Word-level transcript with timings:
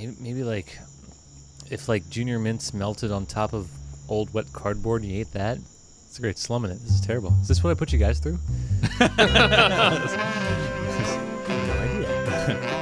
maybe, 0.00 0.16
maybe 0.20 0.42
like 0.42 0.78
if 1.70 1.88
like 1.88 2.08
junior 2.08 2.38
mints 2.38 2.72
melted 2.72 3.12
on 3.12 3.26
top 3.26 3.52
of 3.52 3.70
old 4.08 4.32
wet 4.32 4.46
cardboard 4.52 5.02
and 5.02 5.12
you 5.12 5.20
ate 5.20 5.32
that. 5.32 5.58
It's 5.58 6.18
a 6.18 6.22
great 6.22 6.38
slum 6.38 6.64
in 6.64 6.72
it. 6.72 6.80
This 6.80 6.94
is 6.94 7.00
terrible. 7.00 7.32
Is 7.40 7.48
this 7.48 7.62
what 7.62 7.70
I 7.70 7.74
put 7.74 7.92
you 7.92 7.98
guys 7.98 8.18
through? 8.18 8.38
no 9.00 9.06
idea. 11.78 12.76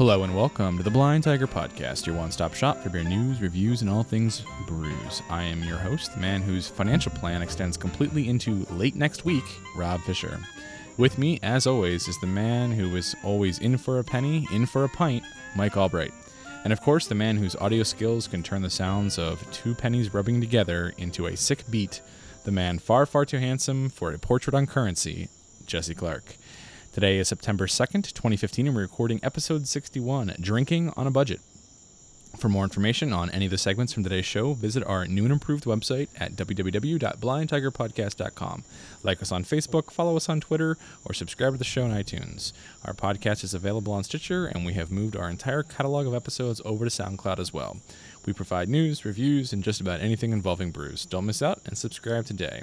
Hello 0.00 0.22
and 0.22 0.34
welcome 0.34 0.78
to 0.78 0.82
the 0.82 0.90
Blind 0.90 1.24
Tiger 1.24 1.46
Podcast, 1.46 2.06
your 2.06 2.16
one 2.16 2.32
stop 2.32 2.54
shop 2.54 2.82
for 2.82 2.88
beer 2.88 3.04
news, 3.04 3.42
reviews, 3.42 3.82
and 3.82 3.90
all 3.90 4.02
things 4.02 4.42
brews. 4.66 5.20
I 5.28 5.42
am 5.42 5.62
your 5.62 5.76
host, 5.76 6.14
the 6.14 6.20
man 6.20 6.40
whose 6.40 6.68
financial 6.68 7.12
plan 7.12 7.42
extends 7.42 7.76
completely 7.76 8.30
into 8.30 8.64
late 8.70 8.96
next 8.96 9.26
week, 9.26 9.44
Rob 9.76 10.00
Fisher. 10.00 10.40
With 10.96 11.18
me, 11.18 11.38
as 11.42 11.66
always, 11.66 12.08
is 12.08 12.18
the 12.18 12.26
man 12.26 12.72
who 12.72 12.96
is 12.96 13.14
always 13.22 13.58
in 13.58 13.76
for 13.76 13.98
a 13.98 14.02
penny, 14.02 14.48
in 14.50 14.64
for 14.64 14.84
a 14.84 14.88
pint, 14.88 15.22
Mike 15.54 15.76
Albright. 15.76 16.14
And 16.64 16.72
of 16.72 16.80
course, 16.80 17.06
the 17.06 17.14
man 17.14 17.36
whose 17.36 17.54
audio 17.56 17.82
skills 17.82 18.26
can 18.26 18.42
turn 18.42 18.62
the 18.62 18.70
sounds 18.70 19.18
of 19.18 19.44
two 19.52 19.74
pennies 19.74 20.14
rubbing 20.14 20.40
together 20.40 20.94
into 20.96 21.26
a 21.26 21.36
sick 21.36 21.64
beat, 21.70 22.00
the 22.44 22.52
man 22.52 22.78
far, 22.78 23.04
far 23.04 23.26
too 23.26 23.36
handsome 23.36 23.90
for 23.90 24.10
a 24.14 24.18
portrait 24.18 24.54
on 24.54 24.66
currency, 24.66 25.28
Jesse 25.66 25.94
Clark. 25.94 26.36
Today 26.92 27.18
is 27.18 27.28
September 27.28 27.68
2nd, 27.68 28.12
2015, 28.14 28.66
and 28.66 28.74
we're 28.74 28.82
recording 28.82 29.20
episode 29.22 29.68
61 29.68 30.34
Drinking 30.40 30.92
on 30.96 31.06
a 31.06 31.10
Budget. 31.12 31.38
For 32.36 32.48
more 32.48 32.64
information 32.64 33.12
on 33.12 33.30
any 33.30 33.44
of 33.44 33.52
the 33.52 33.58
segments 33.58 33.92
from 33.92 34.02
today's 34.02 34.26
show, 34.26 34.54
visit 34.54 34.82
our 34.84 35.06
new 35.06 35.22
and 35.22 35.32
improved 35.32 35.66
website 35.66 36.08
at 36.18 36.32
www.blindtigerpodcast.com. 36.32 38.64
Like 39.04 39.22
us 39.22 39.30
on 39.30 39.44
Facebook, 39.44 39.92
follow 39.92 40.16
us 40.16 40.28
on 40.28 40.40
Twitter, 40.40 40.76
or 41.04 41.14
subscribe 41.14 41.52
to 41.52 41.58
the 41.58 41.64
show 41.64 41.84
on 41.84 41.92
iTunes. 41.92 42.52
Our 42.84 42.92
podcast 42.92 43.44
is 43.44 43.54
available 43.54 43.92
on 43.92 44.02
Stitcher, 44.02 44.46
and 44.46 44.66
we 44.66 44.72
have 44.72 44.90
moved 44.90 45.14
our 45.14 45.30
entire 45.30 45.62
catalog 45.62 46.08
of 46.08 46.14
episodes 46.14 46.60
over 46.64 46.84
to 46.84 46.90
SoundCloud 46.90 47.38
as 47.38 47.54
well. 47.54 47.76
We 48.26 48.32
provide 48.32 48.68
news, 48.68 49.04
reviews, 49.04 49.52
and 49.52 49.62
just 49.62 49.80
about 49.80 50.00
anything 50.00 50.32
involving 50.32 50.72
brews. 50.72 51.06
Don't 51.06 51.26
miss 51.26 51.40
out 51.40 51.60
and 51.66 51.78
subscribe 51.78 52.26
today. 52.26 52.62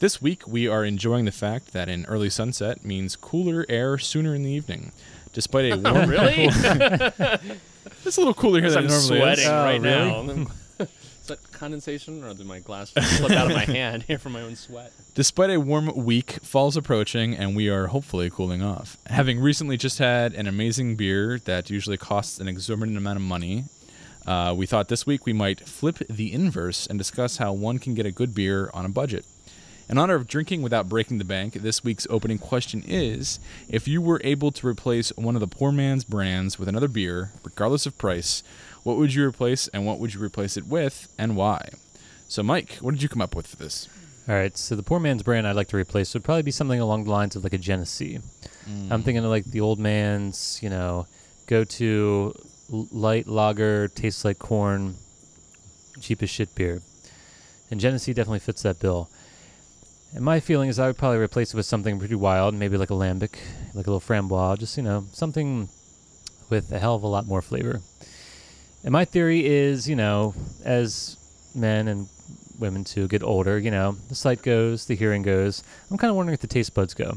This 0.00 0.22
week, 0.22 0.48
we 0.48 0.66
are 0.66 0.82
enjoying 0.82 1.26
the 1.26 1.30
fact 1.30 1.74
that 1.74 1.90
an 1.90 2.06
early 2.08 2.30
sunset 2.30 2.86
means 2.86 3.16
cooler 3.16 3.66
air 3.68 3.98
sooner 3.98 4.34
in 4.34 4.42
the 4.42 4.50
evening. 4.50 4.92
Despite 5.34 5.70
a 5.70 5.76
warm, 5.92 6.08
really? 6.08 6.44
it's 8.06 8.16
a 8.16 8.20
little 8.20 8.32
cooler 8.32 8.62
here 8.62 8.70
than 8.70 8.84
I'm 8.84 8.86
normally 8.86 9.18
sweating 9.18 9.44
is. 9.44 9.50
Oh, 9.50 9.62
right 9.62 9.78
really? 9.78 10.36
now. 10.36 10.46
is 10.78 11.26
that 11.26 11.52
condensation, 11.52 12.24
or 12.24 12.32
did 12.32 12.46
my 12.46 12.60
glass 12.60 12.92
slip 12.92 13.30
out 13.32 13.50
of 13.50 13.52
my 13.54 13.66
hand 13.66 14.04
here 14.04 14.16
from 14.16 14.32
my 14.32 14.40
own 14.40 14.56
sweat? 14.56 14.90
Despite 15.14 15.50
a 15.50 15.60
warm 15.60 15.94
week, 15.94 16.38
fall's 16.42 16.78
approaching, 16.78 17.36
and 17.36 17.54
we 17.54 17.68
are 17.68 17.88
hopefully 17.88 18.30
cooling 18.30 18.62
off. 18.62 18.96
Having 19.08 19.40
recently 19.40 19.76
just 19.76 19.98
had 19.98 20.32
an 20.32 20.46
amazing 20.46 20.96
beer 20.96 21.38
that 21.40 21.68
usually 21.68 21.98
costs 21.98 22.40
an 22.40 22.48
exorbitant 22.48 22.96
amount 22.96 23.16
of 23.16 23.22
money, 23.22 23.64
uh, 24.26 24.54
we 24.56 24.64
thought 24.64 24.88
this 24.88 25.04
week 25.06 25.26
we 25.26 25.34
might 25.34 25.60
flip 25.60 25.98
the 26.08 26.32
inverse 26.32 26.86
and 26.86 26.98
discuss 26.98 27.36
how 27.36 27.52
one 27.52 27.78
can 27.78 27.92
get 27.92 28.06
a 28.06 28.10
good 28.10 28.34
beer 28.34 28.70
on 28.72 28.86
a 28.86 28.88
budget. 28.88 29.26
In 29.90 29.98
honor 29.98 30.14
of 30.14 30.28
drinking 30.28 30.62
without 30.62 30.88
breaking 30.88 31.18
the 31.18 31.24
bank, 31.24 31.54
this 31.54 31.82
week's 31.82 32.06
opening 32.08 32.38
question 32.38 32.84
is 32.86 33.40
If 33.68 33.88
you 33.88 34.00
were 34.00 34.20
able 34.22 34.52
to 34.52 34.68
replace 34.68 35.10
one 35.16 35.34
of 35.34 35.40
the 35.40 35.48
poor 35.48 35.72
man's 35.72 36.04
brands 36.04 36.60
with 36.60 36.68
another 36.68 36.86
beer, 36.86 37.32
regardless 37.42 37.86
of 37.86 37.98
price, 37.98 38.44
what 38.84 38.96
would 38.98 39.12
you 39.14 39.26
replace 39.26 39.66
and 39.66 39.84
what 39.84 39.98
would 39.98 40.14
you 40.14 40.22
replace 40.22 40.56
it 40.56 40.68
with 40.68 41.12
and 41.18 41.34
why? 41.34 41.70
So, 42.28 42.44
Mike, 42.44 42.76
what 42.80 42.92
did 42.92 43.02
you 43.02 43.08
come 43.08 43.20
up 43.20 43.34
with 43.34 43.48
for 43.48 43.56
this? 43.56 43.88
All 44.28 44.36
right, 44.36 44.56
so 44.56 44.76
the 44.76 44.84
poor 44.84 45.00
man's 45.00 45.24
brand 45.24 45.44
I'd 45.44 45.56
like 45.56 45.66
to 45.68 45.76
replace 45.76 46.14
would 46.14 46.22
probably 46.22 46.44
be 46.44 46.52
something 46.52 46.78
along 46.78 47.02
the 47.02 47.10
lines 47.10 47.34
of 47.34 47.42
like 47.42 47.52
a 47.52 47.58
Genesee. 47.58 48.20
Mm. 48.68 48.92
I'm 48.92 49.02
thinking 49.02 49.24
of 49.24 49.30
like 49.30 49.46
the 49.46 49.60
old 49.60 49.80
man's, 49.80 50.60
you 50.62 50.70
know, 50.70 51.08
go 51.48 51.64
to 51.64 52.32
light 52.68 53.26
lager, 53.26 53.88
tastes 53.88 54.24
like 54.24 54.38
corn, 54.38 54.94
cheap 56.00 56.22
as 56.22 56.30
shit 56.30 56.54
beer. 56.54 56.80
And 57.72 57.80
Genesee 57.80 58.12
definitely 58.12 58.38
fits 58.38 58.62
that 58.62 58.78
bill. 58.78 59.10
And 60.12 60.24
my 60.24 60.40
feeling 60.40 60.68
is 60.68 60.78
I 60.78 60.88
would 60.88 60.98
probably 60.98 61.18
replace 61.18 61.54
it 61.54 61.56
with 61.56 61.66
something 61.66 61.98
pretty 61.98 62.16
wild, 62.16 62.54
maybe 62.54 62.76
like 62.76 62.90
a 62.90 62.94
lambic, 62.94 63.36
like 63.74 63.86
a 63.86 63.90
little 63.90 64.00
framboise, 64.00 64.58
just, 64.58 64.76
you 64.76 64.82
know, 64.82 65.06
something 65.12 65.68
with 66.48 66.72
a 66.72 66.78
hell 66.78 66.96
of 66.96 67.04
a 67.04 67.06
lot 67.06 67.26
more 67.26 67.40
flavor. 67.40 67.80
And 68.82 68.92
my 68.92 69.04
theory 69.04 69.46
is, 69.46 69.88
you 69.88 69.94
know, 69.94 70.34
as 70.64 71.16
men 71.54 71.86
and 71.86 72.08
women 72.58 72.82
too 72.82 73.06
get 73.08 73.22
older, 73.22 73.58
you 73.58 73.70
know, 73.70 73.96
the 74.08 74.14
sight 74.14 74.42
goes, 74.42 74.86
the 74.86 74.96
hearing 74.96 75.22
goes. 75.22 75.62
I'm 75.90 75.98
kind 75.98 76.10
of 76.10 76.16
wondering 76.16 76.34
if 76.34 76.40
the 76.40 76.46
taste 76.46 76.74
buds 76.74 76.94
go. 76.94 77.14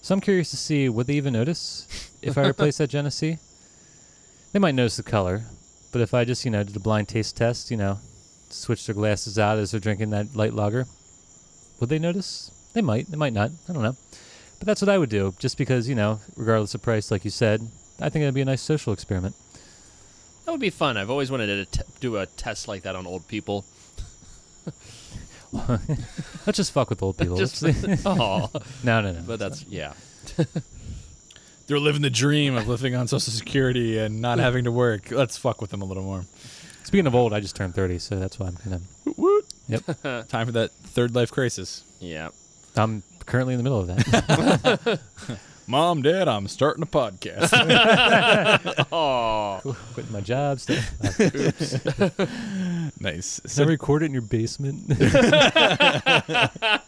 So 0.00 0.14
I'm 0.14 0.20
curious 0.20 0.50
to 0.50 0.56
see 0.56 0.88
would 0.88 1.06
they 1.06 1.14
even 1.14 1.32
notice 1.32 1.86
if 2.22 2.38
I 2.38 2.46
replace 2.48 2.78
that 2.78 2.90
Genesee? 2.90 3.38
They 4.52 4.58
might 4.58 4.74
notice 4.74 4.96
the 4.96 5.02
color, 5.02 5.44
but 5.92 6.02
if 6.02 6.14
I 6.14 6.24
just, 6.24 6.44
you 6.44 6.50
know, 6.50 6.62
did 6.62 6.76
a 6.76 6.80
blind 6.80 7.08
taste 7.08 7.36
test, 7.36 7.70
you 7.70 7.76
know, 7.76 7.98
switch 8.50 8.86
their 8.86 8.94
glasses 8.94 9.38
out 9.38 9.58
as 9.58 9.70
they're 9.70 9.80
drinking 9.80 10.10
that 10.10 10.36
light 10.36 10.52
lager, 10.52 10.86
would 11.82 11.88
they 11.88 11.98
notice? 11.98 12.52
They 12.74 12.80
might. 12.80 13.10
They 13.10 13.16
might 13.16 13.32
not. 13.32 13.50
I 13.68 13.72
don't 13.72 13.82
know. 13.82 13.96
But 14.60 14.66
that's 14.66 14.80
what 14.80 14.88
I 14.88 14.98
would 14.98 15.10
do, 15.10 15.34
just 15.40 15.58
because, 15.58 15.88
you 15.88 15.96
know, 15.96 16.20
regardless 16.36 16.76
of 16.76 16.82
price, 16.82 17.10
like 17.10 17.24
you 17.24 17.30
said, 17.32 17.60
I 18.00 18.08
think 18.08 18.22
it'd 18.22 18.34
be 18.34 18.40
a 18.40 18.44
nice 18.44 18.62
social 18.62 18.92
experiment. 18.92 19.34
That 20.44 20.52
would 20.52 20.60
be 20.60 20.70
fun. 20.70 20.96
I've 20.96 21.10
always 21.10 21.28
wanted 21.28 21.68
to 21.72 21.78
t- 21.78 21.90
do 21.98 22.18
a 22.18 22.26
test 22.26 22.68
like 22.68 22.84
that 22.84 22.94
on 22.94 23.04
old 23.04 23.26
people. 23.26 23.64
Let's 25.52 26.56
just 26.56 26.70
fuck 26.70 26.88
with 26.88 27.02
old 27.02 27.18
people. 27.18 27.36
Just, 27.36 27.64
oh, 28.06 28.48
no, 28.84 29.00
no, 29.00 29.12
no. 29.12 29.20
but 29.26 29.40
that's 29.40 29.64
yeah. 29.64 29.94
They're 31.66 31.80
living 31.80 32.02
the 32.02 32.10
dream 32.10 32.54
of 32.56 32.68
living 32.68 32.94
on 32.94 33.08
Social 33.08 33.32
Security 33.32 33.98
and 33.98 34.20
not 34.20 34.38
having 34.38 34.64
to 34.64 34.70
work. 34.70 35.10
Let's 35.10 35.36
fuck 35.36 35.60
with 35.60 35.70
them 35.70 35.82
a 35.82 35.84
little 35.84 36.04
more. 36.04 36.24
Speaking 36.84 37.08
of 37.08 37.14
old, 37.16 37.32
I 37.32 37.40
just 37.40 37.56
turned 37.56 37.74
30, 37.74 37.98
so 37.98 38.20
that's 38.20 38.38
why 38.38 38.46
I'm 38.46 38.56
kind 38.56 38.74
of. 38.76 39.18
Woot. 39.18 39.51
Yep. 39.68 39.84
Time 40.28 40.46
for 40.46 40.52
that 40.52 40.70
third 40.72 41.14
life 41.14 41.30
crisis. 41.30 41.84
Yeah. 42.00 42.28
I'm 42.76 43.02
currently 43.26 43.54
in 43.54 43.58
the 43.58 43.64
middle 43.64 43.78
of 43.80 43.86
that. 43.88 45.00
Mom, 45.68 46.02
Dad, 46.02 46.26
I'm 46.28 46.48
starting 46.48 46.82
a 46.82 46.86
podcast. 46.86 47.52
Oh, 48.92 49.60
Quitting 49.94 50.12
my 50.12 50.20
job. 50.20 50.58
Stuff. 50.60 50.92
nice. 53.00 53.40
Can 53.40 53.46
I 53.46 53.48
So 53.48 53.64
record 53.64 54.02
it 54.02 54.06
in 54.06 54.12
your 54.12 54.22
basement? 54.22 54.84
I 54.90 56.80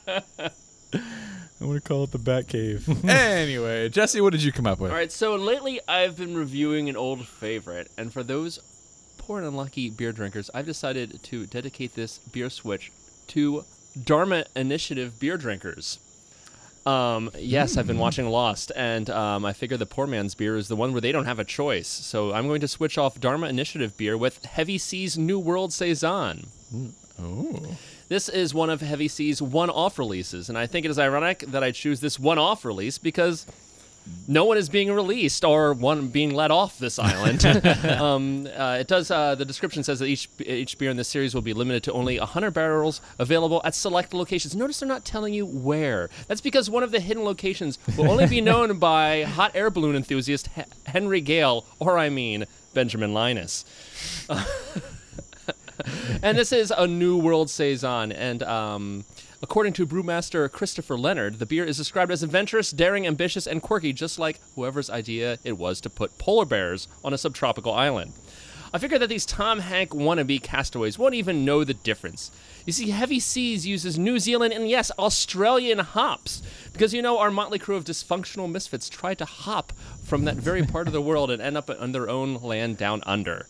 want 1.61 1.83
to 1.83 1.89
call 1.89 2.05
it 2.05 2.11
the 2.11 2.19
Bat 2.19 2.49
Cave. 2.49 3.05
anyway, 3.09 3.89
Jesse, 3.89 4.21
what 4.21 4.33
did 4.33 4.43
you 4.43 4.53
come 4.53 4.67
up 4.67 4.81
with? 4.81 4.91
all 4.91 4.97
right. 4.97 5.11
So 5.13 5.35
lately, 5.37 5.81
I've 5.89 6.17
been 6.17 6.37
reviewing 6.37 6.89
an 6.89 6.97
old 6.97 7.27
favorite, 7.27 7.91
and 7.97 8.13
for 8.13 8.23
those 8.23 8.59
poor 9.27 9.39
and 9.39 9.49
unlucky 9.49 9.89
beer 9.89 10.13
drinkers, 10.13 10.51
I've 10.53 10.67
decided 10.67 11.23
to 11.23 11.47
dedicate 11.47 11.95
this 11.95 12.19
beer 12.19 12.51
switch 12.51 12.93
to 13.29 13.65
Dharma 14.03 14.45
Initiative 14.55 15.19
beer 15.19 15.39
drinkers. 15.39 15.99
Um, 16.85 17.31
yes, 17.39 17.79
I've 17.79 17.87
been 17.87 17.99
watching 17.99 18.29
Lost, 18.29 18.71
and 18.77 19.09
um, 19.09 19.47
I 19.47 19.55
figure 19.55 19.79
the 19.79 19.87
poor 19.87 20.07
man's 20.07 20.35
beer 20.35 20.57
is 20.57 20.69
the 20.69 20.77
one 20.77 20.93
where 20.93 21.01
they 21.01 21.13
don't 21.13 21.25
have 21.25 21.39
a 21.39 21.45
choice. 21.45 21.89
So 21.89 22.35
I'm 22.35 22.47
going 22.47 22.61
to 22.61 22.69
switch 22.69 22.99
off 22.99 23.19
Dharma 23.19 23.49
Initiative 23.49 23.97
beer 23.97 24.19
with 24.19 24.45
Heavy 24.45 24.77
Seas 24.77 25.17
New 25.17 25.39
World 25.39 25.73
Saison. 25.73 26.49
Oh. 27.19 27.79
This 28.09 28.29
is 28.29 28.53
one 28.53 28.69
of 28.69 28.83
Heavy 28.83 29.09
Seas 29.09 29.41
one-off 29.41 29.99
releases, 29.99 30.51
and 30.51 30.59
I 30.59 30.67
think 30.67 30.85
it 30.85 30.91
is 30.91 30.99
ironic 30.99 31.39
that 31.39 31.65
I 31.65 31.71
choose 31.71 32.01
this 32.01 32.21
one-off 32.21 32.67
release 32.67 32.99
because 32.99 33.47
no 34.27 34.45
one 34.45 34.57
is 34.57 34.69
being 34.69 34.91
released 34.93 35.45
or 35.45 35.73
one 35.73 36.09
being 36.09 36.31
let 36.31 36.51
off 36.51 36.79
this 36.79 36.99
island. 36.99 37.45
um, 37.87 38.47
uh, 38.57 38.79
it 38.81 38.87
does. 38.87 39.11
Uh, 39.11 39.35
the 39.35 39.45
description 39.45 39.83
says 39.83 39.99
that 39.99 40.07
each 40.07 40.29
each 40.41 40.79
beer 40.79 40.91
in 40.91 40.97
this 40.97 41.09
series 41.09 41.35
will 41.35 41.43
be 41.43 41.53
limited 41.53 41.83
to 41.85 41.93
only 41.93 42.19
100 42.19 42.51
barrels 42.53 43.01
available 43.19 43.61
at 43.65 43.75
select 43.75 44.15
locations. 44.15 44.55
Notice 44.57 44.81
they're 44.81 44.89
not 44.89 45.05
telling 45.05 45.35
you 45.35 45.47
where. 45.47 46.09
That's 46.29 46.41
because 46.41 46.71
one 46.71 46.83
of 46.83 46.91
the 46.91 47.01
hidden 47.01 47.25
locations 47.25 47.79
will 47.97 48.11
only 48.11 48.27
be 48.27 48.41
known 48.43 48.79
by 48.79 49.23
hot 49.23 49.53
air 49.55 49.71
balloon 49.71 49.97
enthusiast 49.97 50.49
H- 50.57 50.67
Henry 50.87 51.21
Gale, 51.21 51.65
or 51.79 51.99
I 51.99 52.09
mean 52.09 52.47
Benjamin 52.73 53.13
Linus. 53.13 53.65
and 56.23 56.37
this 56.39 56.53
is 56.53 56.73
a 56.77 56.87
New 56.87 57.19
World 57.19 57.51
Saison. 57.51 58.13
And 58.13 58.43
um, 58.43 59.05
according 59.45 59.75
to 59.75 59.87
brewmaster 59.87 60.51
Christopher 60.51 60.97
Leonard, 60.97 61.39
the 61.39 61.45
beer 61.45 61.67
is 61.67 61.77
described 61.77 62.11
as 62.11 62.23
adventurous, 62.23 62.71
daring, 62.71 63.07
ambitious, 63.07 63.47
and 63.47 63.61
quirky, 63.61 63.93
just 63.93 64.19
like 64.19 64.41
whoever's 64.55 64.89
idea 64.89 65.39
it 65.45 65.59
was 65.59 65.83
to 65.83 65.91
put 65.91 66.17
polar 66.17 66.47
bears 66.47 66.89
on 67.05 67.13
a 67.13 67.19
subtropical 67.19 67.75
island. 67.75 68.15
I 68.73 68.79
figure 68.79 68.99
that 68.99 69.11
these 69.11 69.27
Tom 69.27 69.59
Hank 69.59 69.91
wannabe 69.91 70.43
castaways 70.43 70.99
won't 70.99 71.15
even 71.15 71.45
know 71.45 71.63
the 71.63 71.75
difference. 71.75 72.31
You 72.65 72.73
see, 72.73 72.89
Heavy 72.89 73.21
Seas 73.21 73.67
uses 73.67 73.99
New 73.99 74.19
Zealand 74.19 74.55
and 74.55 74.67
yes, 74.67 74.91
Australian 74.99 75.81
hops. 75.81 76.43
Because 76.73 76.95
you 76.95 77.03
know, 77.03 77.19
our 77.19 77.31
motley 77.31 77.59
crew 77.59 77.77
of 77.77 77.85
dysfunctional 77.85 78.51
misfits 78.51 78.89
tried 78.89 79.19
to 79.19 79.27
hop 79.27 79.75
from 80.05 80.25
that 80.25 80.37
very 80.37 80.63
part 80.75 80.87
of 80.87 80.95
the 80.95 81.03
world 81.03 81.31
and 81.31 81.43
end 81.43 81.59
up 81.59 81.69
on 81.69 81.93
their 81.93 82.09
own 82.09 82.37
land 82.37 82.79
down 82.79 83.03
under. 83.05 83.47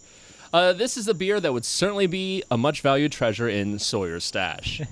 Uh, 0.52 0.72
this 0.72 0.96
is 0.96 1.06
a 1.06 1.14
beer 1.14 1.38
that 1.38 1.52
would 1.52 1.64
certainly 1.64 2.08
be 2.08 2.42
a 2.50 2.58
much 2.58 2.80
valued 2.80 3.12
treasure 3.12 3.48
in 3.48 3.78
Sawyer's 3.78 4.24
stash. 4.24 4.82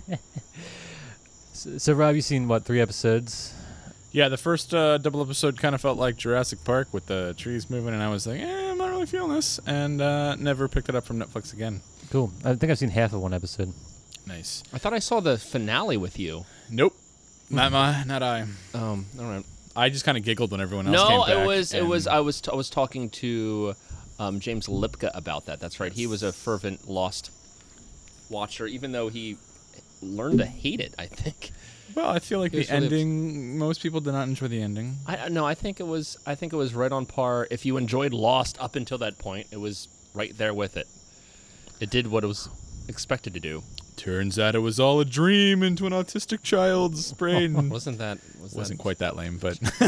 So, 1.63 1.79
so 1.79 1.93
Rob, 1.93 2.17
you've 2.17 2.25
seen 2.25 2.49
what 2.49 2.65
three 2.65 2.81
episodes? 2.81 3.55
Yeah, 4.11 4.29
the 4.29 4.37
first 4.37 4.75
uh, 4.75 4.99
double 4.99 5.23
episode 5.23 5.61
kind 5.61 5.77
of 5.77 5.81
felt 5.81 5.97
like 5.97 6.17
Jurassic 6.17 6.65
Park 6.65 6.89
with 6.93 7.07
the 7.07 7.35
trees 7.39 7.71
moving, 7.71 7.95
and 7.95 8.03
I 8.03 8.09
was 8.09 8.27
like, 8.27 8.41
eh, 8.41 8.71
I'm 8.71 8.79
not 8.79 8.91
really 8.91 9.07
feeling 9.07 9.33
this, 9.33 9.61
and 9.65 10.03
uh, 10.03 10.35
never 10.35 10.67
picked 10.67 10.89
it 10.89 10.97
up 10.97 11.05
from 11.05 11.21
Netflix 11.21 11.53
again. 11.53 11.81
Cool. 12.11 12.33
I 12.45 12.57
think 12.57 12.73
I've 12.73 12.79
seen 12.79 12.89
half 12.89 13.13
of 13.13 13.23
one 13.23 13.33
episode. 13.33 13.73
Nice. 14.27 14.65
I 14.73 14.79
thought 14.79 14.93
I 14.93 14.99
saw 14.99 15.21
the 15.21 15.39
finale 15.39 15.97
with 15.97 16.19
you. 16.19 16.47
Nope. 16.69 16.97
Not 17.49 17.71
my, 17.71 18.03
not 18.09 18.25
I. 18.25 18.41
Um, 18.75 19.07
all 19.21 19.27
right. 19.27 19.45
I 19.77 19.89
just 19.89 20.05
kind 20.05 20.19
of 20.19 20.25
giggled 20.25 20.51
when 20.51 20.61
everyone 20.61 20.89
else 20.89 20.97
No, 20.97 21.09
came 21.09 21.21
back. 21.37 21.45
it 21.45 21.47
was 21.47 21.75
it 21.75 21.87
was 21.87 22.07
I 22.09 22.19
was 22.21 22.41
t- 22.41 22.51
I 22.53 22.57
was 22.57 22.71
talking 22.71 23.09
to 23.11 23.75
um, 24.19 24.41
James 24.41 24.67
Lipka 24.67 25.11
about 25.15 25.47
that. 25.47 25.61
That's 25.61 25.79
right. 25.79 25.93
He 25.93 26.09
was 26.09 26.25
a 26.25 26.33
fervent 26.33 26.89
Lost 26.89 27.31
watcher, 28.29 28.67
even 28.67 28.91
though 28.91 29.09
he 29.09 29.37
learned 30.03 30.39
to 30.39 30.47
hate 30.47 30.81
it. 30.81 30.95
I 30.99 31.07
think. 31.07 31.53
well, 31.95 32.09
I 32.09 32.19
feel 32.19 32.39
like 32.39 32.53
the 32.53 32.59
really 32.59 32.71
obs- 32.71 32.85
ending. 32.93 33.59
Most 33.59 33.83
people 33.83 34.01
did 34.01 34.13
not 34.13 34.29
enjoy 34.29 34.49
the 34.49 34.61
ending. 34.61 34.97
I 35.07 35.29
no, 35.29 35.47
I 35.47 35.55
think 35.55 35.81
it 35.81 35.87
was 35.87 36.17
I 36.27 36.35
think 36.35 36.53
it 36.53 36.57
was 36.57 36.75
right 36.75 36.93
on 36.93 37.07
par. 37.07 37.47
If 37.51 37.65
you 37.65 37.77
enjoyed 37.77 38.13
Lost 38.13 38.61
up 38.61 38.77
until 38.77 38.99
that 38.99 39.19
point, 39.19 39.47
it 39.51 39.59
was 39.59 39.89
right 40.15 40.37
there 40.37 40.55
with 40.55 40.77
it. 40.77 40.87
It 41.81 41.91
did 41.91 42.07
what 42.07 42.25
it 42.25 42.27
was 42.27 42.49
expected 42.89 43.35
to 43.35 43.41
do. 43.41 43.63
Turns 43.97 44.39
out 44.39 44.55
it 44.55 44.61
was 44.61 44.81
all 44.81 44.99
a 45.01 45.05
dream 45.05 45.63
into 45.63 45.87
an 45.87 45.93
autistic 45.93 46.43
child's 46.43 47.13
brain. 47.19 47.69
Wasn't 47.69 47.99
that 47.99 48.19
was 48.41 48.55
Wasn't 48.55 48.79
that, 48.79 48.83
quite 48.83 48.99
that 48.99 49.17
lame, 49.17 49.39
but 49.39 49.59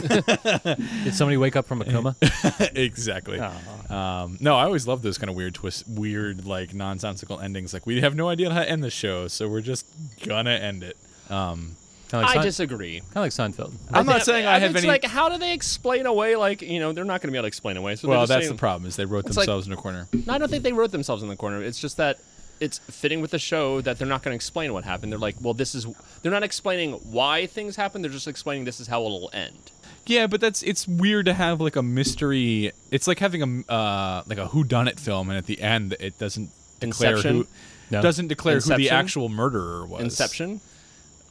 Did 1.04 1.14
somebody 1.14 1.36
wake 1.36 1.56
up 1.56 1.66
from 1.66 1.80
a 1.82 1.84
coma? 1.84 2.14
exactly. 2.74 3.40
Aw. 3.40 4.22
Um, 4.24 4.38
no, 4.40 4.56
I 4.56 4.64
always 4.64 4.86
love 4.86 5.02
those 5.02 5.18
kind 5.18 5.30
of 5.30 5.36
weird 5.36 5.54
twists, 5.54 5.86
weird 5.86 6.44
like 6.46 6.74
nonsensical 6.74 7.40
endings. 7.40 7.72
Like 7.72 7.86
we 7.86 8.00
have 8.02 8.14
no 8.14 8.28
idea 8.28 8.50
how 8.50 8.60
to 8.60 8.68
end 8.70 8.84
the 8.84 8.90
show, 8.90 9.26
so 9.28 9.48
we're 9.48 9.60
just 9.60 9.86
gonna 10.26 10.50
end 10.50 10.82
it. 10.82 10.96
Um, 11.30 11.76
Kind 12.10 12.22
of 12.26 12.30
I 12.30 12.34
Sein- 12.34 12.42
disagree. 12.44 13.00
kinda 13.00 13.20
like 13.20 13.32
Seinfeld. 13.32 13.72
I'm 13.90 14.04
not 14.06 14.22
saying 14.22 14.46
I 14.46 14.58
have 14.58 14.70
it's 14.76 14.80
any. 14.84 14.86
like 14.88 15.04
how 15.04 15.30
do 15.30 15.38
they 15.38 15.52
explain 15.54 16.04
away 16.06 16.36
like 16.36 16.60
you 16.62 16.78
know 16.78 16.92
they're 16.92 17.04
not 17.04 17.22
going 17.22 17.28
to 17.28 17.32
be 17.32 17.38
able 17.38 17.44
to 17.44 17.48
explain 17.48 17.76
away. 17.78 17.96
So 17.96 18.06
well, 18.08 18.20
just 18.20 18.28
that's 18.28 18.44
saying- 18.44 18.54
the 18.54 18.60
problem 18.60 18.86
is 18.86 18.94
they 18.96 19.06
wrote 19.06 19.26
It's 19.26 19.36
like- 19.36 19.46
themselves 19.46 19.66
in 19.66 19.72
a 19.72 19.76
corner. 19.76 20.06
No, 20.12 20.34
I 20.34 20.38
don't 20.38 20.50
think 20.50 20.62
they 20.62 20.72
wrote 20.74 20.92
themselves 20.92 21.22
in 21.22 21.28
the 21.30 21.34
corner. 21.36 21.62
It's 21.62 21.80
just 21.80 21.96
that 21.96 22.18
it's 22.60 22.78
fitting 22.78 23.20
with 23.20 23.30
the 23.30 23.38
show 23.38 23.80
that 23.80 23.98
they're 23.98 24.08
not 24.08 24.22
going 24.22 24.32
to 24.32 24.36
explain 24.36 24.72
what 24.72 24.84
happened. 24.84 25.12
They're 25.12 25.18
like, 25.18 25.36
well, 25.40 25.54
this 25.54 25.74
is. 25.74 25.86
They're 26.22 26.32
not 26.32 26.42
explaining 26.42 26.92
why 26.92 27.46
things 27.46 27.76
happen. 27.76 28.02
They're 28.02 28.10
just 28.10 28.28
explaining 28.28 28.64
this 28.64 28.80
is 28.80 28.86
how 28.86 29.04
it'll 29.04 29.30
end. 29.32 29.70
Yeah, 30.06 30.26
but 30.26 30.40
that's 30.40 30.62
it's 30.62 30.86
weird 30.86 31.26
to 31.26 31.34
have 31.34 31.60
like 31.60 31.76
a 31.76 31.82
mystery. 31.82 32.72
It's 32.90 33.06
like 33.06 33.18
having 33.18 33.64
a 33.68 33.72
uh, 33.72 34.22
like 34.26 34.38
a 34.38 34.48
who 34.48 34.64
done 34.64 34.88
it 34.88 34.98
film, 35.00 35.28
and 35.30 35.38
at 35.38 35.46
the 35.46 35.60
end 35.60 35.96
it 36.00 36.18
doesn't 36.18 36.50
declare 36.80 37.12
Inception? 37.16 37.36
who 37.36 37.46
No. 37.90 38.02
doesn't 38.02 38.28
declare 38.28 38.60
who 38.60 38.76
the 38.76 38.90
actual 38.90 39.28
murderer 39.28 39.86
was. 39.86 40.02
Inception. 40.02 40.60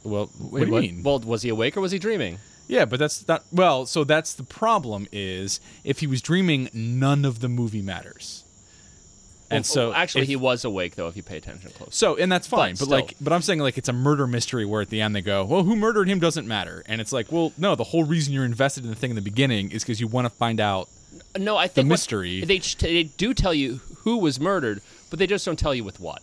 Well, 0.02 0.26
what 0.38 0.52
Wait, 0.52 0.60
do 0.60 0.66
you 0.66 0.72
what? 0.72 0.82
mean? 0.82 1.02
Well, 1.02 1.18
was 1.20 1.42
he 1.42 1.48
awake 1.48 1.76
or 1.76 1.80
was 1.80 1.92
he 1.92 1.98
dreaming? 1.98 2.38
yeah, 2.66 2.84
but 2.84 2.98
that's 2.98 3.26
not 3.28 3.44
well. 3.52 3.86
So 3.86 4.04
that's 4.04 4.34
the 4.34 4.42
problem. 4.44 5.06
Is 5.12 5.60
if 5.84 6.00
he 6.00 6.06
was 6.06 6.20
dreaming, 6.20 6.68
none 6.72 7.24
of 7.24 7.40
the 7.40 7.48
movie 7.48 7.82
matters. 7.82 8.43
And 9.50 9.58
Well, 9.58 9.64
so 9.64 9.90
oh, 9.90 9.94
actually, 9.94 10.22
if- 10.22 10.28
he 10.28 10.36
was 10.36 10.64
awake 10.64 10.94
though. 10.96 11.06
If 11.08 11.16
you 11.16 11.22
pay 11.22 11.36
attention 11.36 11.70
close. 11.72 11.94
So 11.94 12.16
and 12.16 12.32
that's 12.32 12.46
fine, 12.46 12.74
but, 12.74 12.88
But 12.88 12.88
like, 12.88 13.14
but 13.20 13.32
I'm 13.32 13.42
saying 13.42 13.58
like 13.60 13.76
it's 13.78 13.88
a 13.90 13.92
murder 13.92 14.26
mystery 14.26 14.64
where 14.64 14.80
at 14.82 14.88
the 14.90 15.00
end 15.00 15.14
they 15.14 15.20
go, 15.20 15.44
well, 15.44 15.62
who 15.64 15.76
murdered 15.76 16.08
him 16.08 16.18
doesn't 16.18 16.48
matter, 16.48 16.82
and 16.86 17.00
it's 17.00 17.12
like, 17.12 17.30
well, 17.30 17.52
no, 17.58 17.74
the 17.74 17.84
whole 17.84 18.04
reason 18.04 18.32
you're 18.32 18.44
invested 18.46 18.84
in 18.84 18.90
the 18.90 18.96
thing 18.96 19.10
in 19.10 19.16
the 19.16 19.22
beginning 19.22 19.70
is 19.70 19.82
because 19.84 20.00
you 20.00 20.06
want 20.08 20.24
to 20.26 20.30
find 20.30 20.60
out. 20.60 20.88
No, 21.38 21.56
I 21.56 21.68
think 21.68 21.86
what- 21.86 21.92
mystery- 21.94 22.42
they 22.44 22.58
they 22.58 23.02
do 23.04 23.34
tell 23.34 23.52
you 23.54 23.80
who 23.98 24.16
was 24.16 24.40
murdered, 24.40 24.80
but 25.10 25.18
they 25.18 25.26
just 25.26 25.44
don't 25.44 25.58
tell 25.58 25.74
you 25.74 25.84
with 25.84 26.00
what. 26.00 26.22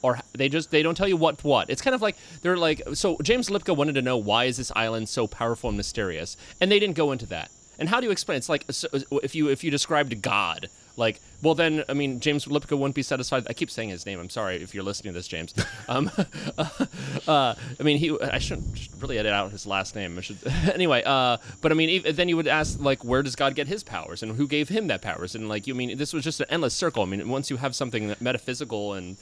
Or 0.00 0.20
they 0.32 0.48
just 0.48 0.70
they 0.70 0.84
don't 0.84 0.94
tell 0.96 1.08
you 1.08 1.16
what 1.16 1.42
what. 1.42 1.68
It's 1.70 1.82
kind 1.82 1.94
of 1.94 2.00
like 2.00 2.16
they're 2.42 2.56
like 2.56 2.82
so 2.94 3.16
James 3.20 3.48
Lipka 3.48 3.76
wanted 3.76 3.96
to 3.96 4.02
know 4.02 4.16
why 4.16 4.44
is 4.44 4.56
this 4.58 4.70
island 4.76 5.08
so 5.08 5.26
powerful 5.26 5.68
and 5.70 5.76
mysterious, 5.76 6.36
and 6.60 6.70
they 6.70 6.78
didn't 6.78 6.94
go 6.96 7.10
into 7.10 7.26
that. 7.26 7.50
And 7.80 7.88
how 7.88 7.98
do 8.00 8.06
you 8.06 8.12
explain? 8.12 8.38
It's 8.38 8.48
like 8.48 8.64
so, 8.70 8.86
if 9.22 9.34
you 9.34 9.48
if 9.48 9.64
you 9.64 9.72
described 9.72 10.22
God, 10.22 10.68
like 10.98 11.20
well 11.42 11.54
then 11.54 11.84
I 11.88 11.94
mean 11.94 12.20
James 12.20 12.46
Lipka 12.46 12.76
wouldn't 12.76 12.94
be 12.94 13.02
satisfied. 13.02 13.46
I 13.48 13.52
keep 13.52 13.70
saying 13.70 13.88
his 13.88 14.04
name. 14.04 14.18
I'm 14.18 14.28
sorry 14.28 14.56
if 14.56 14.74
you're 14.74 14.84
listening 14.84 15.14
to 15.14 15.18
this, 15.18 15.28
James. 15.28 15.54
Um, 15.88 16.10
uh, 16.58 17.54
I 17.78 17.82
mean 17.82 17.98
he 17.98 18.18
I 18.20 18.38
shouldn't 18.38 18.88
really 19.00 19.18
edit 19.18 19.32
out 19.32 19.50
his 19.52 19.66
last 19.66 19.94
name. 19.94 20.18
I 20.18 20.20
should 20.20 20.38
anyway. 20.74 21.02
Uh, 21.06 21.38
but 21.62 21.72
I 21.72 21.74
mean 21.74 22.02
then 22.12 22.28
you 22.28 22.36
would 22.36 22.48
ask 22.48 22.78
like 22.80 23.04
where 23.04 23.22
does 23.22 23.36
God 23.36 23.54
get 23.54 23.68
his 23.68 23.82
powers 23.82 24.22
and 24.22 24.36
who 24.36 24.46
gave 24.46 24.68
him 24.68 24.88
that 24.88 25.00
powers 25.00 25.34
and 25.34 25.48
like 25.48 25.66
you 25.66 25.74
mean 25.74 25.96
this 25.96 26.12
was 26.12 26.24
just 26.24 26.40
an 26.40 26.46
endless 26.50 26.74
circle. 26.74 27.02
I 27.02 27.06
mean 27.06 27.28
once 27.28 27.48
you 27.50 27.56
have 27.58 27.74
something 27.74 28.14
metaphysical 28.20 28.94
and 28.94 29.16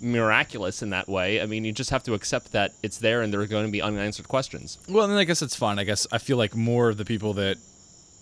miraculous 0.00 0.82
in 0.82 0.90
that 0.90 1.08
way. 1.08 1.40
I 1.40 1.46
mean, 1.46 1.64
you 1.64 1.72
just 1.72 1.90
have 1.90 2.02
to 2.04 2.14
accept 2.14 2.52
that 2.52 2.74
it's 2.82 2.98
there 2.98 3.22
and 3.22 3.32
there 3.32 3.40
are 3.40 3.46
going 3.46 3.66
to 3.66 3.72
be 3.72 3.82
unanswered 3.82 4.28
questions. 4.28 4.78
Well, 4.88 5.08
then 5.08 5.16
I 5.16 5.24
guess 5.24 5.42
it's 5.42 5.56
fine. 5.56 5.78
I 5.78 5.84
guess 5.84 6.06
I 6.12 6.18
feel 6.18 6.36
like 6.36 6.54
more 6.54 6.88
of 6.88 6.96
the 6.96 7.04
people 7.04 7.32
that 7.34 7.58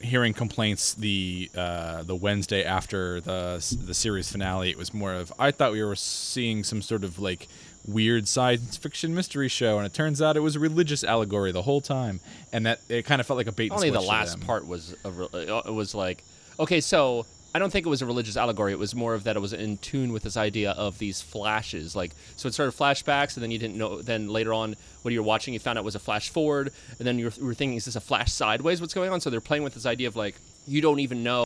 hearing 0.04 0.34
complaints 0.34 0.94
the 0.94 1.50
uh, 1.56 2.02
the 2.02 2.14
Wednesday 2.14 2.64
after 2.64 3.20
the 3.20 3.76
the 3.84 3.94
series 3.94 4.30
finale, 4.30 4.70
it 4.70 4.78
was 4.78 4.92
more 4.94 5.12
of 5.14 5.32
I 5.38 5.50
thought 5.50 5.72
we 5.72 5.82
were 5.82 5.96
seeing 5.96 6.64
some 6.64 6.82
sort 6.82 7.04
of 7.04 7.18
like 7.18 7.48
weird 7.86 8.26
science 8.28 8.76
fiction 8.76 9.14
mystery 9.14 9.48
show, 9.48 9.78
and 9.78 9.86
it 9.86 9.92
turns 9.92 10.22
out 10.22 10.36
it 10.36 10.40
was 10.40 10.56
a 10.56 10.60
religious 10.60 11.04
allegory 11.04 11.52
the 11.52 11.62
whole 11.62 11.80
time, 11.80 12.20
and 12.52 12.66
that 12.66 12.80
it 12.88 13.04
kind 13.04 13.20
of 13.20 13.26
felt 13.26 13.36
like 13.36 13.46
a 13.46 13.52
bait. 13.52 13.70
And 13.70 13.74
Only 13.74 13.90
the 13.90 14.00
last 14.00 14.40
part 14.40 14.66
was 14.66 14.94
a, 15.04 15.10
re- 15.10 15.28
uh, 15.32 15.62
it 15.66 15.74
was 15.74 15.94
like 15.94 16.22
okay, 16.58 16.80
so 16.80 17.26
I 17.54 17.60
don't 17.60 17.70
think 17.70 17.86
it 17.86 17.88
was 17.88 18.02
a 18.02 18.06
religious 18.06 18.36
allegory. 18.36 18.72
It 18.72 18.80
was 18.80 18.96
more 18.96 19.14
of 19.14 19.24
that 19.24 19.36
it 19.36 19.38
was 19.38 19.52
in 19.52 19.76
tune 19.78 20.12
with 20.12 20.24
this 20.24 20.36
idea 20.36 20.72
of 20.72 20.98
these 20.98 21.22
flashes. 21.22 21.94
Like 21.94 22.10
so, 22.34 22.48
it 22.48 22.54
started 22.54 22.76
flashbacks, 22.76 23.36
and 23.36 23.44
then 23.44 23.52
you 23.52 23.60
didn't 23.60 23.78
know. 23.78 24.02
Then 24.02 24.28
later 24.28 24.52
on, 24.52 24.74
when 25.02 25.14
you 25.14 25.20
were 25.20 25.26
watching, 25.26 25.54
you 25.54 25.60
found 25.60 25.78
out 25.78 25.82
it 25.82 25.84
was 25.84 25.94
a 25.94 26.00
flash 26.00 26.30
forward, 26.30 26.72
and 26.98 27.06
then 27.06 27.16
you 27.16 27.26
were, 27.40 27.54
thinking, 27.54 27.76
is 27.76 27.84
this 27.84 27.94
a 27.94 28.00
flash 28.00 28.32
sideways? 28.32 28.80
What's 28.80 28.92
going 28.92 29.12
on? 29.12 29.20
So 29.20 29.30
they're 29.30 29.40
playing 29.40 29.62
with 29.62 29.74
this 29.74 29.86
idea 29.86 30.08
of 30.08 30.16
like 30.16 30.34
you 30.66 30.80
don't 30.80 30.98
even 30.98 31.22
know, 31.22 31.44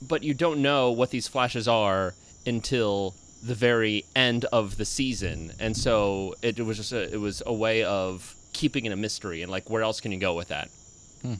but 0.00 0.22
you 0.22 0.32
don't 0.32 0.62
know 0.62 0.90
what 0.90 1.10
these 1.10 1.28
flashes 1.28 1.68
are 1.68 2.14
until 2.46 3.14
the 3.42 3.54
very 3.54 4.06
end 4.16 4.46
of 4.46 4.78
the 4.78 4.86
season, 4.86 5.52
and 5.60 5.76
so 5.76 6.34
it, 6.40 6.58
it 6.58 6.62
was 6.62 6.78
just 6.78 6.92
a, 6.92 7.12
it 7.12 7.20
was 7.20 7.42
a 7.44 7.52
way 7.52 7.84
of 7.84 8.34
keeping 8.54 8.86
it 8.86 8.92
a 8.92 8.96
mystery 8.96 9.42
and 9.42 9.52
like 9.52 9.68
where 9.68 9.82
else 9.82 10.00
can 10.00 10.12
you 10.12 10.18
go 10.18 10.34
with 10.34 10.48
that? 10.48 10.70
Hmm. 11.20 11.34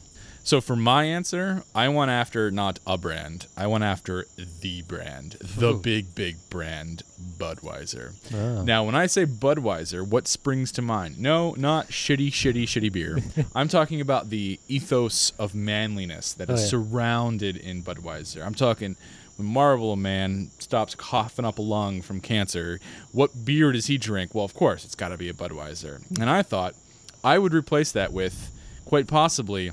So 0.47 0.61
for 0.61 0.77
my 0.77 1.03
answer, 1.03 1.63
I 1.75 1.89
went 1.89 2.09
after 2.09 2.49
not 2.51 2.79
a 2.87 2.97
brand. 2.97 3.47
I 3.57 3.67
went 3.67 3.83
after 3.83 4.27
the 4.61 4.81
brand, 4.83 5.33
the 5.41 5.73
big, 5.73 6.15
big 6.15 6.37
brand, 6.49 7.03
Budweiser. 7.37 8.13
Oh. 8.33 8.63
Now, 8.63 8.85
when 8.85 8.95
I 8.95 9.07
say 9.07 9.25
Budweiser, 9.25 10.07
what 10.07 10.25
springs 10.25 10.71
to 10.71 10.81
mind? 10.81 11.19
No, 11.19 11.53
not 11.57 11.89
shitty, 11.89 12.29
shitty, 12.29 12.63
shitty 12.63 12.93
beer. 12.93 13.17
I'm 13.55 13.67
talking 13.67 13.99
about 13.99 14.29
the 14.29 14.57
ethos 14.69 15.33
of 15.37 15.53
manliness 15.53 16.31
that 16.35 16.49
Oh, 16.49 16.53
is 16.53 16.61
yeah. 16.61 16.67
surrounded 16.67 17.57
in 17.57 17.83
Budweiser. 17.83 18.45
I'm 18.45 18.55
talking 18.55 18.95
when 19.35 19.49
Marlboro 19.49 19.97
Man 19.97 20.51
stops 20.59 20.95
coughing 20.95 21.43
up 21.43 21.57
a 21.59 21.61
lung 21.61 22.01
from 22.01 22.21
cancer, 22.21 22.79
what 23.11 23.43
beer 23.43 23.73
does 23.73 23.87
he 23.87 23.97
drink? 23.97 24.33
Well, 24.33 24.45
of 24.45 24.53
course, 24.53 24.85
it's 24.85 24.95
got 24.95 25.09
to 25.09 25.17
be 25.17 25.27
a 25.27 25.33
Budweiser. 25.33 26.01
And 26.21 26.29
I 26.29 26.41
thought 26.41 26.73
I 27.21 27.37
would 27.37 27.53
replace 27.53 27.91
that 27.91 28.13
with, 28.13 28.49
quite 28.85 29.07
possibly, 29.07 29.71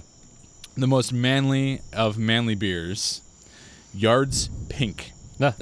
the 0.76 0.86
most 0.86 1.12
manly 1.12 1.80
of 1.92 2.18
manly 2.18 2.54
beers, 2.54 3.20
Yards 3.94 4.48
Pink. 4.68 5.12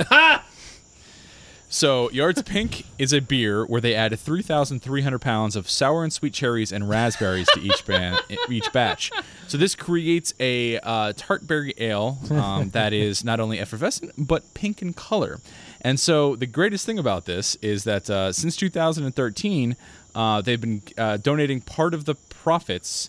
So 1.72 2.10
Yards 2.10 2.42
Pink 2.42 2.84
is 2.98 3.14
a 3.14 3.20
beer 3.20 3.64
where 3.64 3.80
they 3.80 3.94
add 3.94 4.16
3,300 4.18 5.18
pounds 5.22 5.56
of 5.56 5.70
sour 5.70 6.02
and 6.04 6.12
sweet 6.12 6.34
cherries 6.34 6.70
and 6.70 6.86
raspberries 6.86 7.48
to 7.54 7.60
each 7.62 7.86
ban- 7.86 8.18
each 8.50 8.70
batch. 8.74 9.10
So 9.48 9.56
this 9.56 9.74
creates 9.74 10.34
a 10.38 10.78
uh, 10.80 11.14
tart 11.16 11.46
berry 11.46 11.72
ale 11.78 12.18
um, 12.30 12.68
that 12.70 12.92
is 12.92 13.24
not 13.24 13.40
only 13.40 13.58
effervescent 13.58 14.12
but 14.18 14.52
pink 14.52 14.82
in 14.82 14.92
color. 14.92 15.40
And 15.80 15.98
so 15.98 16.36
the 16.36 16.44
greatest 16.46 16.84
thing 16.84 16.98
about 16.98 17.24
this 17.24 17.54
is 17.62 17.84
that 17.84 18.10
uh, 18.10 18.32
since 18.32 18.54
2013, 18.54 19.74
uh, 20.14 20.42
they've 20.42 20.60
been 20.60 20.82
uh, 20.98 21.16
donating 21.16 21.62
part 21.62 21.94
of 21.94 22.04
the 22.04 22.16
profits 22.16 23.08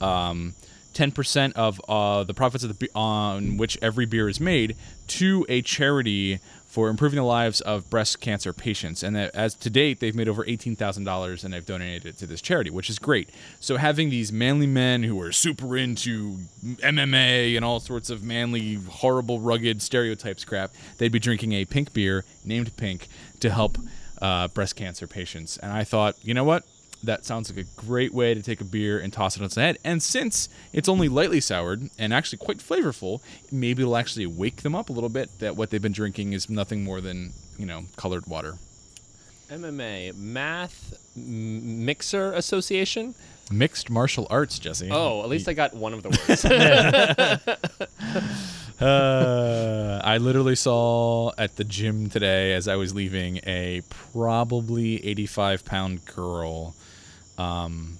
um, 0.00 0.54
10% 0.94 1.52
of 1.54 1.80
uh, 1.88 2.24
the 2.24 2.34
profits 2.34 2.64
of 2.64 2.78
the 2.78 2.90
on 2.94 3.56
which 3.56 3.78
every 3.82 4.06
beer 4.06 4.28
is 4.28 4.40
made 4.40 4.76
to 5.08 5.44
a 5.48 5.62
charity 5.62 6.40
for 6.74 6.88
improving 6.88 7.16
the 7.16 7.22
lives 7.22 7.60
of 7.60 7.88
breast 7.88 8.20
cancer 8.20 8.52
patients. 8.52 9.04
And 9.04 9.14
that, 9.14 9.32
as 9.32 9.54
to 9.54 9.70
date, 9.70 10.00
they've 10.00 10.14
made 10.14 10.28
over 10.28 10.44
$18,000 10.44 11.44
and 11.44 11.54
they've 11.54 11.64
donated 11.64 12.04
it 12.04 12.18
to 12.18 12.26
this 12.26 12.40
charity, 12.40 12.68
which 12.68 12.90
is 12.90 12.98
great. 12.98 13.30
So 13.60 13.76
having 13.76 14.10
these 14.10 14.32
manly 14.32 14.66
men 14.66 15.04
who 15.04 15.20
are 15.20 15.30
super 15.30 15.76
into 15.76 16.38
MMA 16.64 17.54
and 17.54 17.64
all 17.64 17.78
sorts 17.78 18.10
of 18.10 18.24
manly, 18.24 18.74
horrible, 18.74 19.38
rugged 19.38 19.82
stereotypes 19.82 20.44
crap, 20.44 20.72
they'd 20.98 21.12
be 21.12 21.20
drinking 21.20 21.52
a 21.52 21.64
pink 21.64 21.92
beer 21.92 22.24
named 22.44 22.76
Pink 22.76 23.06
to 23.38 23.50
help 23.50 23.78
uh, 24.20 24.48
breast 24.48 24.74
cancer 24.74 25.06
patients. 25.06 25.56
And 25.58 25.70
I 25.70 25.84
thought, 25.84 26.16
you 26.22 26.34
know 26.34 26.42
what? 26.42 26.64
That 27.04 27.24
sounds 27.24 27.54
like 27.54 27.66
a 27.66 27.68
great 27.80 28.12
way 28.14 28.34
to 28.34 28.42
take 28.42 28.60
a 28.60 28.64
beer 28.64 28.98
and 28.98 29.12
toss 29.12 29.36
it 29.36 29.40
on 29.40 29.46
its 29.46 29.56
head. 29.56 29.78
And 29.84 30.02
since 30.02 30.48
it's 30.72 30.88
only 30.88 31.08
lightly 31.08 31.40
soured 31.40 31.90
and 31.98 32.12
actually 32.12 32.38
quite 32.38 32.58
flavorful, 32.58 33.20
maybe 33.52 33.82
it'll 33.82 33.96
actually 33.96 34.26
wake 34.26 34.62
them 34.62 34.74
up 34.74 34.88
a 34.88 34.92
little 34.92 35.08
bit 35.10 35.30
that 35.40 35.56
what 35.56 35.70
they've 35.70 35.82
been 35.82 35.92
drinking 35.92 36.32
is 36.32 36.48
nothing 36.48 36.82
more 36.84 37.00
than, 37.00 37.32
you 37.58 37.66
know, 37.66 37.84
colored 37.96 38.26
water. 38.26 38.54
MMA 39.50 40.16
Math 40.16 40.94
M- 41.16 41.84
Mixer 41.84 42.32
Association. 42.32 43.14
Mixed 43.50 43.90
martial 43.90 44.26
arts, 44.30 44.58
Jesse. 44.58 44.88
Oh, 44.90 45.22
at 45.22 45.28
least 45.28 45.48
I 45.48 45.52
got 45.52 45.74
one 45.74 45.92
of 45.92 46.02
the 46.02 46.08
words. 46.08 46.44
Uh, 48.80 50.00
I 50.02 50.18
literally 50.18 50.56
saw 50.56 51.30
at 51.38 51.56
the 51.56 51.62
gym 51.64 52.10
today 52.10 52.54
as 52.54 52.66
I 52.66 52.74
was 52.74 52.92
leaving 52.92 53.38
a 53.46 53.82
probably 54.12 55.04
85 55.06 55.64
pound 55.64 56.04
girl 56.04 56.74
um, 57.38 57.98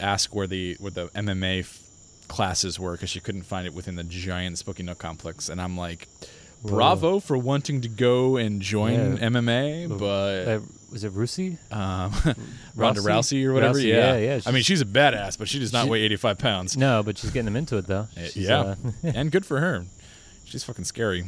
ask 0.00 0.34
where 0.34 0.46
the 0.46 0.76
where 0.80 0.90
the 0.90 1.08
MMA 1.08 1.60
f- 1.60 1.80
classes 2.28 2.78
were 2.80 2.92
because 2.92 3.10
she 3.10 3.20
couldn't 3.20 3.42
find 3.42 3.66
it 3.66 3.74
within 3.74 3.96
the 3.96 4.04
giant 4.04 4.58
Spooky 4.58 4.82
Nook 4.82 4.98
complex, 4.98 5.48
and 5.48 5.60
I'm 5.60 5.76
like, 5.76 6.08
bravo 6.64 7.20
for 7.20 7.36
wanting 7.38 7.80
to 7.82 7.88
go 7.88 8.36
and 8.36 8.60
join 8.62 9.16
Yeah. 9.16 9.28
MMA, 9.28 9.98
but 9.98 10.48
Uh, 10.48 10.60
was 10.92 11.04
it 11.04 11.12
Rusi? 11.12 11.58
um, 11.72 12.12
Ronda 12.76 13.00
Rousey 13.00 13.44
or 13.44 13.52
whatever, 13.52 13.74
Rossi, 13.74 13.88
yeah, 13.88 14.16
yeah, 14.16 14.34
yeah, 14.36 14.40
I 14.46 14.50
mean, 14.50 14.62
she's- 14.62 14.66
she's 14.66 14.80
a 14.80 14.84
badass, 14.86 15.36
but 15.38 15.48
she 15.48 15.58
does 15.58 15.72
not 15.72 15.84
She- 15.84 15.90
weigh 15.90 16.00
85 16.02 16.38
pounds. 16.38 16.76
No, 16.76 17.02
but 17.02 17.18
she's 17.18 17.30
getting 17.30 17.44
them 17.46 17.56
into 17.56 17.76
it 17.76 17.86
though. 17.86 18.08
Uh, 18.16 18.20
She's, 18.26 18.36
yeah, 18.48 18.60
uh, 18.60 18.74
and 19.02 19.30
good 19.30 19.44
for 19.44 19.60
her. 19.60 19.84
She's 20.46 20.62
fucking 20.64 20.84
scary. 20.84 21.24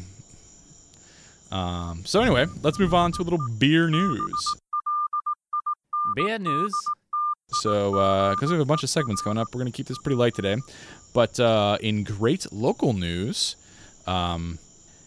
Um, 1.50 2.02
so 2.04 2.20
anyway, 2.22 2.46
let's 2.62 2.78
move 2.78 2.92
on 2.94 3.12
to 3.12 3.22
a 3.22 3.24
little 3.24 3.38
beer 3.58 3.88
news. 3.88 4.56
beer 6.16 6.38
news. 6.38 6.74
So 7.48 8.32
because 8.34 8.50
we 8.50 8.54
have 8.54 8.60
a 8.60 8.68
bunch 8.68 8.82
of 8.82 8.90
segments 8.90 9.22
coming 9.22 9.38
up, 9.38 9.48
we're 9.52 9.60
gonna 9.60 9.70
keep 9.70 9.86
this 9.86 9.98
pretty 9.98 10.16
light 10.16 10.34
today. 10.34 10.56
But 11.12 11.38
uh, 11.40 11.78
in 11.80 12.04
great 12.04 12.52
local 12.52 12.92
news, 12.92 13.56
um, 14.06 14.58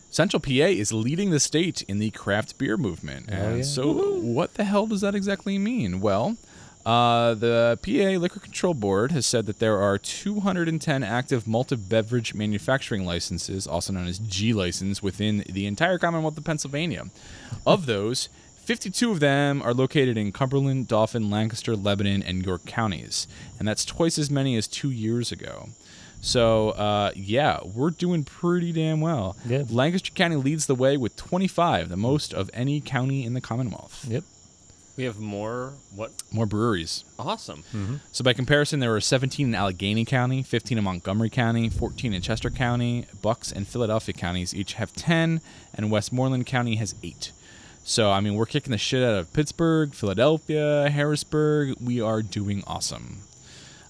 Central 0.09 0.39
PA 0.39 0.49
is 0.49 0.91
leading 0.91 1.29
the 1.29 1.39
state 1.39 1.83
in 1.83 1.99
the 1.99 2.09
craft 2.11 2.57
beer 2.57 2.77
movement. 2.77 3.29
Oh, 3.31 3.35
and 3.35 3.57
yeah. 3.57 3.63
so, 3.63 4.19
what 4.19 4.55
the 4.55 4.63
hell 4.63 4.87
does 4.87 5.01
that 5.01 5.13
exactly 5.13 5.59
mean? 5.59 6.01
Well, 6.01 6.37
uh, 6.85 7.35
the 7.35 7.77
PA 7.83 8.19
Liquor 8.19 8.39
Control 8.39 8.73
Board 8.73 9.11
has 9.11 9.25
said 9.25 9.45
that 9.45 9.59
there 9.59 9.77
are 9.77 9.99
210 9.99 11.03
active 11.03 11.45
malted 11.45 11.89
beverage 11.89 12.33
manufacturing 12.33 13.05
licenses, 13.05 13.67
also 13.67 13.93
known 13.93 14.07
as 14.07 14.17
G 14.17 14.53
license, 14.53 15.03
within 15.03 15.43
the 15.47 15.67
entire 15.67 15.99
Commonwealth 15.99 16.37
of 16.37 16.45
Pennsylvania. 16.45 17.05
Of 17.67 17.85
those, 17.85 18.29
52 18.69 19.09
of 19.09 19.19
them 19.19 19.63
are 19.63 19.73
located 19.73 20.15
in 20.15 20.31
Cumberland, 20.31 20.87
Dauphin, 20.87 21.31
Lancaster, 21.31 21.75
Lebanon, 21.75 22.21
and 22.21 22.45
York 22.45 22.67
counties, 22.67 23.27
and 23.57 23.67
that's 23.67 23.83
twice 23.83 24.19
as 24.19 24.29
many 24.29 24.55
as 24.55 24.67
two 24.67 24.91
years 24.91 25.31
ago. 25.31 25.69
So, 26.21 26.69
uh, 26.69 27.11
yeah, 27.15 27.61
we're 27.63 27.89
doing 27.89 28.23
pretty 28.23 28.71
damn 28.71 29.01
well. 29.01 29.35
Yeah. 29.43 29.63
Lancaster 29.71 30.11
County 30.11 30.35
leads 30.35 30.67
the 30.67 30.75
way 30.75 30.97
with 30.97 31.15
25, 31.15 31.89
the 31.89 31.97
most 31.97 32.31
of 32.31 32.51
any 32.53 32.79
county 32.79 33.25
in 33.25 33.33
the 33.33 33.41
Commonwealth. 33.41 34.05
Yep. 34.07 34.23
we 34.97 35.05
have 35.05 35.19
more. 35.19 35.73
What? 35.95 36.11
More 36.31 36.45
breweries. 36.45 37.05
Awesome. 37.17 37.63
So 38.11 38.23
by 38.23 38.33
comparison, 38.33 38.81
there 38.81 38.91
were 38.91 39.01
17 39.01 39.47
in 39.47 39.55
Allegheny 39.55 40.05
County, 40.05 40.43
15 40.43 40.77
in 40.77 40.83
Montgomery 40.83 41.31
County, 41.31 41.69
14 41.69 42.13
in 42.13 42.21
Chester 42.21 42.51
County. 42.51 43.07
Bucks 43.23 43.51
and 43.51 43.67
Philadelphia 43.67 44.13
counties 44.13 44.53
each 44.53 44.73
have 44.73 44.93
10, 44.93 45.41
and 45.73 45.89
Westmoreland 45.89 46.45
County 46.45 46.75
has 46.75 46.93
8. 47.01 47.31
So 47.83 48.11
I 48.11 48.19
mean, 48.19 48.35
we're 48.35 48.45
kicking 48.45 48.71
the 48.71 48.77
shit 48.77 49.03
out 49.03 49.15
of 49.15 49.33
Pittsburgh, 49.33 49.93
Philadelphia, 49.93 50.89
Harrisburg. 50.89 51.75
We 51.81 52.01
are 52.01 52.21
doing 52.21 52.63
awesome. 52.67 53.19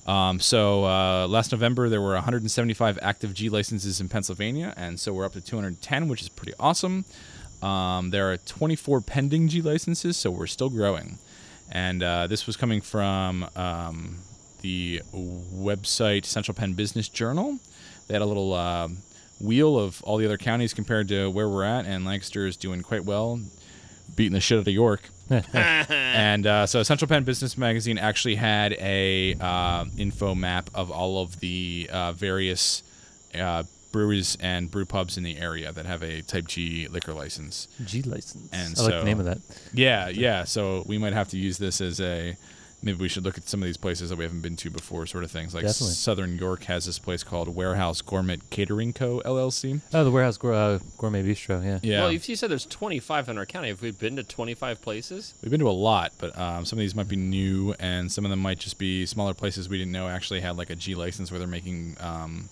Um, 0.08 0.40
so 0.40 0.86
uh, 0.86 1.28
last 1.28 1.52
November 1.52 1.88
there 1.88 2.02
were 2.02 2.14
175 2.14 2.98
active 3.02 3.34
G 3.34 3.50
licenses 3.50 4.02
in 4.02 4.10
Pennsylvania, 4.10 4.74
and 4.76 5.00
so 5.00 5.14
we're 5.14 5.26
up 5.26 5.34
to 5.34 5.42
210, 5.42 6.08
which 6.08 6.22
is 6.22 6.30
pretty 6.30 6.54
awesome. 6.60 7.06
Um, 7.62 8.10
there 8.10 8.32
are 8.32 8.38
24 8.38 9.02
pending 9.02 9.50
G 9.50 9.62
licenses, 9.62 10.18
so 10.18 10.32
we're 10.32 10.48
still 10.48 10.70
growing. 10.70 11.20
And 11.72 12.02
uh, 12.02 12.28
this 12.28 12.48
was 12.48 12.58
coming 12.58 12.82
from 12.82 13.48
um, 13.56 14.18
the 14.62 15.02
website 15.14 16.26
Central 16.26 16.56
Penn 16.56 16.74
Business 16.74 17.08
Journal. 17.10 17.60
They 18.08 18.16
had 18.16 18.24
a 18.24 18.26
little 18.26 18.54
uh, 18.54 18.88
wheel 19.40 19.78
of 19.78 20.02
all 20.04 20.18
the 20.18 20.26
other 20.26 20.38
counties 20.38 20.74
compared 20.74 21.08
to 21.10 21.30
where 21.30 21.48
we're 21.48 21.64
at, 21.64 21.86
and 21.86 22.06
Lancaster 22.06 22.48
is 22.48 22.58
doing 22.58 22.82
quite 22.82 23.06
well, 23.06 23.40
beating 24.16 24.34
the 24.34 24.40
shit 24.40 24.58
out 24.58 24.68
of 24.68 24.68
York. 24.68 25.02
and 25.54 26.48
uh, 26.48 26.66
so 26.66 26.82
Central 26.84 27.08
Penn 27.08 27.24
Business 27.24 27.58
Magazine 27.58 27.98
actually 27.98 28.36
had 28.36 28.74
a 28.74 29.36
uh, 29.40 29.86
info 29.98 30.34
map 30.34 30.70
of 30.74 30.90
all 30.92 31.22
of 31.22 31.40
the 31.40 31.90
uh, 31.92 32.14
various 32.14 32.82
uh, 33.36 33.64
breweries 33.92 34.38
and 34.42 34.72
brew 34.72 34.86
pubs 34.86 35.18
in 35.18 35.24
the 35.24 35.38
area 35.38 35.72
that 35.72 35.86
have 35.86 36.02
a 36.04 36.22
Type 36.22 36.48
G 36.48 36.88
liquor 36.88 37.14
license. 37.14 37.68
G 37.86 38.02
license. 38.02 38.50
And 38.52 38.76
I 38.78 38.82
like 38.82 38.92
so- 38.94 39.00
the 39.00 39.06
name 39.06 39.20
of 39.20 39.26
that. 39.26 39.40
Yeah, 39.74 40.10
yeah. 40.10 40.44
So 40.46 40.84
we 40.88 40.98
might 40.98 41.14
have 41.14 41.30
to 41.30 41.38
use 41.38 41.58
this 41.58 41.82
as 41.82 42.00
a. 42.02 42.36
Maybe 42.82 42.98
we 42.98 43.10
should 43.10 43.26
look 43.26 43.38
at 43.38 43.50
some 43.50 43.62
of 43.62 43.66
these 43.66 43.76
places 43.76 44.10
that 44.10 44.18
we 44.18 44.24
haven't 44.24 44.40
been 44.40 44.56
to 44.56 44.70
before, 44.70 45.06
sort 45.06 45.26
of 45.26 45.32
things. 45.32 45.54
Like 45.54 45.66
Definitely. 45.66 45.96
Southern 45.96 46.38
York 46.38 46.64
has 46.64 46.86
this 46.86 46.98
place 46.98 47.24
called 47.24 47.54
Warehouse 47.54 48.02
Gourmet 48.02 48.38
Catering 48.52 48.94
Co. 48.94 49.22
LLC. 49.26 49.82
Oh, 49.94 50.04
the 50.06 50.12
Warehouse 50.12 50.38
Gour- 50.38 50.54
uh, 50.54 50.80
Gourmet 50.98 51.22
Bistro. 51.24 51.62
Yeah. 51.64 51.80
Yeah, 51.84 52.02
Well, 52.04 52.12
if 52.12 52.30
you 52.30 52.38
said 52.38 52.50
there's 52.52 52.66
25 52.66 53.28
in 53.28 53.38
our 53.38 53.46
county, 53.46 53.68
have 53.68 53.82
we 53.82 53.92
been 53.92 54.16
to 54.16 54.24
25 54.24 54.82
places? 54.82 55.34
we've 55.42 55.52
been 55.52 55.60
to 55.60 55.70
a 55.70 55.72
lot, 55.72 56.14
but 56.20 56.38
um, 56.40 56.64
some 56.64 56.80
of 56.80 56.82
these 56.82 56.96
might 56.96 57.10
be 57.10 57.18
new, 57.18 57.76
and 57.82 58.10
some 58.10 58.24
of 58.24 58.32
them 58.32 58.40
might 58.40 58.60
just 58.60 58.78
be 58.78 59.06
smaller 59.06 59.34
places 59.34 59.68
we 59.68 59.78
didn't 59.78 59.92
know 59.92 60.08
actually 60.08 60.40
had 60.40 60.56
like 60.56 60.70
a 60.70 60.76
G 60.76 60.96
license 60.96 61.32
where 61.32 61.40
they're 61.40 61.48
making 61.50 61.98
um, 62.00 62.48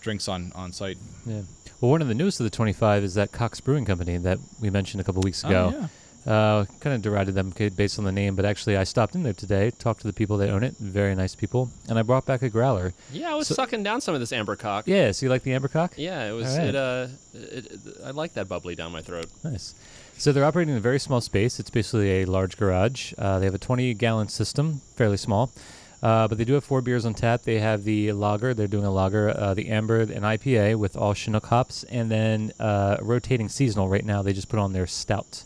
drinks 0.00 0.28
on 0.28 0.52
on 0.54 0.72
site. 0.72 0.96
Yeah. 1.26 1.42
Well, 1.80 1.90
one 1.90 2.02
of 2.02 2.08
the 2.08 2.14
newest 2.14 2.40
of 2.40 2.44
the 2.44 2.50
25 2.50 3.04
is 3.04 3.14
that 3.14 3.32
Cox 3.32 3.60
Brewing 3.60 3.84
Company 3.84 4.16
that 4.18 4.38
we 4.60 4.70
mentioned 4.70 5.00
a 5.00 5.04
couple 5.04 5.22
weeks 5.22 5.44
ago. 5.44 5.72
Oh, 5.74 5.80
yeah. 5.80 5.88
Uh, 6.26 6.66
kind 6.80 6.94
of 6.94 7.00
derided 7.00 7.34
them 7.34 7.54
based 7.74 7.98
on 7.98 8.04
the 8.04 8.12
name, 8.12 8.34
but 8.36 8.44
actually, 8.44 8.76
I 8.76 8.84
stopped 8.84 9.14
in 9.14 9.22
there 9.22 9.32
today, 9.32 9.70
talked 9.78 10.02
to 10.02 10.06
the 10.06 10.12
people 10.12 10.36
that 10.38 10.50
own 10.50 10.62
it, 10.62 10.76
very 10.78 11.14
nice 11.14 11.34
people, 11.34 11.70
and 11.88 11.98
I 11.98 12.02
brought 12.02 12.26
back 12.26 12.42
a 12.42 12.50
growler. 12.50 12.92
Yeah, 13.12 13.32
I 13.32 13.34
was 13.34 13.46
So- 13.46 13.54
sucking 13.54 13.82
down 13.82 14.02
some 14.02 14.12
of 14.14 14.20
this 14.20 14.32
amber 14.32 14.54
cock. 14.54 14.86
Yeah, 14.86 15.12
so 15.12 15.24
you 15.24 15.30
like 15.30 15.42
the 15.42 15.52
Ambercock? 15.52 15.92
Yeah, 15.96 16.28
it 16.28 16.32
was. 16.32 16.58
Right. 16.58 16.66
It 16.68 16.76
uh, 16.76 17.06
it, 17.32 17.66
it, 17.72 17.80
I 18.04 18.10
like 18.10 18.34
that 18.34 18.46
bubbly 18.46 18.74
down 18.74 18.92
my 18.92 19.00
throat. 19.00 19.26
Nice. 19.42 19.74
So 20.18 20.32
they're 20.32 20.44
operating 20.44 20.72
in 20.72 20.78
a 20.78 20.80
very 20.82 20.98
small 20.98 21.20
space. 21.22 21.58
It's 21.60 21.70
basically 21.70 22.22
a 22.22 22.24
large 22.26 22.56
garage. 22.58 23.14
Uh, 23.16 23.38
they 23.38 23.46
have 23.46 23.54
a 23.54 23.58
20 23.58 23.94
gallon 23.94 24.28
system, 24.28 24.82
fairly 24.96 25.16
small. 25.16 25.50
Uh, 26.02 26.28
but 26.28 26.36
they 26.38 26.44
do 26.44 26.54
have 26.54 26.64
four 26.64 26.80
beers 26.82 27.04
on 27.06 27.14
tap. 27.14 27.42
They 27.42 27.58
have 27.60 27.84
the 27.84 28.12
lager. 28.12 28.52
They're 28.52 28.66
doing 28.66 28.84
a 28.84 28.90
lager, 28.90 29.30
uh, 29.30 29.54
the 29.54 29.68
amber, 29.68 30.00
an 30.00 30.22
IPA 30.22 30.76
with 30.76 30.96
all 30.96 31.14
Chinook 31.14 31.46
hops, 31.46 31.84
and 31.84 32.10
then 32.10 32.52
uh, 32.60 32.98
rotating 33.00 33.48
seasonal. 33.48 33.88
Right 33.88 34.04
now, 34.04 34.22
they 34.22 34.32
just 34.32 34.48
put 34.48 34.58
on 34.58 34.72
their 34.72 34.86
stout. 34.86 35.44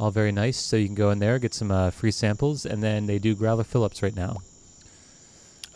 All 0.00 0.10
very 0.10 0.32
nice. 0.32 0.56
So 0.56 0.76
you 0.76 0.86
can 0.86 0.94
go 0.94 1.10
in 1.10 1.18
there, 1.18 1.38
get 1.38 1.52
some 1.52 1.70
uh, 1.70 1.90
free 1.90 2.10
samples, 2.10 2.64
and 2.64 2.82
then 2.82 3.06
they 3.06 3.18
do 3.18 3.34
growler 3.34 3.64
fill-ups 3.64 4.02
right 4.02 4.16
now. 4.16 4.38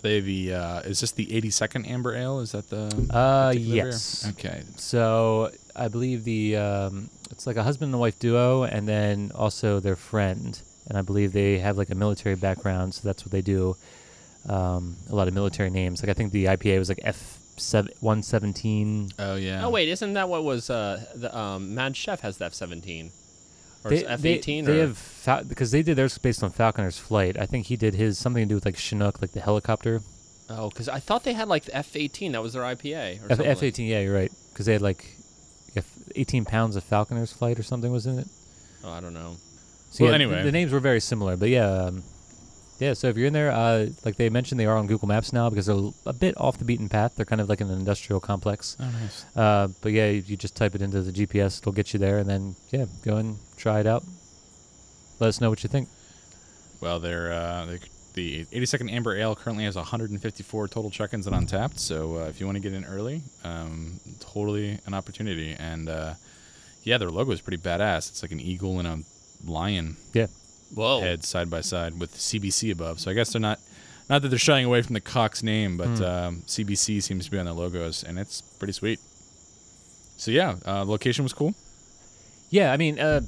They 0.00 0.20
the 0.20 0.54
uh, 0.54 0.80
is 0.80 1.00
this 1.00 1.12
the 1.12 1.26
82nd 1.26 1.88
Amber 1.88 2.14
Ale? 2.14 2.40
Is 2.40 2.52
that 2.52 2.68
the 2.70 2.86
Uh, 3.10 3.48
particular 3.52 3.74
beer? 3.74 3.86
yes. 3.86 4.26
Okay. 4.30 4.62
So 4.76 5.50
I 5.76 5.88
believe 5.88 6.24
the 6.24 6.56
um, 6.56 7.10
it's 7.30 7.46
like 7.46 7.56
a 7.56 7.62
husband 7.62 7.92
and 7.92 8.00
wife 8.00 8.18
duo, 8.18 8.64
and 8.64 8.88
then 8.88 9.30
also 9.34 9.78
their 9.80 9.96
friend, 9.96 10.58
and 10.88 10.96
I 10.98 11.02
believe 11.02 11.32
they 11.32 11.58
have 11.58 11.76
like 11.78 11.90
a 11.90 11.94
military 11.94 12.34
background, 12.36 12.94
so 12.94 13.00
that's 13.06 13.24
what 13.24 13.32
they 13.32 13.42
do. 13.42 13.76
Um, 14.48 14.96
a 15.10 15.14
lot 15.14 15.26
of 15.28 15.32
military 15.34 15.70
names. 15.70 16.02
Like 16.02 16.10
I 16.10 16.14
think 16.14 16.32
the 16.32 16.46
IPA 16.46 16.78
was 16.78 16.88
like 16.90 17.00
F 17.02 17.38
one 18.00 18.22
seventeen. 18.22 19.10
Oh 19.18 19.36
yeah. 19.36 19.64
Oh 19.64 19.70
wait, 19.70 19.88
isn't 19.88 20.12
that 20.14 20.28
what 20.28 20.44
was 20.44 20.68
uh 20.68 21.02
the 21.14 21.34
um 21.36 21.74
Mad 21.74 21.96
Chef 21.96 22.20
has 22.20 22.36
the 22.38 22.44
F17 22.46 23.10
or 23.84 23.90
They, 23.90 23.98
it's 24.04 24.22
F18 24.22 24.44
they, 24.44 24.60
they 24.62 24.80
or 24.80 24.86
have 24.88 24.98
Fal- 24.98 25.44
because 25.44 25.70
they 25.70 25.82
did 25.82 25.96
theirs 25.96 26.16
based 26.18 26.42
on 26.42 26.50
Falconer's 26.50 26.98
Flight. 26.98 27.38
I 27.38 27.46
think 27.46 27.66
he 27.66 27.76
did 27.76 27.94
his 27.94 28.18
something 28.18 28.42
to 28.44 28.48
do 28.48 28.54
with 28.56 28.64
like 28.64 28.76
Chinook, 28.76 29.20
like 29.20 29.32
the 29.32 29.40
helicopter. 29.40 30.00
oh, 30.50 30.68
because 30.70 30.88
I 30.88 30.98
thought 31.00 31.24
they 31.24 31.32
had 31.34 31.48
like 31.48 31.64
the 31.64 31.72
F18 31.72 32.32
that 32.32 32.42
was 32.42 32.54
their 32.54 32.62
IPA 32.62 33.20
or 33.22 33.24
F 33.24 33.28
something. 33.36 33.46
F 33.46 33.62
eighteen, 33.62 33.86
yeah, 33.88 34.00
you're 34.00 34.14
right. 34.14 34.32
Because 34.52 34.66
they 34.66 34.72
had 34.72 34.82
like 34.82 35.16
F 35.76 35.86
eighteen 36.16 36.44
pounds 36.44 36.76
of 36.76 36.84
Falconer's 36.84 37.32
Flight 37.32 37.58
or 37.58 37.62
something 37.62 37.92
was 37.92 38.06
in 38.06 38.18
it. 38.18 38.28
Oh, 38.84 38.90
I 38.92 39.00
don't 39.00 39.14
know. 39.14 39.36
So 39.90 40.04
Well, 40.04 40.10
yeah, 40.12 40.14
anyway. 40.16 40.42
the 40.42 40.52
names 40.52 40.72
were 40.72 40.80
very 40.80 41.00
similar, 41.00 41.36
but 41.36 41.48
yeah, 41.48 41.66
um, 41.70 42.02
Yeah, 42.80 42.94
so 42.94 43.08
if 43.08 43.16
you're 43.16 43.26
in 43.28 43.32
there, 43.32 43.52
uh, 43.52 43.86
like 44.04 44.16
they 44.16 44.28
mentioned, 44.28 44.58
they 44.58 44.66
are 44.66 44.76
on 44.76 44.86
Google 44.86 45.06
Maps 45.06 45.32
now 45.32 45.48
because 45.48 45.66
they're 45.66 45.90
a 46.06 46.12
bit 46.12 46.38
off 46.38 46.58
the 46.58 46.64
beaten 46.64 46.88
path. 46.88 47.14
They're 47.14 47.24
kind 47.24 47.40
of 47.40 47.48
like 47.48 47.60
an 47.60 47.70
industrial 47.70 48.20
complex. 48.20 48.76
Oh, 48.80 48.90
nice. 48.90 49.24
Uh, 49.36 49.68
but 49.80 49.92
yeah, 49.92 50.08
you, 50.10 50.22
you 50.26 50.36
just 50.36 50.56
type 50.56 50.74
it 50.74 50.82
into 50.82 51.00
the 51.02 51.12
GPS, 51.12 51.60
it'll 51.60 51.72
get 51.72 51.92
you 51.92 52.00
there, 52.00 52.18
and 52.18 52.28
then 52.28 52.56
yeah, 52.70 52.86
go 53.04 53.16
and 53.16 53.38
try 53.56 53.80
it 53.80 53.86
out. 53.86 54.02
Let 55.20 55.28
us 55.28 55.40
know 55.40 55.50
what 55.50 55.62
you 55.62 55.68
think. 55.68 55.88
Well, 56.80 56.98
they're, 56.98 57.32
uh, 57.32 57.66
they, 57.66 57.78
the 58.14 58.44
82nd 58.46 58.90
Amber 58.90 59.16
Ale 59.16 59.34
currently 59.36 59.64
has 59.64 59.76
154 59.76 60.68
total 60.68 60.90
check-ins 60.90 61.26
and 61.26 61.34
Untappd. 61.36 61.78
So 61.78 62.16
uh, 62.16 62.28
if 62.28 62.40
you 62.40 62.46
want 62.46 62.56
to 62.56 62.60
get 62.60 62.72
in 62.72 62.84
early, 62.84 63.22
um, 63.44 64.00
totally 64.20 64.78
an 64.86 64.94
opportunity. 64.94 65.54
And 65.58 65.88
uh, 65.88 66.14
yeah, 66.82 66.98
their 66.98 67.10
logo 67.10 67.32
is 67.32 67.40
pretty 67.40 67.58
badass. 67.58 68.10
It's 68.10 68.22
like 68.22 68.32
an 68.32 68.40
eagle 68.40 68.78
and 68.78 68.88
a 68.88 69.50
lion 69.50 69.96
Yeah, 70.12 70.26
Whoa. 70.74 71.00
head 71.00 71.24
side 71.24 71.50
by 71.50 71.60
side 71.60 71.98
with 71.98 72.14
CBC 72.14 72.72
above. 72.72 73.00
So 73.00 73.10
I 73.10 73.14
guess 73.14 73.32
they're 73.32 73.40
not, 73.40 73.60
not 74.10 74.22
that 74.22 74.28
they're 74.28 74.38
shying 74.38 74.64
away 74.64 74.82
from 74.82 74.94
the 74.94 75.00
Cox 75.00 75.42
name, 75.42 75.76
but 75.76 76.00
um, 76.00 76.42
CBC 76.46 77.02
seems 77.02 77.24
to 77.24 77.30
be 77.30 77.38
on 77.38 77.46
their 77.46 77.54
logos, 77.54 78.02
and 78.04 78.18
it's 78.18 78.42
pretty 78.42 78.72
sweet. 78.72 79.00
So 80.16 80.30
yeah, 80.30 80.56
uh, 80.66 80.84
location 80.84 81.22
was 81.24 81.32
cool. 81.32 81.54
yeah. 82.50 82.72
I 82.72 82.76
mean, 82.76 82.98
uh, 82.98 83.20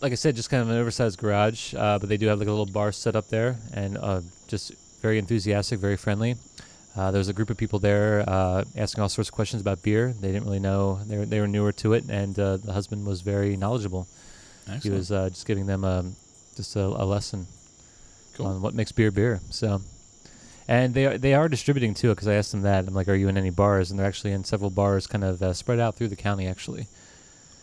like 0.00 0.12
I 0.12 0.16
said, 0.16 0.34
just 0.34 0.50
kind 0.50 0.62
of 0.62 0.70
an 0.70 0.76
oversized 0.76 1.18
garage, 1.18 1.74
uh, 1.74 1.98
but 1.98 2.08
they 2.08 2.16
do 2.16 2.26
have 2.26 2.38
like 2.38 2.48
a 2.48 2.50
little 2.50 2.66
bar 2.66 2.90
set 2.92 3.14
up 3.14 3.28
there, 3.28 3.56
and 3.72 3.96
uh, 3.98 4.20
just 4.48 4.72
very 5.00 5.18
enthusiastic, 5.18 5.78
very 5.78 5.96
friendly. 5.96 6.36
Uh, 6.96 7.10
there 7.10 7.18
was 7.18 7.28
a 7.28 7.32
group 7.32 7.48
of 7.48 7.56
people 7.56 7.78
there 7.78 8.22
uh, 8.28 8.64
asking 8.76 9.00
all 9.02 9.08
sorts 9.08 9.28
of 9.30 9.34
questions 9.34 9.62
about 9.62 9.82
beer. 9.82 10.12
They 10.20 10.28
didn't 10.32 10.44
really 10.44 10.58
know; 10.60 11.00
they 11.06 11.16
were, 11.18 11.26
they 11.26 11.40
were 11.40 11.48
newer 11.48 11.72
to 11.72 11.92
it, 11.94 12.04
and 12.08 12.38
uh, 12.38 12.56
the 12.58 12.72
husband 12.72 13.06
was 13.06 13.20
very 13.22 13.56
knowledgeable. 13.56 14.08
He 14.82 14.90
was 14.90 15.10
uh, 15.12 15.28
just 15.30 15.46
giving 15.46 15.66
them 15.66 15.84
um, 15.84 16.16
just 16.56 16.76
a, 16.76 16.84
a 16.84 17.04
lesson 17.04 17.46
Cool. 18.34 18.46
on 18.46 18.62
what 18.62 18.74
makes 18.74 18.92
beer 18.92 19.10
beer. 19.10 19.40
So, 19.50 19.82
and 20.68 20.94
they 20.94 21.06
are, 21.06 21.18
they 21.18 21.34
are 21.34 21.48
distributing 21.48 21.94
too. 21.94 22.10
Because 22.10 22.28
I 22.28 22.34
asked 22.34 22.52
them 22.52 22.62
that. 22.62 22.86
I'm 22.86 22.94
like, 22.94 23.08
"Are 23.08 23.14
you 23.14 23.28
in 23.28 23.36
any 23.36 23.50
bars?" 23.50 23.90
And 23.90 23.98
they're 23.98 24.06
actually 24.06 24.32
in 24.32 24.44
several 24.44 24.70
bars, 24.70 25.06
kind 25.06 25.24
of 25.24 25.42
uh, 25.42 25.52
spread 25.52 25.78
out 25.80 25.96
through 25.96 26.08
the 26.08 26.16
county. 26.16 26.46
Actually, 26.46 26.86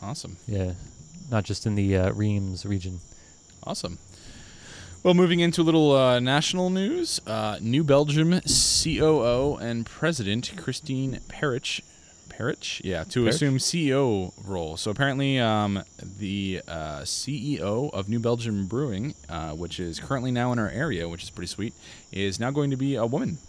awesome. 0.01 0.37
yeah, 0.47 0.73
not 1.31 1.43
just 1.43 1.65
in 1.65 1.75
the 1.75 1.97
uh, 1.97 2.11
Reims 2.11 2.65
region. 2.65 2.99
Awesome. 3.63 3.97
Well, 5.01 5.13
moving 5.13 5.39
into 5.39 5.61
a 5.61 5.63
little 5.63 5.93
uh, 5.95 6.19
national 6.19 6.69
news, 6.69 7.21
uh, 7.25 7.57
New 7.61 7.83
Belgium 7.85 8.41
COO 8.41 9.55
and 9.55 9.85
President 9.85 10.51
Christine 10.57 11.19
Perich, 11.29 11.79
Perich, 12.39 12.79
yeah, 12.83 13.03
to 13.03 13.25
Perich? 13.25 13.29
assume 13.29 13.57
CEO 13.57 14.31
role. 14.45 14.77
So 14.77 14.91
apparently, 14.91 15.39
um, 15.39 15.83
the 16.19 16.61
uh, 16.67 17.01
CEO 17.01 17.93
of 17.93 18.07
New 18.07 18.19
Belgium 18.19 18.65
Brewing, 18.65 19.13
uh, 19.27 19.51
which 19.51 19.79
is 19.79 19.99
currently 19.99 20.31
now 20.31 20.53
in 20.53 20.59
our 20.59 20.69
area, 20.69 21.09
which 21.09 21.23
is 21.23 21.29
pretty 21.29 21.47
sweet, 21.47 21.73
is 22.11 22.39
now 22.39 22.49
going 22.51 22.69
to 22.71 22.77
be 22.77 22.95
a 22.95 23.05
woman, 23.05 23.39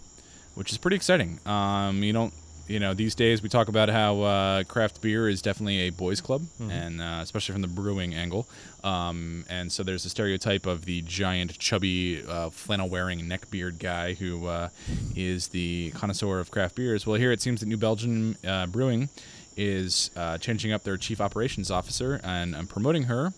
which 0.55 0.71
is 0.71 0.77
pretty 0.77 0.97
exciting. 0.97 1.39
Um, 1.45 2.03
you 2.03 2.11
don't. 2.11 2.33
You 2.71 2.79
know, 2.79 2.93
these 2.93 3.15
days 3.15 3.43
we 3.43 3.49
talk 3.49 3.67
about 3.67 3.89
how 3.89 4.21
uh, 4.21 4.63
craft 4.63 5.01
beer 5.01 5.27
is 5.27 5.41
definitely 5.41 5.87
a 5.87 5.89
boys' 5.89 6.21
club, 6.21 6.43
and 6.71 7.01
uh, 7.01 7.19
especially 7.21 7.51
from 7.51 7.61
the 7.61 7.67
brewing 7.67 8.13
angle. 8.13 8.47
Um, 8.81 9.43
and 9.49 9.69
so 9.69 9.83
there's 9.83 10.05
a 10.05 10.09
stereotype 10.09 10.65
of 10.65 10.85
the 10.85 11.01
giant, 11.01 11.59
chubby, 11.59 12.23
uh, 12.25 12.49
flannel-wearing 12.49 13.19
neckbeard 13.23 13.77
guy 13.77 14.13
who 14.13 14.47
uh, 14.47 14.69
is 15.17 15.49
the 15.49 15.91
connoisseur 15.95 16.39
of 16.39 16.49
craft 16.49 16.75
beers. 16.75 17.05
Well, 17.05 17.17
here 17.17 17.33
it 17.33 17.41
seems 17.41 17.59
that 17.59 17.65
New 17.65 17.75
Belgium 17.75 18.37
uh, 18.47 18.67
Brewing 18.67 19.09
is 19.57 20.09
uh, 20.15 20.37
changing 20.37 20.71
up 20.71 20.83
their 20.83 20.95
chief 20.95 21.19
operations 21.19 21.71
officer 21.71 22.21
and, 22.23 22.55
and 22.55 22.69
promoting 22.69 23.03
her 23.03 23.33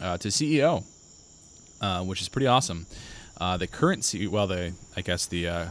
uh, 0.00 0.16
to 0.16 0.28
CEO, 0.28 0.82
uh, 1.82 2.02
which 2.04 2.22
is 2.22 2.30
pretty 2.30 2.46
awesome. 2.46 2.86
Uh, 3.38 3.58
the 3.58 3.66
current 3.66 4.02
CEO, 4.02 4.28
well, 4.28 4.46
the 4.46 4.72
I 4.96 5.02
guess 5.02 5.26
the 5.26 5.46
uh, 5.46 5.66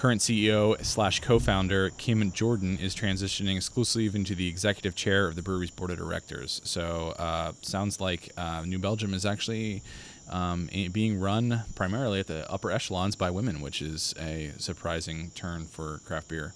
current 0.00 0.22
CEO 0.22 0.82
slash 0.82 1.20
co-founder 1.20 1.90
Kim 1.98 2.32
Jordan 2.32 2.78
is 2.78 2.94
transitioning 2.94 3.56
exclusively 3.56 4.06
into 4.18 4.34
the 4.34 4.48
executive 4.48 4.94
chair 4.94 5.28
of 5.28 5.36
the 5.36 5.42
brewery's 5.42 5.70
board 5.70 5.90
of 5.90 5.98
directors. 5.98 6.62
So 6.64 7.10
uh, 7.18 7.52
sounds 7.60 8.00
like 8.00 8.30
uh, 8.34 8.62
New 8.64 8.78
Belgium 8.78 9.12
is 9.12 9.26
actually 9.26 9.82
um, 10.30 10.70
being 10.90 11.20
run 11.20 11.64
primarily 11.74 12.18
at 12.18 12.28
the 12.28 12.50
upper 12.50 12.70
echelons 12.70 13.14
by 13.14 13.30
women, 13.30 13.60
which 13.60 13.82
is 13.82 14.14
a 14.18 14.52
surprising 14.56 15.32
turn 15.34 15.66
for 15.66 16.00
craft 16.06 16.28
beer. 16.28 16.54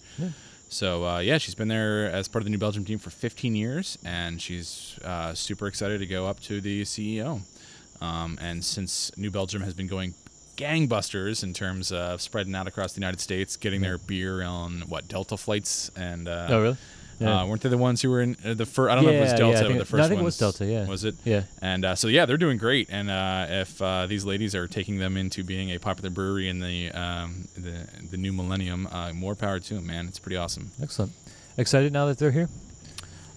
So 0.71 1.07
uh, 1.07 1.19
yeah, 1.19 1.37
she's 1.37 1.55
been 1.55 1.69
there 1.69 2.11
as 2.11 2.29
part 2.29 2.41
of 2.41 2.45
the 2.47 2.51
New 2.51 2.57
Belgium 2.57 2.87
team 2.87 2.99
for 2.99 3.11
15 3.11 3.55
years, 3.55 3.99
and 4.07 4.41
she's 4.41 4.99
uh, 5.05 5.35
super 5.35 5.67
excited 5.67 5.99
to 5.99 6.07
go 6.07 6.27
up 6.27 6.41
to 6.45 6.63
the 6.63 6.81
CEO. 6.85 7.43
Um, 8.01 8.39
and 8.41 8.65
since 8.65 9.15
New 9.19 9.31
Belgium 9.31 9.61
has 9.61 9.75
been 9.75 9.87
going 9.87 10.15
gangbusters 10.57 11.43
in 11.43 11.53
terms 11.53 11.93
of 11.93 12.21
spreading 12.21 12.55
out 12.55 12.67
across 12.67 12.93
the 12.93 13.01
United 13.01 13.21
States, 13.21 13.57
getting 13.57 13.81
their 13.81 13.99
beer 13.99 14.43
on 14.43 14.83
what 14.89 15.09
Delta 15.09 15.37
flights, 15.37 15.91
and 15.97 16.29
uh, 16.29 16.47
oh, 16.51 16.63
really? 16.63 16.77
uh, 17.27 17.47
weren't 17.47 17.63
they 17.63 17.69
the 17.69 17.79
ones 17.79 18.03
who 18.03 18.11
were 18.11 18.21
in 18.21 18.37
uh, 18.45 18.55
the 18.55 18.67
first? 18.67 18.91
I 18.91 18.95
don't 18.95 19.05
know 19.05 19.11
if 19.11 19.17
it 19.17 19.21
was 19.21 19.33
Delta, 19.35 19.57
yeah, 19.59 19.63
but 19.63 19.69
the 19.75 19.81
it- 19.81 19.87
first 19.87 19.99
no, 19.99 20.05
I 20.05 20.09
think 20.09 20.21
it 20.21 20.25
was 20.25 20.39
Delta, 20.39 20.67
yeah. 20.67 20.87
Was 20.87 21.05
it? 21.05 21.15
Yeah. 21.25 21.43
And 21.63 21.85
uh, 21.85 21.95
so 21.95 22.09
yeah, 22.09 22.27
they're 22.27 22.37
doing 22.37 22.59
great. 22.59 22.89
And 22.91 23.11
uh, 23.11 23.47
if 23.49 23.81
uh, 23.81 24.07
these 24.07 24.25
ladies 24.25 24.55
are 24.55 24.67
taking 24.67 24.99
them 24.99 25.17
into 25.17 25.43
being 25.45 25.71
a 25.71 25.79
popular 25.79 26.11
brewery 26.11 26.49
in 26.49 26.61
the 26.61 26.91
um, 26.93 27.49
the, 27.57 27.87
the 28.11 28.17
new 28.17 28.33
millennium, 28.33 28.87
uh, 28.91 29.13
more 29.13 29.35
power 29.35 29.59
to 29.61 29.75
them, 29.75 29.87
man. 29.87 30.07
It's 30.07 30.19
pretty 30.19 30.37
awesome. 30.37 30.71
Excellent. 30.83 31.13
Excited 31.57 31.93
now 31.93 32.07
that 32.07 32.19
they're 32.19 32.33
here? 32.33 32.49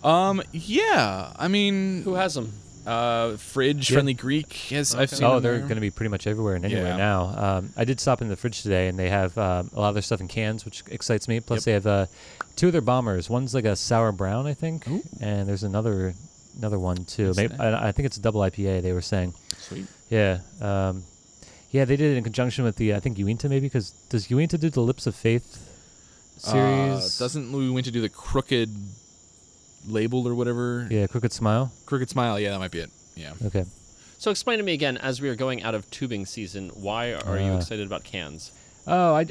Um, 0.04 0.42
yeah. 0.52 1.34
I 1.36 1.48
mean, 1.48 2.02
Who 2.04 2.16
has 2.16 2.34
them? 2.36 2.54
Uh, 2.88 3.36
fridge 3.38 3.90
Yeah. 3.90 3.96
friendly 3.96 4.14
Greek? 4.14 4.54
Has 4.70 4.96
I've 4.96 5.10
seen. 5.10 5.26
Oh, 5.26 5.40
they're 5.42 5.60
going 5.60 5.76
to 5.76 5.82
be 5.82 5.92
pretty 5.92 6.10
much 6.10 6.26
everywhere 6.26 6.56
and 6.56 6.64
anywhere 6.64 6.88
Yeah. 6.88 6.96
now. 6.98 7.58
Um, 7.58 7.74
I 7.76 7.84
did 7.84 8.00
stop 8.00 8.22
in 8.22 8.30
the 8.30 8.38
fridge 8.38 8.62
today, 8.62 8.88
and 8.88 8.98
they 8.98 9.10
have 9.10 9.38
um, 9.38 9.70
a 9.74 9.80
lot 9.80 9.90
of 9.90 9.96
their 9.96 10.02
stuff 10.02 10.22
in 10.22 10.28
cans, 10.30 10.64
which 10.64 10.84
excites 10.90 11.28
me. 11.28 11.40
Plus, 11.42 11.60
Yep. 11.60 11.66
they 11.66 11.72
have 11.74 11.88
uh, 11.88 12.06
two 12.56 12.68
of 12.68 12.72
their 12.72 12.82
bombers. 12.82 13.30
One's 13.30 13.54
like 13.54 13.66
a 13.66 13.76
sour 13.76 14.12
brown, 14.14 14.48
I 14.48 14.54
think, 14.54 14.88
Ooh. 14.88 15.04
and 15.20 15.50
there's 15.50 15.64
another 15.64 16.14
another 16.58 16.80
one 16.80 17.04
too. 17.06 17.34
Maybe. 17.36 17.54
I, 17.60 17.90
I 17.90 17.92
think 17.92 18.06
it's 18.06 18.18
a 18.18 18.22
double 18.22 18.40
IPA. 18.42 18.82
They 18.82 18.94
were 18.94 19.02
saying, 19.02 19.34
Sweet. 19.60 19.86
yeah, 20.10 20.40
um, 20.62 21.04
yeah. 21.72 21.84
They 21.86 21.98
did 21.98 22.14
it 22.14 22.18
in 22.18 22.24
conjunction 22.24 22.64
with 22.64 22.78
the 22.78 22.96
I 22.96 23.00
think 23.02 23.18
Uinta 23.20 23.50
maybe 23.50 23.68
because 23.68 23.92
does 24.10 24.32
Uinta 24.32 24.58
do 24.58 24.70
the 24.70 24.82
Lips 24.82 25.06
of 25.08 25.14
Faith 25.14 25.60
series? 26.38 27.20
Uh, 27.20 27.24
doesn't 27.26 27.52
Uinta 27.52 27.92
do 27.92 28.00
the 28.02 28.10
crooked 28.10 28.70
label 29.88 30.28
or 30.28 30.36
whatever? 30.36 30.88
yeah, 30.90 31.08
Crooked 31.08 31.32
Smile. 31.34 31.72
Crooked 31.86 32.10
smile. 32.10 32.40
Yeah, 32.40 32.52
that 32.52 32.60
might 32.60 32.72
be 32.72 32.80
it. 32.80 32.90
Yeah. 33.16 33.34
Okay. 33.46 33.66
So 34.20 34.32
explain 34.32 34.58
to 34.58 34.64
me 34.64 34.74
again, 34.74 34.98
as 34.98 35.22
we 35.22 35.30
are 35.30 35.36
going 35.36 35.62
out 35.64 35.76
of 35.76 35.90
tubing 35.92 36.26
season, 36.26 36.70
why 36.70 37.14
are 37.14 37.38
you 37.40 37.52
Uh. 37.54 37.58
excited 37.58 37.86
about 37.86 38.04
cans? 38.04 38.52
Oh, 38.88 39.14
I 39.16 39.26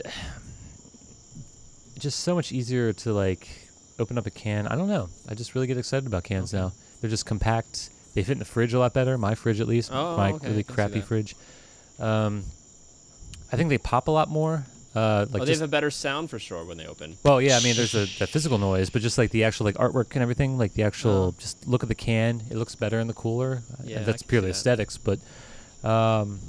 Just 1.98 2.20
so 2.20 2.34
much 2.34 2.52
easier 2.52 2.92
to 2.92 3.12
like 3.12 3.48
open 3.98 4.18
up 4.18 4.26
a 4.26 4.30
can. 4.30 4.66
I 4.68 4.76
don't 4.76 4.88
know. 4.88 5.08
I 5.28 5.34
just 5.34 5.54
really 5.54 5.66
get 5.66 5.78
excited 5.78 6.06
about 6.06 6.24
cans 6.24 6.52
now. 6.52 6.72
They're 7.00 7.10
just 7.10 7.24
compact. 7.26 7.90
They 8.14 8.22
fit 8.22 8.32
in 8.32 8.38
the 8.38 8.44
fridge 8.44 8.74
a 8.74 8.78
lot 8.78 8.92
better. 8.94 9.16
My 9.18 9.34
fridge, 9.34 9.60
at 9.60 9.66
least. 9.68 9.90
Oh, 9.92 10.16
my 10.16 10.32
okay, 10.32 10.48
really 10.48 10.62
crappy 10.62 11.00
fridge. 11.00 11.34
Um, 11.98 12.44
I 13.52 13.56
think 13.56 13.70
they 13.70 13.78
pop 13.78 14.08
a 14.08 14.10
lot 14.10 14.28
more. 14.28 14.66
Uh, 14.96 15.26
like 15.30 15.42
oh, 15.42 15.44
they 15.44 15.52
just, 15.52 15.60
have 15.60 15.68
a 15.68 15.70
better 15.70 15.90
sound 15.90 16.30
for 16.30 16.38
sure 16.38 16.64
when 16.64 16.78
they 16.78 16.86
open. 16.86 17.16
well, 17.22 17.40
yeah. 17.40 17.58
I 17.58 17.62
mean, 17.62 17.76
there's 17.76 17.94
a 17.94 18.06
the 18.18 18.26
physical 18.26 18.56
noise, 18.58 18.88
but 18.90 19.02
just 19.02 19.18
like 19.18 19.30
the 19.30 19.44
actual 19.44 19.64
like 19.66 19.74
artwork 19.76 20.12
and 20.14 20.22
everything, 20.22 20.56
like 20.58 20.72
the 20.72 20.84
actual 20.84 21.10
Oh. 21.10 21.34
just 21.38 21.66
look 21.68 21.82
at 21.82 21.88
the 21.88 21.94
can. 21.94 22.42
It 22.50 22.56
looks 22.56 22.74
better 22.74 22.98
in 22.98 23.06
the 23.06 23.14
cooler. 23.14 23.62
Uh, 23.72 23.82
Yeah, 23.84 24.02
that's 24.02 24.22
purely 24.22 24.48
that. 24.48 24.56
aesthetics, 24.56 24.96
but. 24.98 25.18
Um, 25.84 26.40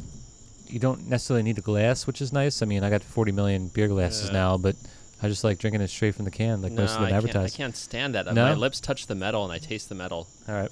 you 0.69 0.79
don't 0.79 1.07
necessarily 1.07 1.43
need 1.43 1.57
a 1.57 1.61
glass, 1.61 2.05
which 2.07 2.21
is 2.21 2.33
nice. 2.33 2.61
I 2.61 2.65
mean, 2.65 2.83
I 2.83 2.89
got 2.89 3.03
40 3.03 3.31
million 3.31 3.67
beer 3.67 3.87
glasses 3.87 4.27
Yeah. 4.27 4.33
now, 4.33 4.57
but 4.57 4.75
I 5.21 5.27
just 5.29 5.43
like 5.43 5.59
drinking 5.59 5.81
it 5.81 5.89
straight 5.89 6.15
from 6.15 6.25
the 6.25 6.31
can, 6.31 6.61
like 6.61 6.71
no, 6.73 6.81
most 6.81 6.95
of 6.95 7.01
them 7.07 7.13
I 7.13 7.21
can't, 7.21 7.35
I 7.37 7.49
can't 7.49 7.75
stand 7.75 8.15
that. 8.15 8.25
No? 8.33 8.33
My 8.45 8.53
lips 8.53 8.79
touch 8.79 9.07
the 9.07 9.15
metal 9.15 9.43
and 9.43 9.51
I 9.51 9.57
taste 9.57 9.89
the 9.89 9.95
metal. 9.95 10.27
All 10.47 10.55
right. 10.55 10.71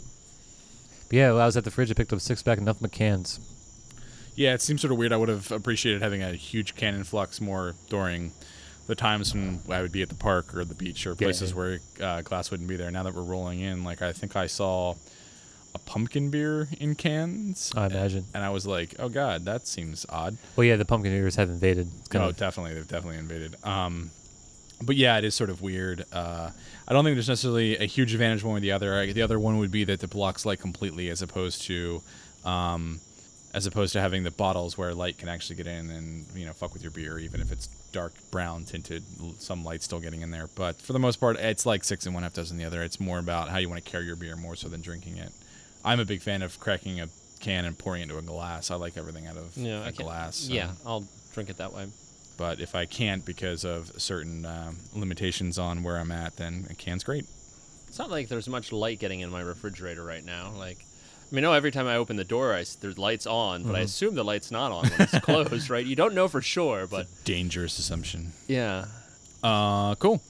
But 1.10 1.16
yeah, 1.16 1.32
well, 1.32 1.42
I 1.42 1.46
was 1.46 1.58
at 1.58 1.64
the 1.64 1.72
fridge, 1.72 1.90
I 1.92 1.94
picked 1.94 2.12
up 2.14 2.18
a 2.18 2.22
six 2.22 2.44
pack 2.44 2.60
of 2.60 2.82
but 2.82 2.92
cans. 2.92 3.40
Yeah, 4.36 4.54
it 4.54 4.62
seems 4.62 4.82
sort 4.82 4.92
of 4.92 4.98
weird. 4.98 5.14
I 5.14 5.18
would 5.18 5.30
have 5.30 5.52
appreciated 5.52 6.02
having 6.02 6.22
a 6.22 6.34
huge 6.34 6.76
cannon 6.76 7.04
flux 7.04 7.40
more 7.40 7.76
during 7.90 8.32
the 8.88 8.96
times 8.96 9.34
when 9.34 9.62
I 9.70 9.82
would 9.82 9.92
be 9.92 10.02
at 10.02 10.10
the 10.10 10.16
park 10.16 10.56
or 10.56 10.64
the 10.64 10.76
beach 10.76 11.08
or 11.08 11.16
places 11.16 11.52
yeah. 11.52 11.56
where 11.56 11.80
uh, 12.02 12.22
glass 12.22 12.52
wouldn't 12.52 12.70
be 12.70 12.76
there. 12.76 12.92
Now 12.92 13.04
that 13.04 13.16
we're 13.16 13.24
rolling 13.24 13.62
in, 13.62 13.84
like 13.84 14.02
I 14.02 14.14
think 14.14 14.36
I 14.36 14.48
saw 14.48 14.96
a 15.74 15.80
pumpkin 15.80 16.30
beer 16.30 16.68
in 16.80 16.96
cans. 16.96 17.72
I 17.76 17.88
imagine. 17.88 18.26
And 18.34 18.44
I 18.44 18.50
was 18.50 18.68
like, 18.68 18.96
oh 19.00 19.10
god, 19.10 19.46
that 19.46 19.68
seems 19.68 20.06
odd. 20.10 20.38
Well, 20.56 20.66
yeah, 20.66 20.76
the 20.76 20.86
pumpkin 20.86 21.12
beers 21.12 21.36
have 21.36 21.50
invaded. 21.50 21.90
Oh, 22.14 22.30
of, 22.30 22.38
definitely, 22.38 22.74
they've 22.76 22.88
definitely 22.88 23.18
invaded. 23.18 23.56
Um, 23.64 24.12
but 24.82 24.96
yeah, 24.96 25.18
it 25.18 25.24
is 25.24 25.36
sort 25.36 25.50
of 25.50 25.62
weird. 25.62 26.06
Uh, 26.12 26.52
I 26.88 26.94
don't 26.94 27.04
think 27.04 27.16
there's 27.16 27.30
necessarily 27.30 27.78
a 27.78 27.86
huge 27.86 28.14
advantage 28.14 28.44
one 28.44 28.54
way 28.54 28.58
or 28.58 28.62
the 28.62 28.72
other. 28.72 29.00
I, 29.00 29.12
the 29.12 29.22
other 29.22 29.40
one 29.40 29.58
would 29.58 29.72
be 29.72 29.84
that 29.86 30.00
the 30.00 30.08
blocks 30.08 30.46
light 30.46 30.60
completely, 30.60 31.10
as 31.10 31.22
opposed 31.22 31.64
to, 31.64 32.02
um, 32.44 33.00
as 33.56 33.66
opposed 33.66 33.94
to 33.94 34.02
having 34.02 34.24
the 34.24 34.32
bottles 34.32 34.78
where 34.78 34.94
light 34.94 35.18
can 35.18 35.30
actually 35.30 35.56
get 35.56 35.66
in 35.68 35.90
and 35.90 36.26
you 36.36 36.46
know 36.46 36.52
fuck 36.54 36.74
with 36.74 36.82
your 36.84 36.92
beer, 36.92 37.18
even 37.18 37.40
if 37.42 37.52
it's 37.52 37.68
dark 37.92 38.14
brown 38.30 38.66
tinted. 38.66 39.02
Some 39.40 39.64
light 39.64 39.82
still 39.82 40.00
getting 40.00 40.22
in 40.22 40.30
there, 40.32 40.48
but 40.56 40.76
for 40.76 40.94
the 40.94 41.00
most 41.00 41.18
part, 41.22 41.38
it's 41.38 41.66
like 41.66 41.84
six 41.84 42.06
and 42.06 42.14
one 42.14 42.24
half 42.24 42.34
dozen 42.34 42.58
the 42.58 42.66
other. 42.66 42.84
It's 42.84 43.00
more 43.00 43.18
about 43.20 43.50
how 43.50 43.58
you 43.58 43.70
want 43.70 43.84
to 43.84 43.90
carry 43.90 44.06
your 44.06 44.18
beer 44.18 44.36
more 44.36 44.56
so 44.56 44.68
than 44.68 44.82
drinking 44.82 45.18
it. 45.18 45.32
I'm 45.86 46.00
a 46.00 46.06
big 46.06 46.22
fan 46.22 46.42
of 46.42 46.60
cracking 46.60 47.00
a 47.00 47.08
can 47.40 47.64
and 47.66 47.78
pouring 47.78 48.02
it 48.02 48.06
into 48.06 48.18
a 48.18 48.22
glass. 48.22 48.72
I 48.72 48.76
like 48.76 48.98
everything 48.98 49.28
out 49.28 49.38
of 49.38 49.56
Yeah, 49.56 49.88
a 49.88 49.92
glass. 49.92 50.36
so- 50.38 50.54
Yeah, 50.54 50.72
I'll 50.86 51.06
drink 51.34 51.50
it 51.50 51.58
that 51.58 51.74
way. 51.74 51.88
But 52.38 52.60
if 52.60 52.76
I 52.76 52.86
can't 52.86 53.24
because 53.26 53.64
of 53.64 53.90
certain 54.02 54.46
um, 54.46 54.78
limitations 54.94 55.58
on 55.58 55.84
where 55.84 55.98
I'm 55.98 56.12
at, 56.12 56.36
then 56.36 56.68
a 56.70 56.74
can's 56.76 57.04
great. 57.06 57.26
It's 57.88 57.98
not 58.00 58.10
like 58.12 58.28
there's 58.28 58.50
much 58.50 58.74
light 58.74 59.00
getting 59.00 59.22
in 59.22 59.30
my 59.30 59.40
refrigerator 59.40 60.04
right 60.04 60.26
now. 60.26 60.52
Like, 60.58 60.80
mean, 61.36 61.44
no, 61.44 61.54
every 61.54 61.72
time 61.72 61.86
I 61.88 61.96
open 61.98 62.16
the 62.16 62.24
door, 62.24 62.54
I 62.54 62.62
s 62.62 62.76
there's 62.76 62.98
lights 62.98 63.28
on, 63.28 63.64
but 63.64 63.76
I 63.76 63.82
Mhm. 63.82 63.84
assume 63.84 64.16
the 64.16 64.24
light's 64.24 64.50
not 64.52 64.72
on 64.72 64.84
when 64.90 65.02
it's 65.02 65.20
closed, 65.30 65.70
right? 65.70 65.86
You 65.86 65.96
don't 65.96 66.16
know 66.16 66.28
for 66.28 66.42
sure, 66.42 66.88
but 66.88 67.08
Dangerous 67.26 67.78
assumption. 67.80 68.32
yeah. 68.48 68.86
Uh, 69.44 69.94
cool. 69.96 70.22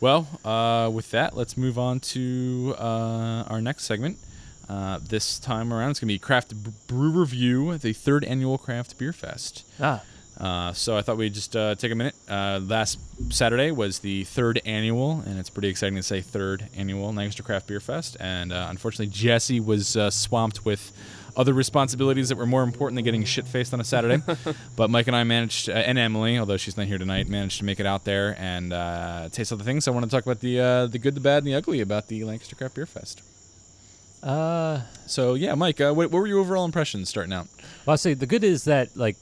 Well, 0.00 0.28
uh, 0.44 0.90
with 0.92 1.10
that, 1.12 1.36
let's 1.36 1.56
move 1.56 1.78
on 1.78 1.98
to 2.14 2.74
uh, 2.78 3.44
our 3.48 3.60
next 3.60 3.84
segment. 3.84 4.18
Uh, 4.68 4.98
this 5.02 5.38
time 5.38 5.72
around, 5.72 5.90
it's 5.92 6.00
going 6.00 6.08
to 6.08 6.14
be 6.14 6.18
Craft 6.18 6.54
Brew 6.86 7.10
Review, 7.10 7.76
the 7.78 7.92
third 7.92 8.24
annual 8.24 8.56
Craft 8.58 8.96
Beer 8.98 9.12
Fest. 9.12 9.64
Ah, 9.80 10.02
Uh, 10.38 10.72
so 10.72 10.96
I 10.96 11.02
thought 11.02 11.16
we'd 11.16 11.32
just 11.34 11.54
uh, 11.54 11.74
take 11.76 11.92
a 11.92 11.94
minute. 11.94 12.14
Uh, 12.28 12.60
last 12.66 12.98
Saturday 13.32 13.70
was 13.70 14.00
the 14.00 14.24
third 14.24 14.60
annual, 14.64 15.22
and 15.26 15.38
it's 15.38 15.50
pretty 15.50 15.68
exciting 15.68 15.96
to 15.96 16.02
say 16.02 16.20
third 16.20 16.68
annual 16.76 17.12
Lancaster 17.12 17.42
Craft 17.42 17.68
Beer 17.68 17.80
Fest. 17.80 18.16
And 18.18 18.52
uh, 18.52 18.66
unfortunately, 18.68 19.12
Jesse 19.14 19.60
was 19.60 19.96
uh, 19.96 20.10
swamped 20.10 20.64
with 20.64 20.92
other 21.36 21.52
responsibilities 21.52 22.28
that 22.28 22.36
were 22.38 22.46
more 22.46 22.62
important 22.62 22.96
than 22.96 23.04
getting 23.04 23.24
shit 23.24 23.46
faced 23.46 23.72
on 23.74 23.80
a 23.80 23.84
Saturday. 23.84 24.22
but 24.76 24.90
Mike 24.90 25.06
and 25.06 25.16
I 25.16 25.24
managed, 25.24 25.68
uh, 25.68 25.72
and 25.72 25.98
Emily, 25.98 26.38
although 26.38 26.56
she's 26.56 26.76
not 26.76 26.86
here 26.86 26.98
tonight, 26.98 27.28
managed 27.28 27.58
to 27.58 27.64
make 27.64 27.78
it 27.80 27.86
out 27.86 28.04
there 28.04 28.36
and 28.38 28.72
uh, 28.72 29.28
taste 29.30 29.52
other 29.52 29.64
things. 29.64 29.84
So 29.84 29.92
I 29.92 29.94
want 29.94 30.04
to 30.04 30.10
talk 30.10 30.24
about 30.24 30.40
the 30.40 30.60
uh, 30.60 30.86
the 30.86 30.98
good, 30.98 31.14
the 31.14 31.20
bad, 31.20 31.38
and 31.38 31.46
the 31.46 31.54
ugly 31.54 31.80
about 31.80 32.08
the 32.08 32.24
Lancaster 32.24 32.56
Craft 32.56 32.74
Beer 32.74 32.86
Fest. 32.86 33.22
uh, 34.22 34.82
So 35.06 35.34
yeah, 35.34 35.54
Mike, 35.54 35.80
uh, 35.80 35.92
what, 35.92 36.10
what 36.10 36.20
were 36.20 36.26
your 36.26 36.40
overall 36.40 36.64
impressions 36.64 37.08
starting 37.08 37.32
out? 37.32 37.46
well, 37.86 37.92
I'll 37.92 37.98
say 37.98 38.14
the 38.14 38.26
good 38.26 38.44
is 38.44 38.64
that 38.64 38.96
like 38.96 39.16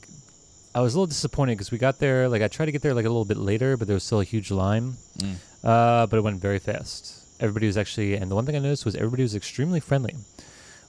I 0.74 0.80
was 0.80 0.94
a 0.94 0.98
little 0.98 1.06
disappointed 1.06 1.52
because 1.52 1.70
we 1.70 1.78
got 1.78 1.98
there 1.98 2.28
like 2.28 2.42
I 2.42 2.48
tried 2.48 2.66
to 2.66 2.72
get 2.72 2.82
there 2.82 2.94
like 2.94 3.04
a 3.04 3.08
little 3.08 3.24
bit 3.24 3.36
later, 3.36 3.76
but 3.76 3.86
there 3.86 3.94
was 3.94 4.04
still 4.04 4.20
a 4.20 4.24
huge 4.24 4.50
line. 4.50 4.94
Mm. 5.18 5.36
Uh, 5.62 6.06
but 6.06 6.16
it 6.16 6.22
went 6.22 6.40
very 6.40 6.58
fast. 6.58 7.18
Everybody 7.40 7.66
was 7.66 7.76
actually, 7.76 8.14
and 8.14 8.30
the 8.30 8.34
one 8.34 8.46
thing 8.46 8.56
I 8.56 8.60
noticed 8.60 8.84
was 8.84 8.96
everybody 8.96 9.22
was 9.22 9.34
extremely 9.34 9.80
friendly. 9.80 10.14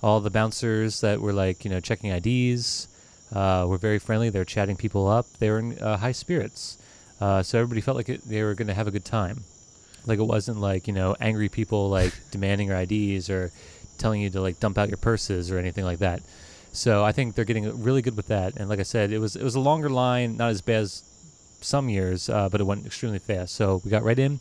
All 0.01 0.19
the 0.19 0.29
bouncers 0.29 1.01
that 1.01 1.21
were 1.21 1.33
like 1.33 1.65
you 1.65 1.71
know 1.71 1.79
checking 1.79 2.11
IDs 2.11 2.87
uh, 3.33 3.65
were 3.67 3.77
very 3.77 3.99
friendly. 3.99 4.29
They 4.29 4.39
were 4.39 4.45
chatting 4.45 4.77
people 4.77 5.07
up. 5.07 5.25
They 5.39 5.49
were 5.49 5.59
in 5.59 5.77
uh, 5.79 5.97
high 5.97 6.11
spirits. 6.11 6.77
Uh, 7.19 7.43
so 7.43 7.59
everybody 7.59 7.81
felt 7.81 7.97
like 7.97 8.09
it, 8.09 8.21
they 8.27 8.43
were 8.43 8.53
going 8.53 8.67
to 8.67 8.73
have 8.73 8.87
a 8.87 8.91
good 8.91 9.05
time. 9.05 9.43
Like 10.05 10.19
it 10.19 10.23
wasn't 10.23 10.59
like 10.59 10.87
you 10.87 10.93
know 10.93 11.15
angry 11.19 11.49
people 11.49 11.89
like 11.89 12.13
demanding 12.31 12.67
your 12.67 12.77
IDs 12.77 13.29
or 13.29 13.51
telling 13.97 14.21
you 14.21 14.29
to 14.29 14.41
like 14.41 14.59
dump 14.59 14.77
out 14.77 14.89
your 14.89 14.97
purses 14.97 15.51
or 15.51 15.57
anything 15.57 15.83
like 15.83 15.99
that. 15.99 16.21
So 16.73 17.03
I 17.03 17.11
think 17.11 17.35
they're 17.35 17.45
getting 17.45 17.81
really 17.83 18.01
good 18.01 18.17
with 18.17 18.27
that. 18.27 18.57
And 18.57 18.67
like 18.67 18.79
I 18.79 18.83
said, 18.83 19.11
it 19.11 19.19
was 19.19 19.35
it 19.35 19.43
was 19.43 19.55
a 19.55 19.59
longer 19.59 19.89
line, 19.89 20.35
not 20.37 20.49
as 20.49 20.61
bad 20.61 20.81
as 20.81 21.03
some 21.61 21.87
years, 21.87 22.29
uh, 22.29 22.49
but 22.49 22.59
it 22.59 22.65
went 22.65 22.85
extremely 22.85 23.19
fast. 23.19 23.55
So 23.55 23.81
we 23.85 23.91
got 23.91 24.03
right 24.03 24.19
in. 24.19 24.39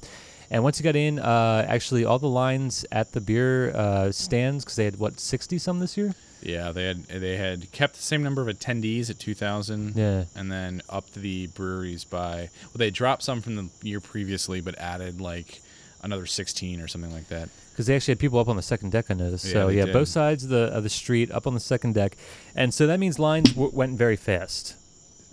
And 0.51 0.62
once 0.62 0.79
you 0.79 0.85
got 0.85 0.97
in, 0.97 1.18
uh, 1.18 1.64
actually 1.68 2.05
all 2.05 2.18
the 2.18 2.29
lines 2.29 2.85
at 2.92 3.12
the 3.12 3.21
beer 3.21 3.71
uh, 3.75 4.12
stands 4.12 4.64
because 4.64 4.77
they 4.77 4.85
had 4.85 4.99
what 4.99 5.21
sixty 5.21 5.59
some 5.59 5.79
this 5.81 5.97
year. 5.97 6.14
Yeah, 6.42 6.73
they 6.73 6.87
had 6.87 7.05
they 7.05 7.37
had 7.37 7.71
kept 7.71 7.95
the 7.95 8.03
same 8.03 8.23
number 8.23 8.42
of 8.42 8.49
attendees 8.49 9.09
at 9.11 9.18
2,000. 9.21 9.95
Yeah. 9.97 10.25
and 10.35 10.51
then 10.51 10.83
upped 10.90 11.14
the 11.14 11.47
breweries 11.49 12.05
by 12.05 12.49
well 12.64 12.79
they 12.79 12.90
dropped 12.90 13.23
some 13.23 13.40
from 13.40 13.55
the 13.57 13.68
year 13.83 14.01
previously 14.01 14.61
but 14.61 14.77
added 14.79 15.21
like 15.21 15.62
another 16.03 16.27
16 16.27 16.81
or 16.81 16.88
something 16.88 17.12
like 17.12 17.29
that 17.29 17.49
because 17.73 17.87
they 17.87 17.97
actually 17.97 18.12
had 18.12 18.19
people 18.19 18.38
up 18.38 18.49
on 18.49 18.57
the 18.57 18.62
second 18.62 18.93
deck. 18.93 19.07
I 19.11 19.15
noticed. 19.15 19.47
Yeah, 19.47 19.53
so 19.53 19.69
yeah, 19.69 19.87
did. 19.87 19.93
both 19.93 20.09
sides 20.09 20.45
of 20.45 20.51
the 20.51 20.65
of 20.65 20.83
the 20.83 20.91
street 20.91 21.31
up 21.31 21.47
on 21.47 21.55
the 21.55 21.61
second 21.61 21.95
deck, 21.95 22.17
and 22.55 22.73
so 22.73 22.87
that 22.87 23.01
means 23.01 23.19
lines 23.19 23.51
w- 23.53 23.71
went 23.75 23.97
very 23.97 24.17
fast. 24.17 24.77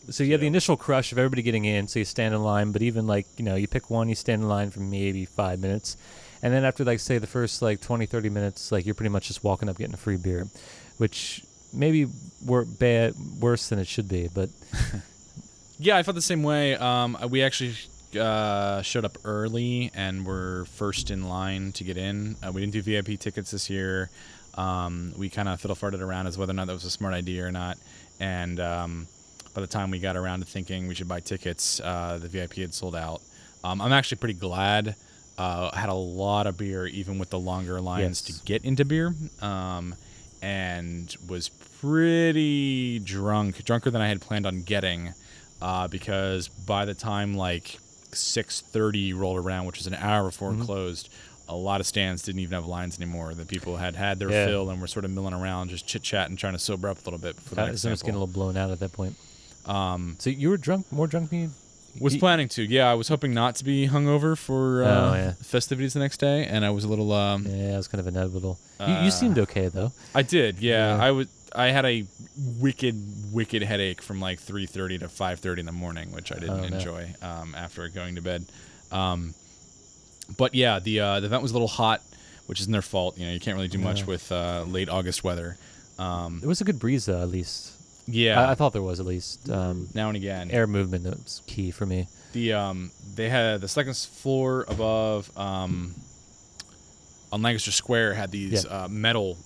So 0.10 0.23
you 0.23 0.32
have 0.32 0.41
the 0.41 0.47
initial 0.47 0.75
crush 0.75 1.12
of 1.12 1.17
everybody 1.17 1.41
getting 1.41 1.65
in, 1.65 1.88
so 1.88 1.99
you 1.99 2.05
stand 2.05 2.34
in 2.34 2.41
line. 2.41 2.71
But 2.71 2.82
even 2.82 3.08
like 3.08 3.27
you 3.38 3.45
know, 3.45 3.55
you 3.55 3.67
pick 3.67 3.89
one, 3.89 4.10
you 4.10 4.15
stand 4.15 4.41
in 4.41 4.47
line 4.47 4.71
for 4.71 4.79
maybe 4.79 5.25
five 5.25 5.60
minutes, 5.60 5.97
and 6.41 6.53
then 6.53 6.63
after 6.63 6.84
like 6.84 6.99
say 6.99 7.17
the 7.17 7.27
first 7.27 7.62
like 7.62 7.82
20, 7.82 8.05
30 8.05 8.29
minutes, 8.29 8.71
like 8.71 8.86
you're 8.86 8.95
pretty 8.95 9.10
much 9.10 9.27
just 9.27 9.43
walking 9.43 9.69
up 9.69 9.77
getting 9.77 9.93
a 9.93 9.97
free 9.97 10.17
beer, 10.17 10.47
which 10.97 11.43
maybe 11.73 12.08
were 12.45 12.65
bad 12.65 13.13
worse 13.39 13.69
than 13.69 13.79
it 13.79 13.88
should 13.88 14.08
be. 14.08 14.29
But 14.34 14.49
yeah 15.82 15.95
i 15.95 16.03
felt 16.03 16.13
the 16.13 16.21
same 16.21 16.43
way 16.43 16.75
um, 16.75 17.17
we 17.29 17.41
actually 17.41 17.73
uh, 18.17 18.81
showed 18.81 19.05
up 19.05 19.17
early 19.25 19.91
and 19.93 20.25
were 20.25 20.65
first 20.73 21.11
in 21.11 21.27
line 21.29 21.71
to 21.73 21.83
get 21.83 21.97
in. 21.97 22.35
Uh, 22.41 22.51
we 22.51 22.61
didn't 22.61 22.73
do 22.73 22.81
vip 22.81 23.19
tickets 23.19 23.51
this 23.51 23.69
year. 23.69 24.09
Um, 24.55 25.13
we 25.17 25.29
kind 25.29 25.47
of 25.47 25.59
fiddle 25.61 25.75
farted 25.75 26.01
around 26.01 26.27
as 26.27 26.37
whether 26.37 26.51
or 26.51 26.55
not 26.55 26.67
that 26.67 26.73
was 26.73 26.85
a 26.85 26.89
smart 26.89 27.13
idea 27.13 27.45
or 27.45 27.51
not. 27.51 27.77
And 28.19 28.59
um, 28.59 29.07
by 29.53 29.61
the 29.61 29.67
time 29.67 29.91
we 29.91 29.99
got 29.99 30.15
around 30.17 30.39
to 30.39 30.45
thinking 30.45 30.87
we 30.87 30.95
should 30.95 31.07
buy 31.07 31.19
tickets 31.19 31.79
uh, 31.79 32.17
the 32.21 32.27
vip 32.27 32.53
had 32.53 32.73
sold 32.73 32.95
out. 32.95 33.21
Um, 33.63 33.81
i'm 33.81 33.91
actually 33.91 34.17
pretty 34.19 34.39
glad 34.39 34.95
uh, 35.37 35.69
I 35.73 35.79
had 35.79 35.89
a 35.89 35.93
lot 35.93 36.47
of 36.47 36.57
beer 36.57 36.85
even 36.87 37.19
with 37.19 37.29
the 37.29 37.39
longer 37.39 37.79
lines 37.81 38.23
Yes. 38.27 38.37
to 38.39 38.45
get 38.45 38.63
into 38.63 38.85
beer 38.85 39.13
um, 39.41 39.95
and 40.41 41.13
was 41.27 41.49
pretty 41.81 42.99
drunk 42.99 43.63
drunker 43.65 43.89
than 43.91 44.01
i 44.01 44.07
had 44.07 44.21
planned 44.21 44.45
on 44.45 44.61
getting 44.61 45.13
uh, 45.61 45.87
because 45.89 46.47
by 46.47 46.85
the 46.85 46.93
time 46.93 47.33
like 47.35 47.79
6.30 48.11 49.13
rolled 49.17 49.37
around 49.37 49.65
which 49.65 49.77
was 49.77 49.87
an 49.87 49.93
hour 49.95 50.25
before 50.25 50.51
Mhm. 50.51 50.61
it 50.61 50.65
closed 50.65 51.09
a 51.47 51.55
lot 51.55 51.79
of 51.81 51.87
stands 51.87 52.21
didn't 52.21 52.41
even 52.41 52.53
have 52.53 52.65
lines 52.67 52.99
anymore 52.99 53.33
the 53.33 53.45
people 53.45 53.77
had 53.77 53.95
had 53.95 54.19
their 54.19 54.29
Yeah. 54.31 54.45
fill 54.45 54.69
and 54.69 54.79
were 54.79 54.87
sort 54.87 55.05
of 55.05 55.11
milling 55.11 55.33
around 55.33 55.69
just 55.69 55.87
chit-chatting 55.87 56.35
trying 56.37 56.53
to 56.53 56.59
sober 56.59 56.87
up 56.89 56.97
a 56.97 57.05
little 57.05 57.17
bit 57.19 57.35
before 57.35 57.55
the 57.55 57.65
next 57.65 57.83
was 57.85 58.01
getting 58.01 58.15
a 58.15 58.19
little 58.19 58.27
blown 58.33 58.55
out 58.57 58.69
at 58.71 58.79
that 58.79 58.93
point. 58.93 59.15
um, 59.65 60.15
So 60.19 60.29
you 60.29 60.49
were 60.49 60.57
drunk, 60.57 60.91
more 60.91 61.07
drunk 61.07 61.29
than 61.31 61.39
you. 61.39 61.51
was 61.99 62.13
you- 62.13 62.19
planning 62.19 62.47
to 62.47 62.61
yeah 62.63 62.89
i 62.89 62.93
was 62.93 63.07
hoping 63.07 63.33
not 63.33 63.55
to 63.55 63.63
be 63.65 63.87
hungover 63.87 64.37
for 64.37 64.83
uh, 64.83 64.87
Oh, 64.87 65.13
yeah. 65.15 65.33
festivities 65.41 65.93
the 65.93 65.99
next 65.99 66.17
day 66.19 66.45
and 66.45 66.63
i 66.63 66.69
was 66.69 66.83
a 66.83 66.87
little 66.87 67.11
um, 67.11 67.47
Yeah, 67.49 67.73
I 67.73 67.77
was 67.77 67.87
kind 67.87 67.99
of 67.99 68.05
inevitable. 68.07 68.59
you, 68.79 68.85
Uh, 68.85 69.03
you 69.05 69.11
seemed 69.11 69.39
okay 69.39 69.67
though. 69.69 69.91
I 70.13 70.21
did, 70.21 70.59
yeah. 70.59 70.95
Yeah. 70.97 71.03
I 71.03 71.11
was. 71.11 71.27
I 71.55 71.67
had 71.71 71.85
a 71.85 72.05
wicked, 72.59 72.95
wicked 73.33 73.63
headache 73.63 74.01
from 74.01 74.19
like 74.19 74.39
3:30 74.39 74.99
to 74.99 75.07
5:30 75.07 75.59
in 75.59 75.65
the 75.65 75.71
morning, 75.71 76.12
which 76.12 76.31
I 76.31 76.35
didn't 76.35 76.59
Oh, 76.59 76.67
no. 76.67 76.77
enjoy 76.77 77.13
um, 77.21 77.55
after 77.55 77.88
going 77.89 78.15
to 78.15 78.21
bed. 78.21 78.45
Um, 78.91 79.33
but 80.38 80.53
yeah, 80.55 80.79
the 80.79 80.99
uh, 80.99 81.19
the 81.19 81.25
event 81.27 81.41
was 81.41 81.51
a 81.51 81.55
little 81.55 81.67
hot, 81.67 82.01
which 82.45 82.59
isn't 82.59 82.71
their 82.71 82.81
fault. 82.81 83.17
You 83.17 83.25
know, 83.27 83.31
you 83.33 83.39
can't 83.39 83.55
really 83.55 83.67
do 83.67 83.79
much 83.79 84.05
with 84.05 84.31
uh, 84.31 84.63
late 84.67 84.89
August 84.89 85.23
weather. 85.23 85.57
Um, 85.97 86.39
It 86.43 86.47
was 86.47 86.62
a 86.62 86.63
good 86.63 86.79
breeze 86.79 87.05
though, 87.05 87.21
at 87.21 87.29
least. 87.29 87.73
yeah, 88.07 88.39
I, 88.41 88.51
I 88.51 88.55
thought 88.55 88.73
there 88.73 88.81
was 88.81 88.99
at 88.99 89.05
least. 89.05 89.49
Um, 89.49 89.88
now 89.93 90.07
and 90.09 90.15
again. 90.17 90.49
air 90.51 90.67
movement 90.67 91.03
was 91.05 91.41
key 91.47 91.71
for 91.71 91.85
me. 91.85 92.07
The 92.33 92.53
um, 92.53 92.91
they 93.15 93.27
had 93.29 93.62
the 93.62 93.67
second 93.67 93.97
floor 93.97 94.65
above 94.67 95.35
um, 95.38 95.95
on 97.31 97.41
Lancaster 97.41 97.71
Square 97.71 98.13
had 98.13 98.31
these 98.31 98.65
Yeah. 98.65 98.83
uh, 98.83 98.88
metal 98.88 99.38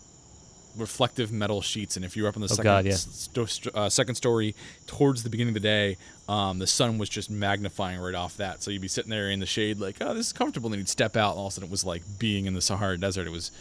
reflective 0.77 1.31
metal 1.31 1.61
sheets, 1.61 1.95
and 1.95 2.03
if 2.05 2.15
you 2.17 2.23
were 2.23 2.29
up 2.29 2.35
on 2.35 2.41
the 2.41 2.45
Oh, 2.45 2.55
second 2.55 2.63
God, 2.63 2.85
yeah. 2.85 2.95
st- 2.95 3.67
uh, 3.75 3.89
second 3.89 4.15
story 4.15 4.55
towards 4.87 5.23
the 5.23 5.29
beginning 5.29 5.55
of 5.55 5.61
the 5.61 5.67
day, 5.67 5.97
um, 6.27 6.59
the 6.59 6.67
sun 6.67 6.97
was 6.97 7.09
just 7.09 7.29
magnifying 7.29 7.99
right 7.99 8.15
off 8.15 8.37
that. 8.37 8.63
So 8.63 8.71
you'd 8.71 8.81
be 8.81 8.87
sitting 8.87 9.09
there 9.11 9.29
in 9.29 9.39
the 9.39 9.45
shade, 9.45 9.79
like, 9.79 9.97
oh, 10.01 10.13
this 10.13 10.27
is 10.27 10.33
comfortable. 10.33 10.67
And 10.67 10.73
then 10.73 10.79
you'd 10.79 10.89
step 10.89 11.15
out, 11.17 11.31
and 11.31 11.39
all 11.39 11.47
of 11.47 11.51
a 11.51 11.55
sudden 11.55 11.67
it 11.69 11.71
was 11.71 11.85
like 11.85 12.01
being 12.19 12.45
in 12.45 12.53
the 12.53 12.61
Sahara 12.61 12.97
Desert. 12.97 13.27
It 13.27 13.31
was 13.31 13.51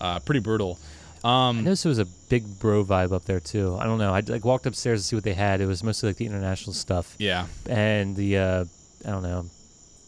uh, 0.00 0.18
pretty 0.20 0.40
brutal. 0.40 0.78
I 1.22 1.48
Um, 1.50 1.64
noticed 1.64 1.82
there 1.84 1.90
was 1.90 1.98
a 1.98 2.06
big 2.06 2.58
bro 2.60 2.82
vibe 2.84 3.12
up 3.12 3.26
there 3.26 3.40
too. 3.40 3.76
I 3.78 3.84
don't 3.84 3.98
know. 3.98 4.14
I 4.14 4.20
like 4.20 4.44
walked 4.44 4.64
upstairs 4.66 5.02
to 5.02 5.06
see 5.06 5.16
what 5.16 5.24
they 5.24 5.34
had. 5.34 5.60
It 5.60 5.66
was 5.66 5.84
mostly 5.84 6.08
like 6.08 6.16
the 6.16 6.24
international 6.26 6.72
stuff, 6.72 7.14
yeah, 7.18 7.46
and 7.68 8.16
the 8.16 8.38
uh, 8.38 8.64
I 9.06 9.10
don't 9.10 9.22
know, 9.22 9.44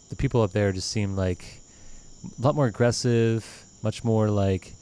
the 0.09 0.16
people 0.16 0.40
up 0.40 0.53
there 0.53 0.72
just 0.72 0.90
seemed 0.90 1.16
like 1.18 1.61
a 2.38 2.42
lot 2.42 2.55
more 2.55 2.66
aggressive, 2.66 3.44
much 3.83 4.05
more 4.05 4.31
like 4.31 4.72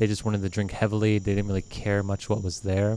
they 0.00 0.06
just 0.06 0.24
wanted 0.24 0.40
to 0.40 0.48
drink 0.48 0.70
heavily. 0.70 1.18
They 1.18 1.34
didn't 1.34 1.48
really 1.48 1.60
care 1.60 2.02
much 2.02 2.30
what 2.30 2.42
was 2.42 2.62
there. 2.62 2.96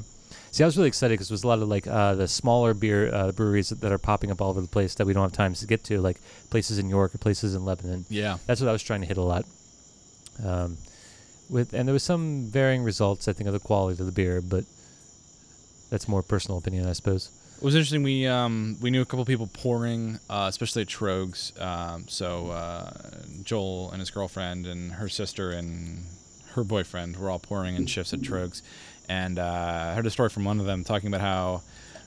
See, 0.52 0.64
I 0.64 0.66
was 0.66 0.78
really 0.78 0.88
excited 0.88 1.16
because 1.16 1.28
there 1.28 1.34
was 1.34 1.44
a 1.44 1.48
lot 1.48 1.60
of 1.60 1.68
like 1.68 1.86
uh, 1.86 2.16
the 2.16 2.30
smaller 2.30 2.74
beer 2.74 3.14
uh, 3.14 3.34
breweries 3.34 3.70
that 3.70 3.92
are 3.92 3.98
popping 3.98 4.32
up 4.32 4.42
all 4.42 4.52
over 4.52 4.62
the 4.62 4.70
place 4.70 4.96
that 4.96 5.06
we 5.06 5.12
don't 5.12 5.24
have 5.24 5.34
time 5.34 5.54
to 5.54 5.68
get 5.68 5.84
to, 5.86 6.00
like 6.00 6.22
places 6.50 6.80
in 6.80 6.88
York 6.88 7.14
or 7.14 7.18
places 7.18 7.56
in 7.56 7.66
Lebanon. 7.66 8.06
yeah. 8.10 8.38
That's 8.48 8.62
what 8.62 8.70
I 8.70 8.72
was 8.72 8.82
trying 8.82 9.02
to 9.02 9.08
hit 9.08 9.18
a 9.18 9.22
lot. 9.22 9.44
Um, 10.44 10.78
with 11.50 11.74
and 11.74 11.86
there 11.86 11.94
was 11.94 12.04
some 12.04 12.46
varying 12.46 12.84
results, 12.84 13.28
I 13.28 13.34
think, 13.34 13.48
of 13.48 13.54
the 13.54 13.60
quality 13.60 14.00
of 14.00 14.06
the 14.06 14.14
beer, 14.14 14.42
but 14.42 14.64
that's 15.90 16.08
more 16.08 16.24
personal 16.24 16.58
opinion, 16.58 16.88
I 16.88 16.94
suppose. 16.94 17.32
It 17.58 17.66
was 17.66 17.76
interesting. 17.76 18.02
We 18.02 18.28
um, 18.28 18.78
we 18.82 18.92
knew 18.92 19.02
a 19.02 19.06
couple 19.06 19.26
people 19.26 19.50
pouring, 19.52 20.20
uh, 20.30 20.46
especially 20.50 20.84
at 20.84 20.88
Tröegs. 20.88 21.60
Um, 21.62 22.08
so 22.08 22.52
uh, 22.52 22.92
Joel 23.44 23.92
and 23.92 24.00
his 24.00 24.10
girlfriend 24.10 24.68
and 24.68 24.94
her 24.94 25.10
sister 25.10 25.52
and 25.52 26.06
her 26.56 26.64
boyfriend 26.64 27.18
were 27.18 27.30
all 27.30 27.40
pouring 27.40 27.76
in 27.76 27.86
shifts 27.86 28.14
at 28.14 28.20
Tröegs, 28.22 28.62
and 29.10 29.38
uh, 29.40 29.88
I 29.92 29.94
heard 29.96 30.06
a 30.06 30.10
story 30.12 30.30
from 30.30 30.46
one 30.46 30.60
of 30.60 30.66
them 30.66 30.84
talking 30.84 31.08
about 31.08 31.22
how 31.22 31.62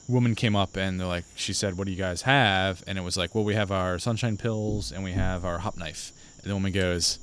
a 0.07 0.11
woman 0.11 0.35
came 0.35 0.55
up 0.55 0.75
and 0.77 0.99
they're 0.99 1.07
like, 1.07 1.25
she 1.35 1.53
said, 1.53 1.77
"What 1.77 1.85
do 1.85 1.91
you 1.91 1.97
guys 1.97 2.23
have?" 2.23 2.83
And 2.87 2.97
it 2.97 3.01
was 3.01 3.17
like, 3.17 3.35
"Well, 3.35 3.43
we 3.43 3.55
have 3.55 3.71
our 3.71 3.99
Sunshine 3.99 4.37
Pils 4.37 4.91
and 4.91 5.03
we 5.03 5.11
have 5.13 5.45
our 5.45 5.59
hop 5.59 5.77
knife." 5.77 6.11
And 6.41 6.49
the 6.49 6.55
woman 6.55 6.71
goes, 6.71 7.19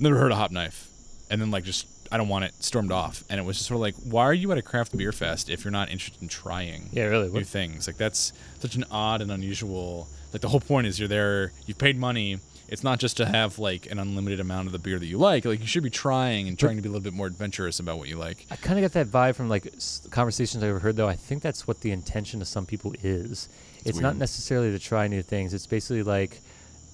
"Never 0.00 0.16
heard 0.18 0.32
of 0.32 0.38
hop 0.38 0.50
knife," 0.50 0.88
and 1.30 1.40
then 1.40 1.50
like 1.50 1.64
just 1.64 1.86
I 2.12 2.16
don't 2.16 2.28
want 2.28 2.44
it 2.44 2.54
stormed 2.62 2.92
off. 2.92 3.24
And 3.30 3.40
it 3.40 3.44
was 3.44 3.56
just 3.56 3.68
sort 3.68 3.76
of 3.76 3.80
like, 3.80 3.94
why 4.04 4.24
are 4.24 4.34
you 4.34 4.52
at 4.52 4.58
a 4.58 4.62
craft 4.62 4.96
beer 4.96 5.10
fest 5.10 5.48
if 5.48 5.64
you're 5.64 5.72
not 5.72 5.90
interested 5.90 6.20
in 6.22 6.28
trying 6.28 6.90
Yeah, 6.92 7.04
really. 7.04 7.28
new 7.28 7.32
What, 7.34 7.46
things? 7.46 7.86
Like 7.86 7.96
that's 7.96 8.32
such 8.60 8.76
an 8.76 8.84
odd 8.90 9.20
and 9.22 9.32
unusual. 9.32 10.06
Like 10.32 10.42
the 10.42 10.48
whole 10.48 10.60
point 10.60 10.86
is 10.86 10.98
you're 10.98 11.08
there, 11.08 11.52
you've 11.66 11.78
paid 11.78 11.96
money. 11.96 12.38
It's 12.68 12.82
not 12.82 12.98
just 12.98 13.16
to 13.18 13.26
have 13.26 13.58
like 13.58 13.90
an 13.90 13.98
unlimited 13.98 14.40
amount 14.40 14.66
of 14.66 14.72
the 14.72 14.78
beer 14.78 14.98
that 14.98 15.06
you 15.06 15.18
like. 15.18 15.44
Like 15.44 15.60
you 15.60 15.66
should 15.66 15.82
be 15.82 15.90
trying 15.90 16.48
and 16.48 16.58
trying 16.58 16.76
to 16.76 16.82
be 16.82 16.88
a 16.88 16.92
little 16.92 17.04
bit 17.04 17.12
more 17.12 17.26
adventurous 17.26 17.78
about 17.78 17.98
what 17.98 18.08
you 18.08 18.16
like. 18.16 18.46
I 18.50 18.56
kind 18.56 18.78
of 18.78 18.82
got 18.82 18.92
that 18.92 19.08
vibe 19.08 19.36
from 19.36 19.48
like 19.48 19.66
s- 19.66 20.06
conversations 20.10 20.62
I 20.64 20.68
overheard, 20.68 20.96
though. 20.96 21.08
I 21.08 21.16
think 21.16 21.42
that's 21.42 21.66
what 21.66 21.80
the 21.80 21.92
intention 21.92 22.40
of 22.40 22.48
some 22.48 22.66
people 22.66 22.94
is. 23.02 23.48
It's, 23.84 23.98
not 24.00 24.16
necessarily 24.16 24.70
to 24.72 24.78
try 24.78 25.08
new 25.08 25.20
things. 25.22 25.52
It's 25.52 25.66
basically 25.66 26.02
like 26.02 26.40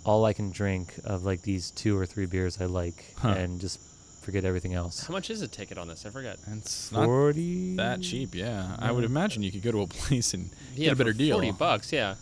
all 0.05 0.25
I 0.25 0.33
can 0.33 0.51
drink 0.51 0.95
of 1.05 1.25
like 1.25 1.43
these 1.43 1.71
two 1.71 1.97
or 1.97 2.05
three 2.05 2.27
beers 2.27 2.61
I 2.61 2.65
like, 2.65 3.15
Huh. 3.19 3.29
and 3.39 3.61
just 3.61 3.81
forget 4.23 4.45
everything 4.45 4.75
else. 4.75 5.07
How 5.07 5.13
much 5.13 5.31
is 5.31 5.41
a 5.41 5.49
ticket 5.49 5.79
on 5.79 5.87
this? 5.89 6.05
I 6.05 6.11
forgot. 6.11 6.37
It's 6.53 6.91
not 6.91 7.05
Forty. 7.05 7.77
that 7.77 8.03
cheap, 8.03 8.35
yeah. 8.35 8.77
I 8.79 8.91
would 8.93 9.05
mm. 9.05 9.09
imagine 9.09 9.43
you 9.45 9.53
could 9.53 9.63
go 9.63 9.71
to 9.73 9.83
a 9.83 9.87
place 9.89 10.35
and 10.35 10.51
Yeah, 10.75 10.87
get 10.87 10.93
a 10.93 10.97
better 10.97 11.13
for 11.13 11.19
deal. 11.19 11.37
Forty 11.37 11.53
bucks. 11.53 11.93
Yeah. 11.93 12.17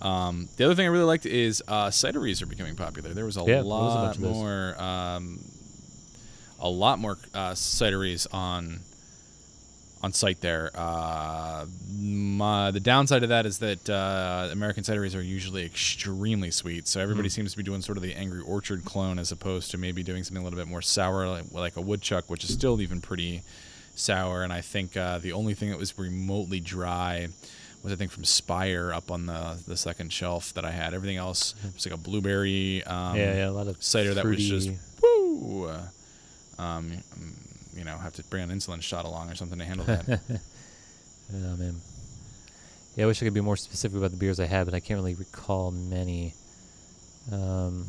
Um, 0.00 0.48
the 0.56 0.64
other 0.64 0.74
thing 0.74 0.86
I 0.86 0.90
really 0.90 1.04
liked 1.04 1.26
is 1.26 1.62
uh, 1.66 1.86
cideries 1.88 2.42
are 2.42 2.46
becoming 2.46 2.76
popular. 2.76 3.14
There 3.14 3.24
was 3.24 3.36
a 3.36 3.40
Yeah, 3.40 3.54
there 3.56 3.64
was 3.64 3.94
a 3.94 3.98
lot 3.98 4.18
more, 4.18 4.82
um, 4.82 5.40
a 6.60 6.68
lot 6.68 6.98
more 6.98 7.16
uh, 7.34 7.52
cideries 7.52 8.26
on 8.32 8.80
on 10.02 10.12
site 10.12 10.40
there. 10.42 10.70
Uh, 10.74 11.64
my, 11.98 12.70
the 12.70 12.80
downside 12.80 13.22
of 13.22 13.30
that 13.30 13.46
is 13.46 13.58
that 13.58 13.88
uh, 13.88 14.48
American 14.52 14.84
cideries 14.84 15.16
are 15.16 15.22
usually 15.22 15.64
extremely 15.64 16.50
sweet, 16.50 16.86
so 16.86 17.00
everybody 17.00 17.30
seems 17.30 17.52
to 17.52 17.56
be 17.56 17.62
doing 17.62 17.80
sort 17.80 17.96
of 17.96 18.02
the 18.02 18.14
Angry 18.14 18.42
Orchard 18.42 18.84
clone 18.84 19.18
as 19.18 19.32
opposed 19.32 19.70
to 19.70 19.78
maybe 19.78 20.02
doing 20.02 20.22
something 20.22 20.42
a 20.42 20.44
little 20.44 20.58
bit 20.58 20.68
more 20.68 20.82
sour, 20.82 21.26
like, 21.26 21.50
like 21.52 21.76
a 21.76 21.80
woodchuck, 21.80 22.28
which 22.28 22.44
is 22.44 22.52
still 22.52 22.80
even 22.82 23.00
pretty 23.00 23.42
sour. 23.94 24.42
And 24.42 24.52
I 24.52 24.60
think 24.60 24.96
uh, 24.96 25.18
the 25.18 25.32
only 25.32 25.54
thing 25.54 25.70
that 25.70 25.78
was 25.78 25.98
remotely 25.98 26.60
dry 26.60 27.28
was 27.82 27.92
I 27.92 27.96
think 27.96 28.10
from 28.10 28.24
Spire 28.24 28.92
up 28.92 29.10
on 29.10 29.26
the 29.26 29.56
the 29.66 29.76
second 29.76 30.12
shelf 30.12 30.52
that 30.54 30.64
I 30.64 30.70
had. 30.70 30.94
Everything 30.94 31.16
else 31.16 31.54
was 31.74 31.86
like 31.86 31.94
a 31.94 31.98
blueberry 31.98 32.82
um, 32.84 33.16
yeah, 33.16 33.36
yeah, 33.36 33.48
a 33.48 33.50
lot 33.50 33.68
of 33.68 33.82
cider 33.82 34.14
that 34.14 34.24
was 34.24 34.48
just 34.48 34.70
woo. 35.02 35.64
Uh, 35.66 35.82
um, 36.58 36.92
you 37.76 37.84
know, 37.84 37.96
have 37.98 38.14
to 38.14 38.22
bring 38.24 38.50
an 38.50 38.56
insulin 38.56 38.82
shot 38.82 39.04
along 39.04 39.30
or 39.30 39.34
something 39.34 39.58
to 39.58 39.64
handle 39.64 39.86
that. 39.86 40.20
Oh 41.34 41.56
man. 41.56 41.74
Yeah, 42.94 43.02
I 43.02 43.06
wish 43.08 43.20
I 43.20 43.26
could 43.26 43.34
be 43.34 43.40
more 43.40 43.56
specific 43.56 43.98
about 43.98 44.12
the 44.12 44.16
beers 44.16 44.38
I 44.38 44.46
had, 44.46 44.64
but 44.64 44.74
I 44.74 44.80
can't 44.80 44.96
really 44.98 45.14
recall 45.14 45.72
many. 45.72 46.34
Um, 47.32 47.84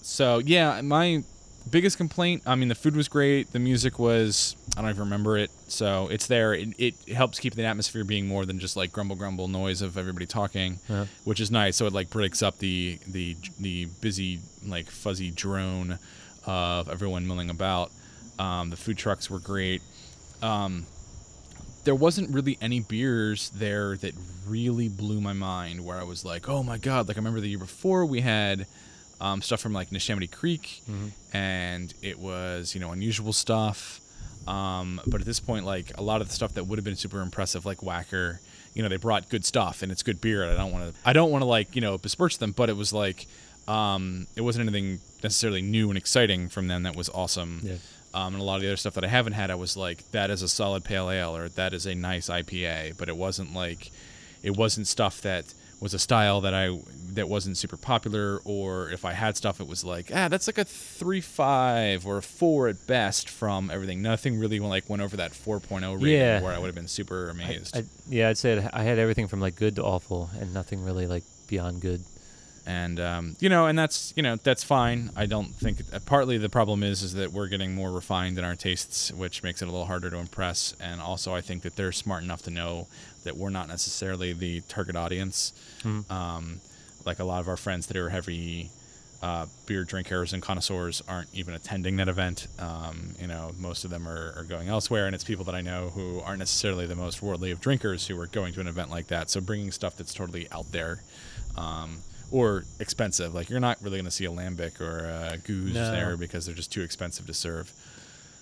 so 0.00 0.38
yeah, 0.38 0.80
my 0.80 1.22
biggest 1.68 1.96
complaint. 1.96 2.42
I 2.46 2.54
mean, 2.56 2.68
the 2.68 2.74
food 2.74 2.96
was 2.96 3.08
great. 3.08 3.52
The 3.52 3.58
music 3.58 3.98
was. 3.98 4.56
I 4.76 4.80
don't 4.80 4.90
even 4.90 5.04
remember 5.04 5.36
it. 5.38 5.50
So 5.68 6.08
it's 6.08 6.26
there. 6.26 6.54
It, 6.54 6.68
it 6.78 6.94
helps 7.14 7.38
keep 7.38 7.54
the 7.54 7.64
atmosphere 7.64 8.04
being 8.04 8.26
more 8.26 8.44
than 8.46 8.58
just 8.58 8.76
like 8.76 8.92
grumble 8.92 9.16
grumble 9.16 9.48
noise 9.48 9.82
of 9.82 9.96
everybody 9.96 10.26
talking, 10.26 10.78
Yeah. 10.88 11.06
which 11.24 11.40
is 11.40 11.50
nice. 11.50 11.76
So 11.76 11.86
it 11.86 11.92
like 11.92 12.10
breaks 12.10 12.42
up 12.42 12.58
the 12.58 12.98
the 13.06 13.36
the 13.60 13.86
busy 14.00 14.40
like 14.66 14.90
fuzzy 14.90 15.30
drone 15.30 15.98
of 16.46 16.88
everyone 16.88 17.26
milling 17.26 17.50
about. 17.50 17.90
Um, 18.38 18.70
the 18.70 18.76
food 18.76 18.96
trucks 18.98 19.28
were 19.30 19.40
great. 19.40 19.82
Um, 20.42 20.86
there 21.84 21.94
wasn't 21.94 22.30
really 22.32 22.58
any 22.60 22.80
beers 22.80 23.50
there 23.50 23.96
that 23.96 24.12
really 24.46 24.88
blew 24.88 25.20
my 25.20 25.32
mind 25.32 25.84
where 25.84 25.98
I 25.98 26.04
was 26.04 26.24
like, 26.24 26.48
oh 26.48 26.62
my 26.62 26.78
god! 26.78 27.08
Like 27.08 27.16
I 27.16 27.20
remember 27.20 27.40
the 27.40 27.48
year 27.48 27.58
before 27.58 28.04
we 28.06 28.20
had 28.20 28.66
um, 29.20 29.42
stuff 29.42 29.60
from 29.60 29.72
like 29.72 29.90
Neshaminy 29.90 30.30
Creek, 30.30 30.82
and 31.32 31.92
it 32.02 32.18
was 32.18 32.74
you 32.74 32.80
know 32.80 32.92
unusual 32.92 33.32
stuff. 33.32 34.00
Um, 34.46 35.00
but 35.06 35.20
at 35.20 35.26
this 35.26 35.40
point, 35.40 35.66
like 35.66 35.92
a 35.98 36.02
lot 36.02 36.22
of 36.22 36.28
the 36.28 36.34
stuff 36.34 36.54
that 36.54 36.64
would 36.66 36.78
have 36.78 36.84
been 36.84 36.96
super 36.96 37.20
impressive, 37.20 37.66
like 37.66 37.82
Whacker, 37.82 38.40
you 38.74 38.82
know, 38.82 38.88
they 38.88 38.96
brought 38.96 39.28
good 39.28 39.44
stuff 39.44 39.82
and 39.82 39.92
it's 39.92 40.02
good 40.02 40.20
beer. 40.22 40.42
And 40.42 40.52
I 40.52 40.56
don't 40.56 40.72
want 40.72 40.94
to, 40.94 41.00
I 41.04 41.12
don't 41.12 41.30
want 41.30 41.42
to 41.42 41.46
like 41.46 41.74
you 41.74 41.82
know 41.82 41.98
besmirch 41.98 42.38
them, 42.38 42.52
but 42.52 42.70
it 42.70 42.76
was 42.76 42.92
like, 42.92 43.26
um, 43.66 44.26
it 44.36 44.40
wasn't 44.40 44.68
anything 44.68 45.00
necessarily 45.22 45.60
new 45.60 45.90
and 45.90 45.98
exciting 45.98 46.48
from 46.48 46.68
them 46.68 46.84
that 46.84 46.96
was 46.96 47.10
awesome. 47.10 47.60
Yeah. 47.62 47.74
Um, 48.14 48.34
and 48.34 48.40
a 48.42 48.44
lot 48.44 48.56
of 48.56 48.62
the 48.62 48.68
other 48.68 48.76
stuff 48.76 48.94
that 48.94 49.04
I 49.04 49.08
haven't 49.08 49.34
had, 49.34 49.50
I 49.50 49.54
was 49.54 49.76
like, 49.76 50.10
that 50.12 50.30
is 50.30 50.40
a 50.40 50.48
solid 50.48 50.82
pale 50.82 51.10
ale 51.10 51.36
or 51.36 51.50
that 51.50 51.74
is 51.74 51.84
a 51.84 51.94
nice 51.94 52.30
IPA. 52.30 52.96
But 52.96 53.10
it 53.10 53.16
wasn't 53.16 53.52
like, 53.54 53.90
it 54.42 54.56
wasn't 54.56 54.86
stuff 54.86 55.20
that 55.20 55.52
was 55.80 55.94
a 55.94 55.98
style 55.98 56.40
that 56.42 56.54
I 56.54 56.78
that 57.14 57.28
wasn't 57.28 57.56
super 57.56 57.76
popular. 57.76 58.40
Or 58.44 58.90
if 58.90 59.04
I 59.04 59.12
had 59.12 59.36
stuff, 59.36 59.60
it 59.60 59.66
was 59.66 59.84
like, 59.84 60.10
ah, 60.14 60.28
that's 60.28 60.46
like 60.46 60.58
a 60.58 60.64
three 60.64 61.20
five 61.20 62.06
or 62.06 62.18
a 62.18 62.22
four 62.22 62.68
at 62.68 62.86
best 62.86 63.28
from 63.28 63.70
everything. 63.70 64.02
Nothing 64.02 64.38
really 64.38 64.60
like 64.60 64.88
went 64.90 65.02
over 65.02 65.16
that 65.16 65.32
4.0 65.32 65.94
rating 65.94 66.10
Yeah. 66.20 66.40
where 66.42 66.52
I 66.52 66.58
would 66.58 66.66
have 66.66 66.74
been 66.74 66.88
super 66.88 67.28
amazed. 67.30 67.76
I, 67.76 67.84
yeah, 68.08 68.28
I'd 68.28 68.38
say 68.38 68.68
I 68.72 68.82
had 68.82 68.98
everything 68.98 69.26
from 69.28 69.40
like 69.40 69.56
good 69.56 69.76
to 69.76 69.84
awful, 69.84 70.30
and 70.40 70.52
nothing 70.54 70.84
really 70.84 71.06
like 71.06 71.24
beyond 71.48 71.80
good. 71.80 72.02
And 72.68 73.00
um, 73.00 73.36
you 73.40 73.48
know, 73.48 73.66
and 73.66 73.78
that's 73.78 74.12
you 74.14 74.22
know 74.22 74.36
that's 74.36 74.62
fine. 74.62 75.10
I 75.16 75.24
don't 75.24 75.54
think 75.54 75.78
uh, 75.90 76.00
partly 76.04 76.36
the 76.36 76.50
problem 76.50 76.82
is 76.82 77.02
is 77.02 77.14
that 77.14 77.32
we're 77.32 77.48
getting 77.48 77.74
more 77.74 77.90
refined 77.90 78.38
in 78.38 78.44
our 78.44 78.54
tastes, 78.54 79.10
which 79.10 79.42
makes 79.42 79.62
it 79.62 79.68
a 79.68 79.70
little 79.70 79.86
harder 79.86 80.10
to 80.10 80.18
impress. 80.18 80.74
And 80.78 81.00
also, 81.00 81.34
I 81.34 81.40
think 81.40 81.62
that 81.62 81.76
they're 81.76 81.92
smart 81.92 82.22
enough 82.22 82.42
to 82.42 82.50
know 82.50 82.86
that 83.24 83.38
we're 83.38 83.48
not 83.48 83.68
necessarily 83.68 84.34
the 84.34 84.60
target 84.68 84.96
audience. 84.96 85.54
Um, 86.12 86.60
like 87.06 87.20
a 87.20 87.24
lot 87.24 87.40
of 87.40 87.48
our 87.48 87.56
friends 87.56 87.86
that 87.86 87.96
are 87.96 88.10
heavy 88.10 88.68
uh, 89.22 89.46
beer 89.64 89.84
drinkers 89.84 90.34
and 90.34 90.42
connoisseurs 90.42 91.02
aren't 91.08 91.28
even 91.32 91.54
attending 91.54 91.96
that 91.96 92.08
event. 92.08 92.48
Um, 92.58 93.14
you 93.18 93.28
know, 93.28 93.52
most 93.58 93.84
of 93.84 93.90
them 93.90 94.06
are, 94.06 94.34
are 94.36 94.44
going 94.44 94.68
elsewhere, 94.68 95.06
and 95.06 95.14
it's 95.14 95.24
people 95.24 95.46
that 95.46 95.54
I 95.54 95.62
know 95.62 95.88
who 95.88 96.20
aren't 96.20 96.40
necessarily 96.40 96.84
the 96.84 96.96
most 96.96 97.22
worldly 97.22 97.50
of 97.50 97.62
drinkers 97.62 98.06
who 98.06 98.20
are 98.20 98.26
going 98.26 98.52
to 98.52 98.60
an 98.60 98.68
event 98.68 98.90
like 98.90 99.06
that. 99.06 99.30
So 99.30 99.40
bringing 99.40 99.72
stuff 99.72 99.96
that's 99.96 100.12
totally 100.12 100.48
out 100.52 100.70
there. 100.70 101.00
Um, 101.56 102.02
or 102.30 102.64
expensive. 102.80 103.34
Like 103.34 103.48
you're 103.50 103.60
not 103.60 103.78
really 103.82 103.96
going 103.98 104.04
to 104.04 104.10
see 104.10 104.24
a 104.26 104.30
lambic 104.30 104.80
or 104.80 104.98
a 105.06 105.38
gueuze 105.38 105.72
No. 105.74 105.90
there 105.90 106.16
because 106.16 106.46
they're 106.46 106.54
just 106.54 106.72
too 106.72 106.82
expensive 106.82 107.26
to 107.26 107.34
serve. 107.34 107.72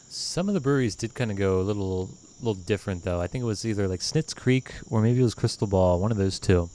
Some 0.09 0.49
of 0.49 0.55
the 0.55 0.61
breweries 0.61 0.95
did 0.95 1.15
kind 1.15 1.31
of 1.31 1.37
go 1.37 1.61
a 1.61 1.63
little, 1.63 2.11
little 2.41 2.55
different 2.55 3.05
though. 3.05 3.21
I 3.21 3.27
think 3.27 3.43
it 3.43 3.47
was 3.47 3.65
either 3.65 3.89
like 3.89 4.01
Snitz 4.01 4.35
Creek 4.35 4.73
or 4.91 5.01
maybe 5.03 5.21
it 5.21 5.25
was 5.25 5.35
Crystal 5.35 5.67
Ball. 5.67 6.01
One 6.01 6.11
of 6.13 6.17
those 6.17 6.39
two 6.39 6.69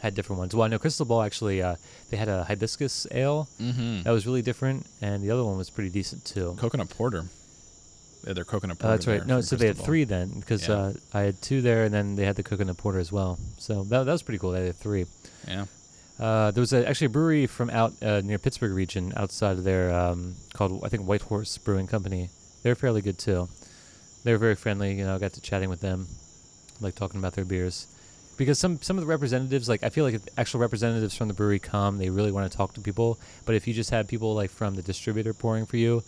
had 0.00 0.14
different 0.14 0.38
ones. 0.38 0.54
Well, 0.54 0.64
I 0.64 0.68
know 0.68 0.78
Crystal 0.78 1.06
Ball 1.06 1.22
actually 1.22 1.60
uh, 1.62 1.76
they 2.10 2.16
had 2.16 2.28
a 2.28 2.44
hibiscus 2.44 3.06
ale 3.10 3.48
Mm-hmm. 3.60 4.02
that 4.02 4.10
was 4.12 4.26
really 4.26 4.42
different, 4.42 4.86
and 5.02 5.22
the 5.22 5.30
other 5.30 5.44
one 5.44 5.56
was 5.56 5.70
pretty 5.70 5.90
decent 5.90 6.24
too. 6.24 6.54
Coconut 6.58 6.88
porter. 6.90 7.24
They 8.22 8.30
had 8.30 8.36
their 8.36 8.44
coconut 8.44 8.76
Oh, 8.80 8.82
porter. 8.82 8.96
that's 8.96 9.06
right. 9.06 9.26
No, 9.26 9.40
so 9.40 9.56
they 9.56 9.66
had 9.68 9.76
Ball. 9.76 9.86
three 9.86 10.04
then, 10.04 10.40
because 10.40 10.68
Yeah. 10.68 10.74
uh, 10.74 10.92
I 11.14 11.20
had 11.22 11.40
two 11.40 11.62
there, 11.62 11.84
and 11.84 11.94
then 11.94 12.16
they 12.16 12.24
had 12.24 12.36
the 12.36 12.42
coconut 12.42 12.76
porter 12.76 12.98
as 12.98 13.10
well. 13.12 13.38
So 13.58 13.84
that, 13.84 14.04
that 14.04 14.12
was 14.12 14.22
pretty 14.22 14.38
cool. 14.38 14.50
They 14.52 14.66
had 14.66 14.76
three. 14.76 15.06
Yeah. 15.46 15.66
Uh, 16.18 16.50
there 16.50 16.60
was 16.60 16.72
a, 16.72 16.88
actually 16.88 17.06
a 17.06 17.10
brewery 17.10 17.46
from 17.46 17.70
out 17.70 17.92
uh, 18.02 18.20
near 18.22 18.38
Pittsburgh 18.38 18.72
region, 18.72 19.12
outside 19.16 19.52
of 19.52 19.64
there, 19.64 19.94
um, 19.94 20.34
called 20.52 20.80
I 20.84 20.88
think 20.88 21.06
White 21.06 21.22
Horse 21.22 21.58
Brewing 21.58 21.86
Company. 21.86 22.30
They're 22.62 22.74
fairly 22.74 23.02
good 23.02 23.18
too. 23.18 23.48
They 24.24 24.32
were 24.32 24.38
very 24.38 24.56
friendly. 24.56 24.94
You 24.94 25.04
know, 25.04 25.14
I 25.14 25.18
got 25.18 25.34
to 25.34 25.40
chatting 25.40 25.70
with 25.70 25.80
them, 25.80 26.08
like 26.80 26.96
talking 26.96 27.20
about 27.20 27.34
their 27.34 27.44
beers. 27.44 27.86
Because 28.36 28.58
some 28.58 28.80
some 28.82 28.98
of 28.98 29.02
the 29.02 29.08
representatives, 29.08 29.68
like 29.68 29.82
I 29.82 29.90
feel 29.90 30.04
like 30.04 30.14
if 30.14 30.22
actual 30.36 30.60
representatives 30.60 31.16
from 31.16 31.28
the 31.28 31.34
brewery 31.34 31.58
come, 31.60 31.98
they 31.98 32.10
really 32.10 32.32
want 32.32 32.50
to 32.50 32.56
talk 32.56 32.74
to 32.74 32.80
people. 32.80 33.18
But 33.46 33.54
if 33.54 33.68
you 33.68 33.74
just 33.74 33.90
have 33.90 34.08
people 34.08 34.34
like 34.34 34.50
from 34.50 34.74
the 34.74 34.82
distributor 34.82 35.34
pouring 35.34 35.66
for 35.66 35.76
you, 35.76 36.02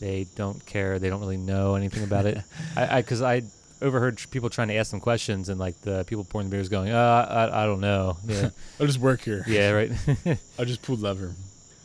they 0.00 0.26
don't 0.36 0.64
care. 0.64 0.98
They 0.98 1.10
don't 1.10 1.20
really 1.20 1.36
know 1.36 1.74
anything 1.74 2.02
about 2.02 2.24
it. 2.24 2.42
I 2.76 3.02
because 3.02 3.20
I, 3.20 3.42
overheard 3.82 4.20
people 4.30 4.50
trying 4.50 4.68
to 4.68 4.74
ask 4.76 4.90
them 4.90 5.00
questions, 5.00 5.48
and 5.48 5.58
like 5.58 5.80
the 5.82 6.04
people 6.04 6.24
pouring 6.24 6.48
the 6.48 6.56
beers 6.56 6.68
going, 6.68 6.90
uh, 6.90 7.48
I, 7.52 7.62
I 7.62 7.66
don't 7.66 7.80
know. 7.80 8.16
Yeah, 8.26 8.50
I'll 8.80 8.86
just 8.86 8.98
work 9.00 9.22
here. 9.22 9.44
yeah, 9.46 9.70
right. 9.70 9.90
I 10.58 10.64
just 10.64 10.82
pulled 10.82 11.00
lever. 11.00 11.34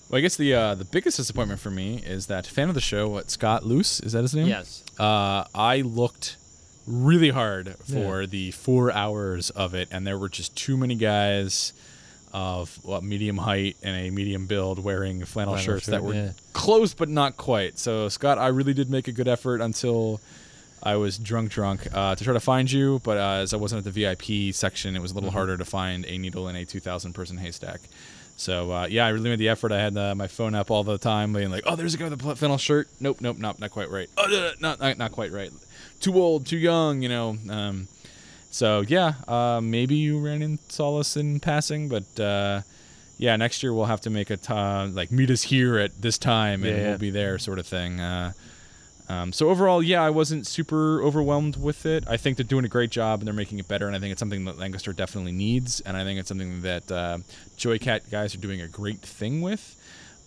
Well, 0.09 0.17
I 0.19 0.21
guess 0.21 0.35
the 0.35 0.53
uh, 0.53 0.75
the 0.75 0.85
biggest 0.85 1.17
disappointment 1.17 1.59
for 1.59 1.71
me 1.71 1.97
is 2.05 2.27
that 2.27 2.45
fan 2.45 2.69
of 2.69 2.75
the 2.75 2.81
show, 2.81 3.07
what 3.09 3.31
Scott 3.31 3.65
Luce, 3.65 3.99
is 3.99 4.11
that 4.13 4.21
his 4.21 4.35
name? 4.35 4.47
Yes. 4.47 4.83
Uh, 4.99 5.45
I 5.55 5.81
looked 5.81 6.37
really 6.85 7.29
hard 7.29 7.75
for 7.79 8.21
Yeah. 8.21 8.27
the 8.27 8.51
four 8.51 8.91
hours 8.91 9.49
of 9.49 9.73
it, 9.73 9.87
and 9.91 10.05
there 10.05 10.17
were 10.19 10.29
just 10.29 10.55
too 10.55 10.77
many 10.77 10.95
guys 10.95 11.73
of 12.31 12.77
what 12.83 13.01
medium 13.01 13.37
height 13.37 13.77
and 13.81 13.95
a 13.95 14.09
medium 14.09 14.45
build 14.45 14.77
wearing 14.83 15.23
flannel, 15.23 15.53
Flannel 15.53 15.57
shirts 15.75 15.85
that 15.85 16.03
were 16.03 16.13
yeah. 16.13 16.31
close 16.51 16.93
but 16.93 17.07
not 17.07 17.37
quite. 17.37 17.79
So 17.79 18.09
Scott, 18.09 18.37
I 18.37 18.47
really 18.47 18.73
did 18.73 18.89
make 18.89 19.07
a 19.07 19.13
good 19.13 19.27
effort 19.29 19.61
until 19.61 20.19
I 20.83 20.95
was 20.97 21.17
drunk, 21.17 21.51
drunk 21.51 21.87
uh, 21.93 22.15
to 22.15 22.23
try 22.23 22.33
to 22.33 22.39
find 22.39 22.71
you, 22.71 23.01
but 23.03 23.17
uh, 23.17 23.41
as 23.41 23.53
I 23.53 23.57
wasn't 23.57 23.85
at 23.85 23.91
the 23.93 24.03
VIP 24.03 24.53
section, 24.53 24.95
it 24.95 25.01
was 25.01 25.11
a 25.11 25.15
little 25.15 25.31
harder 25.31 25.57
to 25.57 25.65
find 25.65 26.05
a 26.05 26.17
needle 26.17 26.47
in 26.47 26.55
a 26.55 26.63
2,000 26.65 27.13
person 27.13 27.37
haystack. 27.37 27.81
So 28.37 28.71
uh, 28.71 28.87
yeah, 28.87 29.05
I 29.05 29.09
really 29.09 29.29
made 29.29 29.39
the 29.39 29.49
effort. 29.49 29.71
I 29.71 29.79
had 29.79 29.97
uh, 29.97 30.13
my 30.13 30.27
phone 30.27 30.53
up 30.55 30.69
all 30.69 30.83
the 30.83 30.97
time, 30.97 31.31
being 31.33 31.49
like, 31.51 31.63
"Oh, 31.65 31.75
there's 31.77 31.93
a 31.93 31.97
guy 31.97 32.09
with 32.09 32.25
a 32.25 32.35
flannel 32.35 32.57
shirt. 32.57 32.89
Nope, 32.99 33.21
nope, 33.21 33.37
nope, 33.37 33.59
not 33.59 33.71
quite 33.71 33.89
right. 33.89 34.09
Oh, 34.17 34.25
no, 34.27 34.39
no, 34.39 34.51
not, 34.59 34.79
not 34.81 34.97
not 34.97 35.11
quite 35.13 35.31
right. 35.31 35.51
Too 36.01 36.13
old, 36.19 36.45
too 36.45 36.57
young, 36.57 37.01
you 37.01 37.07
know." 37.07 37.37
Um, 37.49 37.87
so 38.51 38.81
yeah, 38.81 39.13
uh, 39.27 39.61
maybe 39.63 39.95
you 39.95 40.19
ran 40.19 40.41
into 40.41 40.61
Solace 40.67 41.15
in 41.15 41.39
passing, 41.39 41.87
but 41.87 42.19
uh, 42.19 42.61
yeah, 43.17 43.37
next 43.37 43.63
year 43.63 43.73
we'll 43.73 43.85
have 43.85 44.01
to 44.01 44.09
make 44.09 44.29
a 44.29 44.91
like 44.93 45.13
meet 45.13 45.29
us 45.31 45.43
here 45.43 45.79
at 45.79 46.01
this 46.01 46.17
time 46.17 46.65
and 46.65 46.71
Yeah, 46.75 46.81
yeah. 46.83 46.89
we'll 46.89 46.97
be 46.97 47.11
there, 47.11 47.39
sort 47.39 47.57
of 47.57 47.65
thing. 47.65 48.01
Um, 49.07 49.31
so 49.31 49.49
overall, 49.49 49.83
yeah, 49.83 50.01
I 50.03 50.09
wasn't 50.09 50.47
super 50.47 51.01
overwhelmed 51.03 51.57
with 51.57 51.85
it. 51.85 52.03
I 52.07 52.17
think 52.17 52.37
they're 52.37 52.43
doing 52.43 52.65
a 52.65 52.69
great 52.69 52.89
job 52.89 53.19
and 53.19 53.27
they're 53.27 53.33
making 53.35 53.59
it 53.59 53.67
better, 53.67 53.85
and 53.87 53.95
I 53.95 53.99
think 53.99 54.11
it's 54.11 54.19
something 54.19 54.45
that 54.45 54.57
Lancaster 54.57 54.93
definitely 54.93 55.31
needs, 55.31 55.79
and 55.81 55.95
I 55.95 56.03
think 56.03 56.19
it's 56.19 56.27
something 56.27 56.61
that 56.63 56.91
uh, 56.91 57.19
Joycat 57.57 58.09
guys 58.09 58.33
are 58.33 58.39
doing 58.39 58.61
a 58.61 58.67
great 58.67 58.99
thing 58.99 59.41
with. 59.41 59.75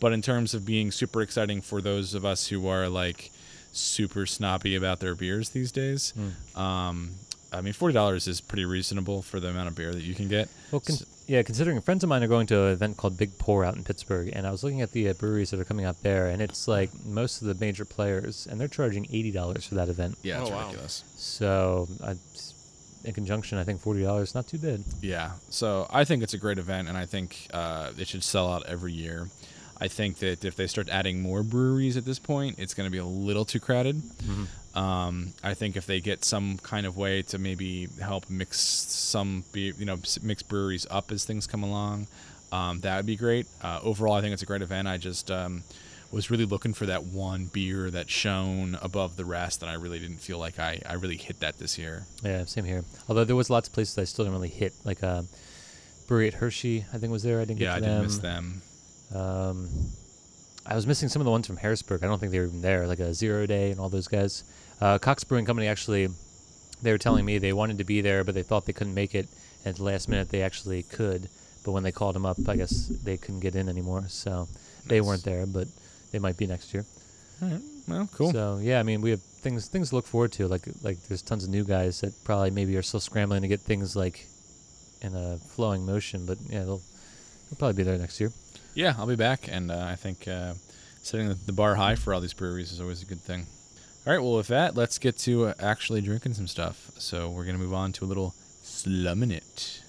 But 0.01 0.13
in 0.13 0.23
terms 0.23 0.55
of 0.55 0.65
being 0.65 0.93
super 0.93 1.23
exciting 1.23 1.61
for 1.61 1.81
those 1.81 2.15
of 2.15 2.25
us 2.25 2.47
who 2.49 2.69
are 2.69 2.89
like 2.89 3.33
super 3.73 4.27
snobby 4.27 4.77
about 4.77 5.01
their 5.01 5.17
beers 5.17 5.51
these 5.51 5.73
days, 5.73 6.15
um, 6.55 7.11
I 7.53 7.61
mean, 7.63 7.73
forty 7.73 7.95
dollars 7.95 8.29
is 8.29 8.41
pretty 8.41 8.65
reasonable 8.65 9.23
for 9.23 9.41
the 9.41 9.49
amount 9.49 9.69
of 9.69 9.75
beer 9.75 9.93
that 9.93 10.03
you 10.03 10.15
can 10.15 10.29
get. 10.29 10.49
Well, 10.71 10.81
con- 10.81 10.95
S- 10.95 11.05
yeah, 11.29 11.43
considering 11.43 11.81
friends 11.81 12.03
of 12.03 12.09
mine 12.09 12.23
are 12.25 12.29
going 12.29 12.47
to 12.49 12.65
an 12.65 12.73
event 12.73 12.97
called 12.97 13.17
Big 13.17 13.39
Pour 13.39 13.65
out 13.65 13.77
in 13.77 13.85
Pittsburgh, 13.85 14.31
and 14.33 14.47
I 14.47 14.51
was 14.51 14.65
looking 14.65 14.81
at 14.83 14.91
the 14.93 15.09
uh, 15.11 15.13
breweries 15.13 15.51
that 15.51 15.61
are 15.61 15.65
coming 15.65 15.85
out 15.85 16.03
there, 16.03 16.27
and 16.29 16.43
it's 16.43 16.67
like 16.67 16.91
most 17.05 17.41
of 17.43 17.49
the 17.49 17.55
major 17.65 17.85
players, 17.85 18.47
and 18.51 18.61
they're 18.61 18.67
charging 18.69 19.07
eighty 19.13 19.31
dollars 19.31 19.67
for 19.67 19.77
that 19.77 19.89
event. 19.89 20.17
yeah, 20.23 20.41
it's 20.41 20.51
Oh, 20.51 20.55
wow. 20.55 20.61
ridiculous. 20.67 21.05
So, 21.17 21.87
I, 22.03 22.15
in 23.05 23.15
conjunction, 23.15 23.59
I 23.59 23.65
think 23.65 23.81
forty 23.81 24.03
dollars 24.03 24.31
is 24.31 24.35
not 24.35 24.49
too 24.49 24.59
bad. 24.59 24.83
Yeah, 25.03 25.33
so 25.51 25.87
I 25.91 26.05
think 26.05 26.23
it's 26.23 26.35
a 26.35 26.39
great 26.39 26.59
event, 26.59 26.89
and 26.89 26.97
I 26.99 27.07
think 27.07 27.47
uh, 27.55 27.93
it 27.99 28.09
should 28.09 28.25
sell 28.25 28.53
out 28.53 28.65
every 28.67 28.93
year. 28.93 29.29
I 29.81 29.87
think 29.87 30.19
that 30.19 30.45
if 30.45 30.57
they 30.57 30.67
start 30.67 30.89
adding 30.89 31.23
more 31.23 31.45
breweries 31.45 31.97
at 31.97 32.05
this 32.05 32.19
point, 32.19 32.59
it's 32.59 32.75
going 32.75 32.89
to 32.89 32.91
be 32.91 32.99
a 32.99 33.05
little 33.05 33.45
too 33.45 33.61
crowded. 33.61 34.03
Um, 34.79 35.33
I 35.43 35.55
think 35.55 35.77
if 35.77 35.87
they 35.87 36.01
get 36.01 36.25
some 36.25 36.59
kind 36.59 36.87
of 36.87 36.97
way 36.97 37.23
to 37.23 37.39
maybe 37.39 37.89
help 38.01 38.31
mix 38.31 38.61
some, 38.61 39.43
be, 39.53 39.73
you 39.79 39.85
know, 39.85 39.99
mix 40.23 40.43
breweries 40.43 40.87
up 40.91 41.11
as 41.11 41.25
things 41.25 41.47
come 41.47 41.63
along, 41.65 42.07
um, 42.53 42.81
that 42.81 42.97
would 42.97 43.07
be 43.07 43.17
great. 43.17 43.47
Uh, 43.63 43.81
overall, 43.83 44.15
I 44.15 44.21
think 44.21 44.33
it's 44.35 44.43
a 44.43 44.47
great 44.47 44.63
event. 44.63 44.87
I 44.87 44.97
just 44.97 45.31
um, 45.31 45.65
was 46.13 46.31
really 46.31 46.45
looking 46.45 46.75
for 46.75 46.87
that 46.87 47.05
one 47.05 47.47
beer 47.47 47.91
that 47.91 48.09
shone 48.09 48.79
above 48.81 49.17
the 49.17 49.25
rest, 49.25 49.63
and 49.63 49.71
I 49.71 49.75
really 49.75 49.99
didn't 49.99 50.19
feel 50.21 50.39
like 50.39 50.59
I, 50.59 50.81
I 50.87 50.95
really 50.95 51.17
hit 51.17 51.41
that 51.41 51.59
this 51.59 51.77
year. 51.77 52.05
Yeah, 52.23 52.45
same 52.45 52.65
here. 52.65 52.85
Although 53.09 53.25
there 53.25 53.37
was 53.37 53.51
lots 53.51 53.69
of 53.69 53.75
places 53.75 53.99
I 53.99 54.05
still 54.05 54.25
didn't 54.27 54.37
really 54.37 54.49
hit, 54.49 54.75
like 54.85 55.03
uh, 55.03 55.23
brewery 56.07 56.29
at 56.29 56.35
Hershey, 56.35 56.85
I 56.93 56.99
think 56.99 57.11
was 57.11 57.23
there. 57.25 57.41
I 57.41 57.45
didn't 57.47 57.61
Yeah, 57.61 57.75
I 57.75 57.81
get 57.81 57.87
to 57.87 57.91
did 57.91 57.97
them. 57.97 58.03
miss 58.05 58.19
them. 58.19 58.63
Um, 59.15 59.69
I 60.65 60.75
was 60.75 60.87
missing 60.87 61.09
some 61.09 61.21
of 61.21 61.25
the 61.25 61.31
ones 61.33 61.47
from 61.47 61.57
Harrisburg. 61.57 62.05
I 62.05 62.07
don't 62.07 62.19
think 62.21 62.31
they 62.31 62.39
were 62.39 62.47
even 62.47 62.61
there, 62.63 62.87
like 62.87 63.01
a 63.01 63.13
Zero 63.13 63.47
Day 63.47 63.71
and 63.73 63.81
all 63.81 63.89
those 63.89 64.07
guys. 64.09 64.45
Uh, 64.81 64.99
Cox 64.99 65.25
Brewing 65.25 65.45
Company 65.45 65.67
actually, 65.67 66.09
they 66.83 66.93
were 66.93 66.99
telling 66.99 67.25
me 67.25 67.39
they 67.39 67.53
wanted 67.53 67.79
to 67.79 67.85
be 67.85 68.01
there, 68.01 68.25
but 68.25 68.35
they 68.35 68.43
thought 68.43 68.67
they 68.67 68.73
couldn't 68.73 68.95
make 68.95 69.15
it. 69.15 69.29
And 69.65 69.69
at 69.75 69.77
the 69.77 69.85
last 69.85 70.09
minute, 70.09 70.31
they 70.31 70.43
actually 70.43 70.83
could. 70.85 71.29
But 71.65 71.73
when 71.73 71.83
they 71.83 71.93
called 71.93 72.15
them 72.15 72.25
up, 72.25 72.37
I 72.49 72.57
guess 72.57 72.87
they 72.89 73.17
couldn't 73.17 73.41
get 73.41 73.55
in 73.57 73.69
anymore. 73.69 74.05
So 74.09 74.49
they 74.87 75.01
Nice. 75.01 75.07
weren't 75.07 75.25
there, 75.25 75.47
but 75.47 75.67
they 76.13 76.19
might 76.19 76.37
be 76.37 76.47
next 76.47 76.73
year. 76.73 76.85
All 77.43 77.49
right. 77.49 77.61
Well, 77.89 78.09
cool. 78.15 78.33
So 78.33 78.59
yeah, 78.63 78.79
I 78.81 78.83
mean, 78.85 79.01
we 79.01 79.11
have 79.11 79.23
things 79.23 79.67
things 79.69 79.91
to 79.91 79.97
look 79.97 80.07
forward 80.07 80.33
to. 80.33 80.47
Like 80.49 80.63
like 80.83 80.99
there's 81.09 81.23
tons 81.23 81.45
of 81.45 81.51
new 81.51 81.65
guys 81.65 82.01
that 82.03 82.13
probably 82.25 82.51
maybe 82.51 82.77
are 82.77 82.83
still 82.83 83.01
scrambling 83.01 83.43
to 83.43 83.49
get 83.49 83.61
things 83.61 83.97
like 83.97 84.27
in 85.03 85.15
a 85.15 85.39
flowing 85.39 85.85
motion. 85.87 86.27
But 86.27 86.39
yeah, 86.49 86.61
they'll 86.65 86.83
they'll 87.51 87.59
probably 87.59 87.75
be 87.75 87.83
there 87.83 87.99
next 87.99 88.21
year. 88.21 88.33
Yeah, 88.75 88.95
I'll 88.99 89.07
be 89.07 89.17
back, 89.17 89.49
and 89.49 89.71
uh, 89.71 89.85
I 89.89 89.97
think 89.97 90.29
uh, 90.29 90.55
setting 91.03 91.29
the- 91.29 91.35
the 91.47 91.53
bar 91.53 91.75
high 91.75 91.97
for 91.97 92.15
all 92.15 92.21
these 92.21 92.35
breweries 92.35 92.71
is 92.73 92.81
always 92.81 93.03
a 93.03 93.07
good 93.07 93.21
thing. 93.21 93.47
All 94.09 94.15
right, 94.15 94.23
well, 94.23 94.37
with 94.37 94.47
that, 94.47 94.75
let's 94.75 94.99
get 94.99 95.19
to 95.19 95.49
uh, 95.49 95.55
actually 95.59 96.01
drinking 96.01 96.33
some 96.33 96.47
stuff. 96.47 96.93
So 96.97 97.29
we're 97.29 97.45
gonna 97.45 97.59
move 97.59 97.75
on 97.75 97.93
to 97.93 98.07
a 98.07 98.09
little 98.09 98.35
slumming 98.63 99.31
it. 99.31 99.83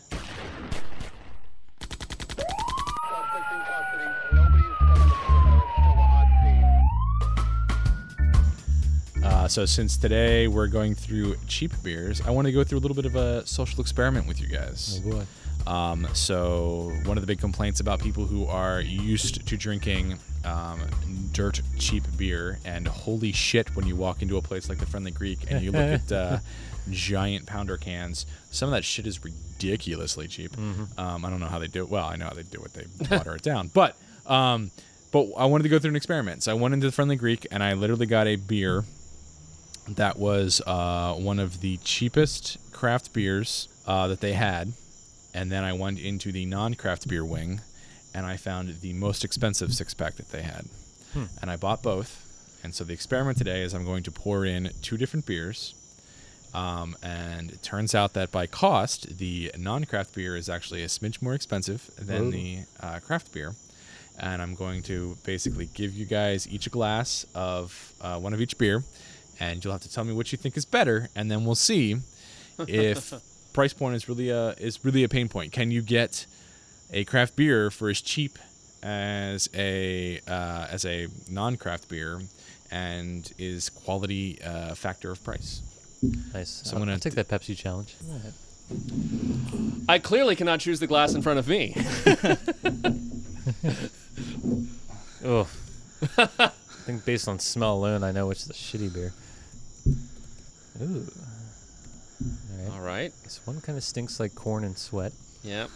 Uh, 9.23 9.47
so 9.47 9.65
since 9.65 9.95
today 9.95 10.49
we're 10.49 10.67
going 10.67 10.95
through 10.95 11.38
cheap 11.47 11.71
beers, 11.82 12.19
I 12.19 12.32
want 12.32 12.45
to 12.45 12.51
go 12.51 12.65
through 12.65 12.79
a 12.79 12.82
little 12.82 12.95
bit 12.95 13.05
of 13.05 13.15
a 13.15 13.47
social 13.47 13.79
experiment 13.79 14.27
with 14.27 14.41
you 14.41 14.47
guys. 14.47 14.99
boy. 14.99 15.23
Um, 15.69 16.08
so 16.13 16.91
one 17.05 17.17
of 17.17 17.21
the 17.21 17.27
big 17.27 17.39
complaints 17.39 17.79
about 17.79 17.99
people 17.99 18.25
who 18.25 18.45
are 18.47 18.82
used 18.82 19.47
to 19.47 19.55
drinking 19.55 20.17
um, 20.43 20.82
dirt 21.32 21.62
cheap 21.77 22.03
beer, 22.17 22.58
and 22.65 22.88
holy 22.88 23.32
shit, 23.32 23.75
when 23.75 23.86
you 23.86 23.95
walk 23.95 24.23
into 24.23 24.38
a 24.38 24.41
place 24.41 24.67
like 24.67 24.79
the 24.79 24.88
Friendly 24.88 25.12
Greek 25.12 25.39
and 25.49 25.62
you 25.63 25.71
look 25.71 25.82
at 26.01 26.12
uh, 26.12 26.39
giant 26.89 27.45
pounder 27.45 27.77
cans, 27.77 28.25
some 28.49 28.67
of 28.67 28.73
that 28.73 28.84
shit 28.84 29.05
is 29.05 29.23
ridiculously 29.23 30.27
cheap. 30.27 30.58
Um, 30.97 31.23
I 31.23 31.29
don't 31.29 31.39
know 31.39 31.45
how 31.45 31.60
they 31.60 31.67
do 31.67 31.84
it. 31.84 31.89
Well, 31.89 32.05
I 32.05 32.15
know 32.15 32.25
how 32.25 32.34
they 32.34 32.43
do 32.43 32.63
it. 32.63 32.73
They 32.73 33.15
water 33.15 33.36
it 33.36 33.43
down, 33.43 33.69
but 33.71 33.95
um, 34.25 34.71
but 35.12 35.27
I 35.38 35.45
wanted 35.45 35.63
to 35.63 35.69
go 35.69 35.77
through 35.77 35.89
an 35.91 35.95
experiment. 35.95 36.43
So 36.43 36.51
I 36.51 36.55
went 36.55 36.73
into 36.73 36.88
the 36.88 36.91
Friendly 36.91 37.15
Greek 37.15 37.45
and 37.51 37.62
I 37.63 37.73
literally 37.73 38.05
got 38.08 38.25
a 38.27 38.38
beer 38.38 38.86
that 39.88 40.17
was 40.17 40.62
uh, 40.65 41.13
one 41.13 41.39
of 41.39 41.62
the 41.62 41.77
cheapest 41.77 42.58
craft 42.71 43.13
beers 43.13 43.67
uh, 43.86 44.08
that 44.08 44.21
they 44.21 44.34
had. 44.34 44.73
And 45.39 45.49
then 45.49 45.63
I 45.63 45.71
went 45.71 46.02
into 46.02 46.34
the 46.34 46.45
non 46.45 46.73
craft 46.73 47.08
beer 47.08 47.23
wing 47.23 47.62
and 48.13 48.25
I 48.25 48.36
found 48.36 48.82
the 48.82 48.91
most 48.91 49.23
expensive 49.23 49.73
six 49.73 49.93
pack 49.93 50.15
that 50.15 50.34
they 50.34 50.41
had. 50.41 50.65
And 51.41 51.49
I 51.49 51.56
bought 51.56 51.82
both. 51.82 52.60
And 52.62 52.75
so 52.75 52.84
the 52.84 52.91
experiment 52.91 53.38
today 53.38 53.62
is 53.62 53.73
I'm 53.73 53.86
going 53.86 54.04
to 54.04 54.12
pour 54.12 54.43
in 54.43 54.71
two 54.82 54.97
different 54.97 55.25
beers. 55.25 55.75
Um, 56.54 56.97
and 57.02 57.52
it 57.52 57.63
turns 57.63 57.95
out 57.95 58.15
that 58.15 58.34
by 58.34 58.47
cost, 58.47 59.17
the 59.17 59.49
non 59.58 59.86
craft 59.86 60.13
beer 60.13 60.36
is 60.36 60.49
actually 60.49 60.84
a 60.84 60.88
smidge 60.88 61.21
more 61.21 61.36
expensive 61.36 61.89
than 61.97 62.23
Ooh. 62.23 62.32
the 62.32 62.58
uh, 62.82 62.99
craft 62.99 63.32
beer. 63.32 63.56
And 64.19 64.41
I'm 64.41 64.56
going 64.56 64.82
to 64.84 65.17
basically 65.25 65.69
give 65.73 65.93
you 65.93 66.06
guys 66.06 66.49
each 66.49 66.67
a 66.67 66.69
glass 66.69 67.25
of 67.34 67.93
uh, 68.02 68.19
one 68.19 68.34
of 68.34 68.41
each 68.41 68.58
beer. 68.58 68.84
And 69.39 69.63
you'll 69.63 69.71
have 69.71 69.84
to 69.84 69.93
tell 69.93 70.04
me 70.04 70.12
what 70.12 70.34
you 70.34 70.38
think 70.38 70.58
is 70.58 70.65
better. 70.65 71.08
And 71.15 71.32
then 71.32 71.45
we'll 71.45 71.56
see 71.56 71.95
if 72.67 73.13
price 73.53 73.73
point 73.73 73.95
is 73.95 74.07
really 74.07 74.29
a 74.29 74.49
is 74.51 74.83
really 74.83 75.03
a 75.03 75.09
pain 75.09 75.29
point. 75.29 75.51
Can 75.51 75.71
you 75.71 75.81
get 75.81 76.25
a 76.91 77.03
craft 77.05 77.35
beer 77.35 77.69
for 77.69 77.89
as 77.89 78.01
cheap 78.01 78.38
as 78.81 79.49
a 79.53 80.19
uh, 80.27 80.67
as 80.69 80.85
a 80.85 81.07
non-craft 81.29 81.89
beer, 81.89 82.21
and 82.71 83.31
is 83.38 83.69
quality 83.69 84.41
uh, 84.41 84.75
factor 84.75 85.12
of 85.12 85.23
price? 85.23 85.62
Nice. 86.33 86.62
So 86.63 86.71
I'll, 86.71 86.77
I'm 86.77 86.81
gonna 86.81 86.93
I'll 86.93 86.99
take 86.99 87.15
that 87.15 87.27
Pepsi 87.27 87.57
challenge. 87.57 87.95
I 89.89 89.97
clearly 89.97 90.35
cannot 90.35 90.59
choose 90.59 90.79
the 90.79 90.88
glass 90.88 91.15
in 91.15 91.21
front 91.21 91.39
of 91.39 91.47
me. 91.47 91.75
Oh. 95.23 95.47
I 96.17 96.27
think 96.85 97.05
based 97.05 97.27
on 97.27 97.39
smell 97.39 97.75
alone, 97.75 98.03
I 98.03 98.12
know 98.12 98.27
which 98.27 98.39
is 98.39 98.45
the 98.45 98.53
shitty 98.53 98.93
beer. 98.93 99.13
Ooh. 100.81 101.12
All 102.71 102.79
right. 102.79 102.82
All 102.82 102.86
right. 102.86 103.13
This 103.23 103.39
one 103.45 103.62
kind 103.62 103.77
of 103.77 103.84
stinks 103.84 104.19
like 104.19 104.36
corn 104.36 104.63
and 104.63 104.77
sweat. 104.77 105.12
Yeah. 105.43 105.67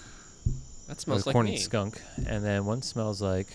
That 0.87 0.99
smells 0.99 1.25
like 1.25 1.33
corn 1.33 1.45
me. 1.45 1.53
and 1.53 1.61
skunk. 1.61 2.01
And 2.27 2.43
then 2.43 2.65
one 2.65 2.81
smells 2.81 3.21
like, 3.21 3.47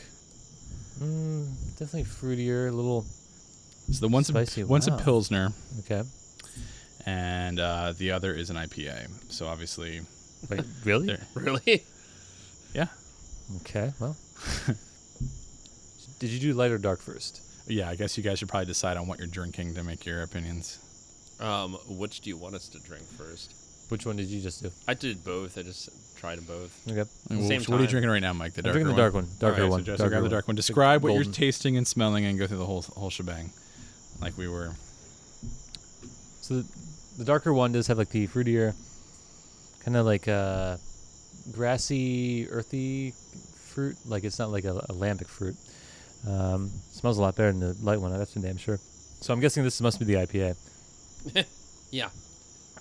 mm, 0.99 1.47
definitely 1.79 2.05
fruitier, 2.05 2.69
a 2.69 2.73
little. 2.73 3.05
So 3.93 4.01
the 4.01 4.09
one's 4.09 4.27
Spicy, 4.29 4.63
a, 4.63 4.67
one's 4.67 4.89
wow. 4.89 4.97
a 4.97 5.01
pilsner, 5.03 5.49
Okay. 5.81 6.03
and 7.07 7.59
uh, 7.59 7.93
the 7.97 8.11
other 8.13 8.33
is 8.35 8.51
an 8.51 8.57
IPA. 8.57 9.09
So 9.33 9.47
obviously, 9.47 10.01
Wait, 10.51 10.61
really? 10.85 11.17
Really? 11.35 11.83
Yeah, 12.75 12.87
Okay. 13.63 13.93
Well. 13.99 14.17
Did 16.19 16.31
you 16.31 16.41
do 16.41 16.53
light 16.55 16.71
or 16.71 16.79
dark 16.79 17.01
first? 17.01 17.43
yeah. 17.69 17.89
I 17.89 17.95
guess 17.95 18.17
you 18.17 18.25
guys 18.25 18.39
should 18.39 18.49
probably 18.49 18.67
decide 18.67 18.97
on 18.97 19.07
what 19.07 19.19
you're 19.19 19.29
drinking 19.29 19.75
to 19.75 19.83
make 19.85 20.05
your 20.07 20.23
opinions. 20.23 20.79
Um, 21.41 21.75
which 21.89 22.21
do 22.21 22.31
you 22.31 22.37
want 22.37 22.55
us 22.55 22.69
to 22.71 22.79
drink 22.81 23.05
first? 23.05 23.55
Which 23.91 24.05
one 24.05 24.17
did 24.17 24.27
you 24.27 24.41
just 24.43 24.63
do? 24.63 24.71
I 24.87 24.95
did 24.95 25.25
both. 25.25 25.57
I 25.57 25.63
just 25.63 25.89
tried 26.19 26.37
them 26.39 26.45
both. 26.45 26.87
Okay. 26.91 27.09
Well, 27.31 27.49
Same 27.49 27.61
so 27.63 27.73
what 27.73 27.79
are 27.79 27.83
you 27.83 27.87
time. 27.87 27.91
drinking 27.93 28.11
right 28.11 28.21
now, 28.23 28.33
Mike? 28.35 28.53
The 28.55 28.61
I'm 28.61 28.65
darker 28.65 28.79
drinking 28.81 28.97
the 28.97 29.03
dark 29.03 29.15
one. 29.15 29.25
All 29.25 29.31
Darker 29.39 29.63
right, 29.63 29.71
one. 29.71 29.81
So 29.81 29.85
Jesse, 29.87 29.99
darker 29.99 30.11
grab 30.11 30.19
the 30.21 30.25
one. 30.25 30.31
dark 30.31 30.49
one. 30.49 30.57
Describe 30.57 31.03
what 31.05 31.15
you're 31.15 31.25
tasting 31.25 31.77
and 31.77 31.87
smelling, 31.87 32.25
and 32.27 32.39
go 32.39 32.47
through 32.47 32.59
the 32.59 32.67
whole 32.67 32.83
whole 32.83 33.09
shebang, 33.11 33.51
like 34.21 34.37
we 34.37 34.49
were. 34.49 34.73
So 36.43 36.61
the, 36.61 36.69
the 37.19 37.25
darker 37.25 37.53
one 37.55 37.73
does 37.73 37.87
have 37.87 37.99
like 37.99 38.11
the 38.11 38.27
fruitier, 38.27 38.75
kind 39.85 39.97
of 39.97 40.05
like 40.07 40.29
uh, 40.29 40.77
grassy, 41.53 42.49
earthy 42.51 43.13
fruit. 43.69 43.97
Like 44.07 44.25
it's 44.25 44.39
not 44.39 44.51
like 44.51 44.65
a, 44.65 44.73
a 44.75 44.93
lambic 44.93 45.29
fruit. 45.29 45.57
Um, 46.29 46.71
smells 46.91 47.17
a 47.19 47.23
lot 47.23 47.37
better 47.37 47.53
than 47.53 47.61
the 47.61 47.77
light 47.85 48.01
one. 48.01 48.13
That's 48.17 48.33
for 48.35 48.41
damn 48.41 48.57
sure. 48.57 48.79
So 49.21 49.33
I'm 49.33 49.41
guessing 49.41 49.63
this 49.63 49.81
must 49.81 49.99
be 49.99 50.05
the 50.05 50.15
IPA. 50.15 50.57
Yeah. 51.91 52.11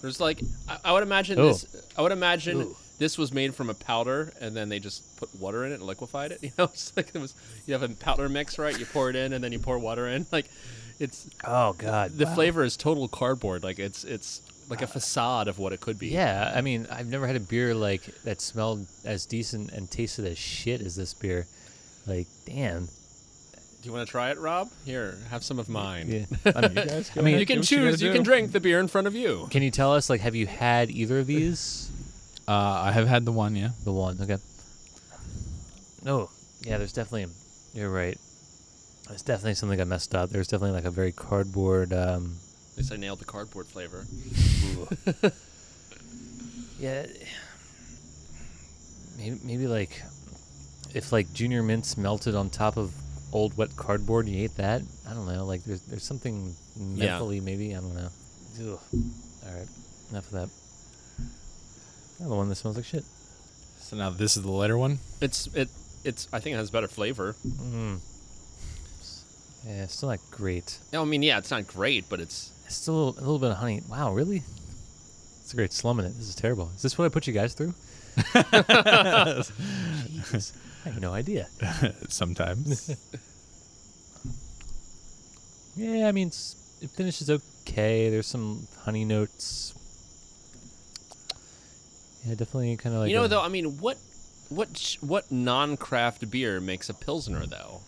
There's 0.01 0.19
like 0.19 0.41
I, 0.67 0.77
I 0.85 0.91
would 0.91 1.03
imagine 1.03 1.39
Ooh. 1.39 1.47
this. 1.47 1.65
I 1.97 2.01
would 2.01 2.11
imagine 2.11 2.61
Ooh. 2.61 2.75
this 2.99 3.17
was 3.17 3.33
made 3.33 3.55
from 3.55 3.69
a 3.69 3.73
powder, 3.73 4.33
and 4.41 4.55
then 4.55 4.69
they 4.69 4.79
just 4.79 5.17
put 5.17 5.33
water 5.39 5.65
in 5.65 5.71
it 5.71 5.75
and 5.75 5.83
liquefied 5.83 6.31
it. 6.31 6.39
You 6.43 6.51
know, 6.57 6.65
it's 6.65 6.95
like 6.95 7.15
it 7.15 7.19
was. 7.19 7.33
You 7.65 7.73
have 7.73 7.83
a 7.83 7.89
powder 7.89 8.29
mix, 8.29 8.59
right? 8.59 8.77
You 8.77 8.85
pour 8.85 9.09
it 9.09 9.15
in, 9.15 9.33
and 9.33 9.43
then 9.43 9.51
you 9.51 9.59
pour 9.59 9.79
water 9.79 10.07
in. 10.07 10.25
Like, 10.31 10.47
it's 10.99 11.29
Oh 11.45 11.73
God. 11.73 12.11
the 12.11 12.27
flavor 12.27 12.63
is 12.63 12.75
total 12.75 13.07
cardboard. 13.07 13.63
Like 13.63 13.79
it's 13.79 14.03
it's 14.03 14.41
like 14.69 14.81
a 14.81 14.85
uh, 14.85 14.87
facade 14.87 15.47
of 15.47 15.57
what 15.59 15.73
it 15.73 15.79
could 15.79 15.97
be. 15.97 16.09
Yeah, 16.09 16.51
I 16.53 16.61
mean, 16.61 16.87
I've 16.91 17.07
never 17.07 17.27
had 17.27 17.35
a 17.35 17.39
beer 17.39 17.73
like 17.73 18.01
that 18.23 18.41
smelled 18.41 18.87
as 19.05 19.25
decent 19.25 19.71
and 19.71 19.89
tasted 19.89 20.25
as 20.25 20.37
shit 20.37 20.81
as 20.81 20.95
this 20.95 21.13
beer. 21.13 21.47
Like, 22.05 22.27
damn. 22.45 22.87
Do 23.87 23.91
you 23.91 23.95
want 23.95 24.05
to 24.05 24.11
try 24.11 24.31
it, 24.31 24.37
Rob? 24.37 24.69
Here, 24.83 25.17
have 25.29 25.45
some 25.45 25.59
of 25.59 25.69
mine. 25.69 26.09
Yeah. 26.09 26.25
I 26.53 26.67
mean, 26.67 26.73
guys 26.73 27.09
I 27.15 27.21
mean. 27.21 27.39
You 27.39 27.45
can 27.45 27.61
Do 27.61 27.61
what 27.61 27.71
you 27.71 27.91
choose. 27.91 28.01
You 28.01 28.11
can 28.11 28.21
drink 28.21 28.51
the 28.51 28.59
beer 28.59 28.81
in 28.81 28.89
front 28.89 29.07
of 29.07 29.15
you. 29.15 29.47
can 29.49 29.63
you 29.63 29.71
tell 29.71 29.93
us, 29.93 30.09
like, 30.09 30.19
have 30.19 30.35
you 30.35 30.45
had 30.45 30.91
either 30.91 31.19
of 31.19 31.27
these? 31.27 31.89
Uh, 32.49 32.51
I 32.51 32.91
have 32.91 33.07
had 33.07 33.23
the 33.23 33.31
one, 33.31 33.55
yeah. 33.55 33.69
The 33.85 33.93
one, 33.93 34.17
okay. 34.21 34.39
No, 36.03 36.29
yeah, 36.63 36.77
there's 36.79 36.91
definitely. 36.91 37.33
You're 37.73 37.89
right. 37.89 38.17
There's 39.07 39.21
definitely 39.21 39.53
something 39.53 39.79
I 39.79 39.85
messed 39.85 40.13
up. 40.13 40.31
There's 40.31 40.49
definitely 40.49 40.75
like 40.75 40.83
a 40.83 40.91
very 40.91 41.13
cardboard. 41.13 41.93
Um, 41.93 42.35
At 42.73 42.79
least 42.79 42.91
I 42.91 42.97
nailed 42.97 43.19
the 43.19 43.25
cardboard 43.25 43.67
flavor. 43.67 44.05
yeah. 46.77 47.05
Maybe, 49.17 49.39
maybe 49.45 49.67
like, 49.67 50.01
if 50.93 51.13
like 51.13 51.31
junior 51.31 51.63
mints 51.63 51.95
melted 51.95 52.35
on 52.35 52.49
top 52.49 52.75
of 52.75 52.93
old 53.33 53.57
wet 53.57 53.75
cardboard 53.75 54.25
and 54.27 54.35
you 54.35 54.43
ate 54.45 54.55
that. 54.57 54.81
I 55.09 55.13
don't 55.13 55.27
know. 55.27 55.45
Like, 55.45 55.63
there's 55.63 55.81
there's 55.81 56.03
something 56.03 56.53
Yeah. 56.95 57.05
mentally 57.11 57.39
maybe. 57.41 57.75
I 57.75 57.79
don't 57.79 57.95
know. 57.95 58.09
Ugh. 58.59 58.79
All 59.45 59.53
right, 59.53 59.67
enough 60.11 60.25
of 60.25 60.31
that. 60.31 60.49
Another 62.19 62.35
one 62.35 62.49
that 62.49 62.55
smells 62.55 62.75
like 62.77 62.85
shit. 62.85 63.03
So 63.79 63.95
now 63.95 64.09
this 64.09 64.35
is 64.37 64.43
the 64.43 64.51
lighter 64.51 64.77
one. 64.77 64.99
It's 65.21 65.47
it. 65.55 65.69
It's. 66.03 66.27
I 66.33 66.39
think 66.39 66.53
it 66.55 66.57
has 66.57 66.71
better 66.71 66.87
flavor. 66.87 67.35
Mm. 67.45 67.99
Yeah, 69.65 69.83
it's 69.83 69.95
still 69.95 70.09
not 70.09 70.19
great. 70.31 70.77
No, 70.93 71.01
I 71.01 71.05
mean, 71.05 71.23
yeah, 71.23 71.37
it's 71.37 71.51
not 71.51 71.67
great, 71.67 72.05
but 72.09 72.19
it's. 72.19 72.51
It's 72.65 72.75
still 72.75 72.95
a 72.95 72.97
little, 72.97 73.19
a 73.19 73.21
little 73.21 73.39
bit 73.39 73.51
of 73.51 73.57
honey. 73.57 73.81
Wow, 73.89 74.13
really? 74.13 74.37
It's 75.41 75.53
a 75.53 75.55
great 75.55 75.71
slum 75.73 75.99
in 75.99 76.05
it. 76.05 76.09
This 76.17 76.27
is 76.29 76.35
terrible. 76.35 76.71
Is 76.75 76.81
this 76.81 76.97
what 76.97 77.05
I 77.05 77.09
put 77.09 77.27
you 77.27 77.33
guys 77.33 77.53
through? 77.53 77.73
Jeez, 79.37 80.51
I 80.85 80.89
have 80.89 81.01
no 81.01 81.13
idea. 81.13 81.47
Sometimes. 82.09 82.95
Yeah, 85.79 86.07
I 86.07 86.11
mean, 86.11 86.29
it 86.29 86.89
finishes 86.89 87.29
okay. 87.29 88.09
There's 88.09 88.25
some 88.25 88.67
honey 88.83 89.05
notes. 89.05 89.75
Yeah, 92.25 92.33
definitely 92.33 92.75
kind 92.77 92.95
of 92.95 93.01
like. 93.01 93.11
you 93.11 93.15
know, 93.15 93.25
a- 93.25 93.27
though. 93.27 93.41
I 93.43 93.47
mean, 93.47 93.77
what, 93.77 93.97
what, 94.49 94.95
what 95.01 95.31
non-craft 95.31 96.31
beer 96.31 96.59
makes 96.59 96.89
a 96.89 96.95
pilsner, 96.95 97.45
though? 97.45 97.81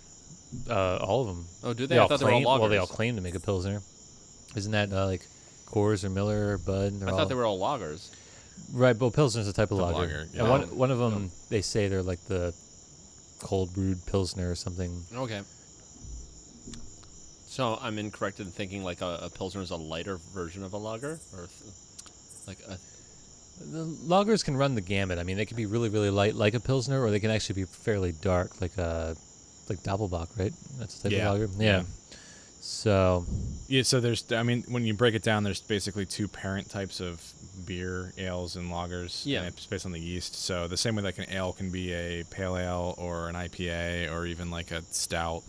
uh, 0.69 0.97
all 0.97 1.21
of 1.21 1.27
them. 1.27 1.45
Oh, 1.63 1.73
do 1.73 1.88
they? 1.88 1.97
I 1.97 2.01
all 2.01 2.07
thought 2.07 2.19
they 2.19 2.25
were 2.25 2.32
claim, 2.32 2.45
all 2.45 2.59
well, 2.59 2.69
they 2.69 2.77
all 2.77 2.86
claim 2.86 3.15
to 3.15 3.21
make 3.21 3.34
a 3.36 3.39
pilsner. 3.39 3.82
Isn't 4.55 4.71
that 4.73 4.91
uh, 4.93 5.05
like 5.07 5.25
Coors 5.65 6.03
or 6.03 6.09
Miller 6.11 6.53
or 6.53 6.57
Bud? 6.59 6.99
They're 6.99 7.07
I 7.07 7.11
all, 7.11 7.17
thought 7.17 7.30
they 7.30 7.36
were 7.36 7.45
all 7.45 7.59
lagers. 7.59 8.11
Right, 8.74 8.97
but 8.97 9.14
Pilsner's 9.14 9.47
a 9.47 9.53
type 9.53 9.72
of 9.72 9.80
lager. 9.80 9.97
lager, 9.99 10.20
And 10.22 10.34
yeah. 10.36 10.49
one 10.49 10.64
Oh. 10.64 10.76
one 10.76 10.91
of 10.91 10.99
them, 10.99 11.32
they 11.49 11.62
say 11.62 11.88
they're 11.88 12.03
like 12.03 12.20
the 12.28 12.53
cold 13.41 13.74
brewed 13.74 13.97
Pilsner 14.05 14.49
or 14.51 14.55
something. 14.55 15.03
Okay. 15.16 15.41
So 17.47 17.78
I'm 17.82 17.97
incorrect 17.97 18.39
in 18.39 18.45
thinking 18.47 18.84
like 18.84 19.01
a, 19.01 19.20
a 19.24 19.30
pilsner 19.30 19.62
is 19.62 19.72
a 19.72 19.76
lighter 19.76 20.18
version 20.34 20.64
of 20.64 20.74
a 20.74 20.78
lager, 20.78 21.20
or 21.34 21.47
th- 21.47 22.47
like 22.47 22.60
a. 22.68 22.78
The 23.62 23.84
lagers 24.07 24.45
can 24.45 24.55
run 24.55 24.76
the 24.76 24.82
gamut. 24.82 25.20
I 25.20 25.24
mean, 25.24 25.36
they 25.36 25.45
can 25.45 25.57
be 25.57 25.66
really, 25.66 25.89
really 25.89 26.10
light, 26.10 26.34
like 26.36 26.53
a 26.53 26.62
Pilsner, 26.62 27.03
or 27.03 27.12
they 27.12 27.20
can 27.20 27.30
actually 27.30 27.55
be 27.62 27.66
fairly 27.66 28.14
dark, 28.22 28.62
like 28.62 28.78
a 28.78 29.16
like 29.68 29.80
Doppelbock, 29.80 30.38
right? 30.39 30.53
That's 30.78 30.99
the 30.99 31.10
type 31.10 31.18
Yeah, 31.18 31.32
of 31.34 31.39
lager. 31.41 31.49
yeah. 31.64 31.78
Yeah. 31.80 31.84
So, 32.62 33.26
yeah, 33.68 33.84
so 33.84 33.99
there's, 33.99 34.32
I 34.32 34.43
mean, 34.43 34.64
when 34.68 34.86
you 34.86 34.93
break 34.93 35.16
it 35.16 35.24
down, 35.24 35.43
there's 35.43 35.62
basically 35.62 36.05
two 36.05 36.28
parent 36.28 36.70
types 36.70 36.99
of 36.99 37.22
beer, 37.66 38.14
ales, 38.18 38.55
and 38.55 38.70
lagers. 38.70 39.26
Yeah. 39.26 39.39
And 39.39 39.47
it's 39.47 39.66
based 39.66 39.86
on 39.86 39.91
the 39.91 39.99
yeast. 39.99 40.36
So 40.36 40.68
the 40.68 40.78
same 40.78 40.95
way 40.95 41.03
like 41.03 41.18
an 41.18 41.30
ale 41.32 41.53
can 41.53 41.70
be 41.70 41.93
a 41.93 42.24
pale 42.30 42.57
ale 42.57 42.95
or 42.97 43.30
an 43.30 43.36
IPA 43.36 44.12
or 44.12 44.26
even 44.26 44.51
like 44.51 44.72
a 44.72 44.82
stout, 44.84 45.43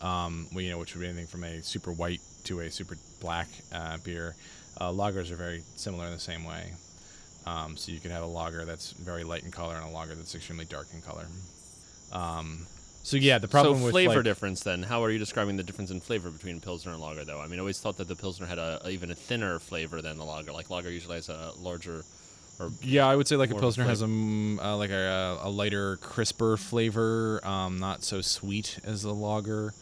um, 0.00 0.48
well, 0.52 0.62
you 0.62 0.70
know, 0.70 0.78
which 0.78 0.94
would 0.94 1.00
be 1.00 1.06
anything 1.06 1.26
from 1.26 1.44
a 1.44 1.62
super 1.62 1.92
white 1.92 2.20
to 2.44 2.60
a 2.60 2.70
super 2.70 2.96
black 3.20 3.48
uh, 3.72 3.98
beer. 3.98 4.34
Uh, 4.80 4.90
lagers 4.90 5.30
are 5.30 5.36
very 5.36 5.62
similar 5.76 6.06
in 6.06 6.12
the 6.12 6.18
same 6.18 6.44
way. 6.44 6.72
Um, 7.46 7.76
so 7.76 7.92
you 7.92 8.00
can 8.00 8.10
have 8.10 8.22
a 8.22 8.26
lager 8.26 8.64
that's 8.64 8.92
very 8.92 9.24
light 9.24 9.44
in 9.44 9.50
color 9.50 9.74
and 9.74 9.84
a 9.84 9.88
lager 9.88 10.14
that's 10.14 10.34
extremely 10.34 10.66
dark 10.66 10.86
in 10.92 11.00
color. 11.02 11.26
Um, 12.12 12.66
so 13.02 13.16
yeah, 13.16 13.38
the 13.38 13.48
problem 13.48 13.78
so 13.78 13.84
with 13.84 13.92
flavor 13.92 14.16
like, 14.16 14.24
difference 14.24 14.62
then. 14.62 14.82
How 14.82 15.02
are 15.04 15.10
you 15.10 15.18
describing 15.18 15.56
the 15.56 15.62
difference 15.62 15.90
in 15.90 16.00
flavor 16.00 16.30
between 16.30 16.60
pilsner 16.60 16.92
and 16.92 17.00
lager, 17.00 17.24
though? 17.24 17.40
I 17.40 17.46
mean, 17.46 17.58
I 17.58 17.60
always 17.60 17.80
thought 17.80 17.96
that 17.98 18.08
the 18.08 18.16
pilsner 18.16 18.46
had 18.46 18.58
a, 18.58 18.80
a- 18.84 18.90
even 18.90 19.10
a 19.10 19.14
thinner 19.14 19.58
flavor 19.58 20.02
than 20.02 20.18
the 20.18 20.24
lager. 20.24 20.52
Like 20.52 20.70
lager 20.70 20.90
usually 20.90 21.16
has 21.16 21.28
a 21.28 21.52
larger. 21.58 22.04
Or 22.58 22.70
Yeah, 22.82 23.06
I 23.06 23.14
would 23.14 23.28
say 23.28 23.36
like 23.36 23.50
a 23.50 23.52
more 23.52 23.58
of 23.58 23.62
a 23.62 23.66
pilsner 23.66 23.84
has 23.84 24.02
a 24.02 24.06
uh, 24.06 24.76
like 24.76 24.90
a, 24.90 25.38
a 25.42 25.48
lighter, 25.48 25.96
crisper 25.98 26.56
flavor, 26.56 27.40
um, 27.46 27.78
not 27.78 28.02
so 28.02 28.20
sweet 28.20 28.78
as 28.84 29.02
the 29.02 29.14
lager, 29.14 29.74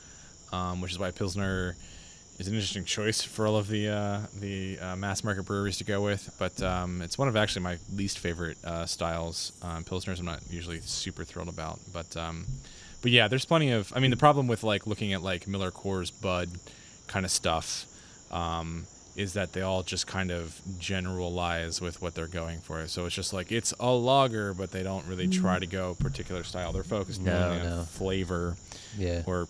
um, 0.52 0.80
which 0.80 0.92
is 0.92 0.98
why 0.98 1.10
pilsner 1.10 1.76
is 2.38 2.48
an 2.48 2.54
interesting 2.54 2.84
choice 2.84 3.22
for 3.22 3.46
all 3.46 3.56
of 3.56 3.68
the 3.68 3.88
uh, 3.88 4.20
the 4.38 4.78
uh, 4.78 4.94
mass 4.96 5.24
market 5.24 5.44
breweries 5.44 5.78
to 5.78 5.84
go 5.84 6.02
with. 6.02 6.34
But 6.38 6.62
um, 6.62 7.00
it's 7.02 7.16
one 7.16 7.28
of 7.28 7.36
actually 7.36 7.62
my 7.62 7.78
least 7.94 8.18
favorite 8.18 8.62
uh, 8.62 8.84
styles. 8.86 9.52
Um, 9.62 9.84
pilsners, 9.84 10.18
I'm 10.18 10.26
not 10.26 10.40
usually 10.50 10.80
super 10.80 11.24
thrilled 11.24 11.48
about, 11.48 11.80
but 11.92 12.14
um, 12.16 12.46
but 13.02 13.10
yeah, 13.10 13.28
there's 13.28 13.44
plenty 13.44 13.70
of. 13.70 13.92
I 13.94 14.00
mean, 14.00 14.10
the 14.10 14.16
problem 14.16 14.46
with 14.46 14.62
like 14.64 14.86
looking 14.86 15.12
at 15.12 15.22
like 15.22 15.46
Miller 15.46 15.70
Coors 15.70 16.10
Bud 16.20 16.50
kind 17.06 17.24
of 17.24 17.30
stuff. 17.30 17.86
Um, 18.30 18.86
is 19.16 19.32
that 19.32 19.54
they 19.54 19.62
all 19.62 19.82
just 19.82 20.06
kind 20.06 20.30
of 20.30 20.60
generalize 20.78 21.80
with 21.80 22.02
what 22.02 22.14
they're 22.14 22.26
going 22.26 22.58
for. 22.60 22.86
So 22.86 23.06
it's 23.06 23.14
just 23.14 23.32
like 23.32 23.50
it's 23.50 23.72
a 23.80 23.90
lager, 23.90 24.52
but 24.52 24.72
they 24.72 24.82
don't 24.82 25.06
really 25.06 25.26
try 25.28 25.58
to 25.58 25.66
go 25.66 25.94
particular 25.98 26.44
style. 26.44 26.72
They're 26.72 26.82
focused 26.82 27.22
No, 27.22 27.32
mainly 27.50 27.66
no. 27.68 27.78
on 27.78 27.84
flavor, 27.86 28.56
yeah. 28.98 29.22
or 29.26 29.48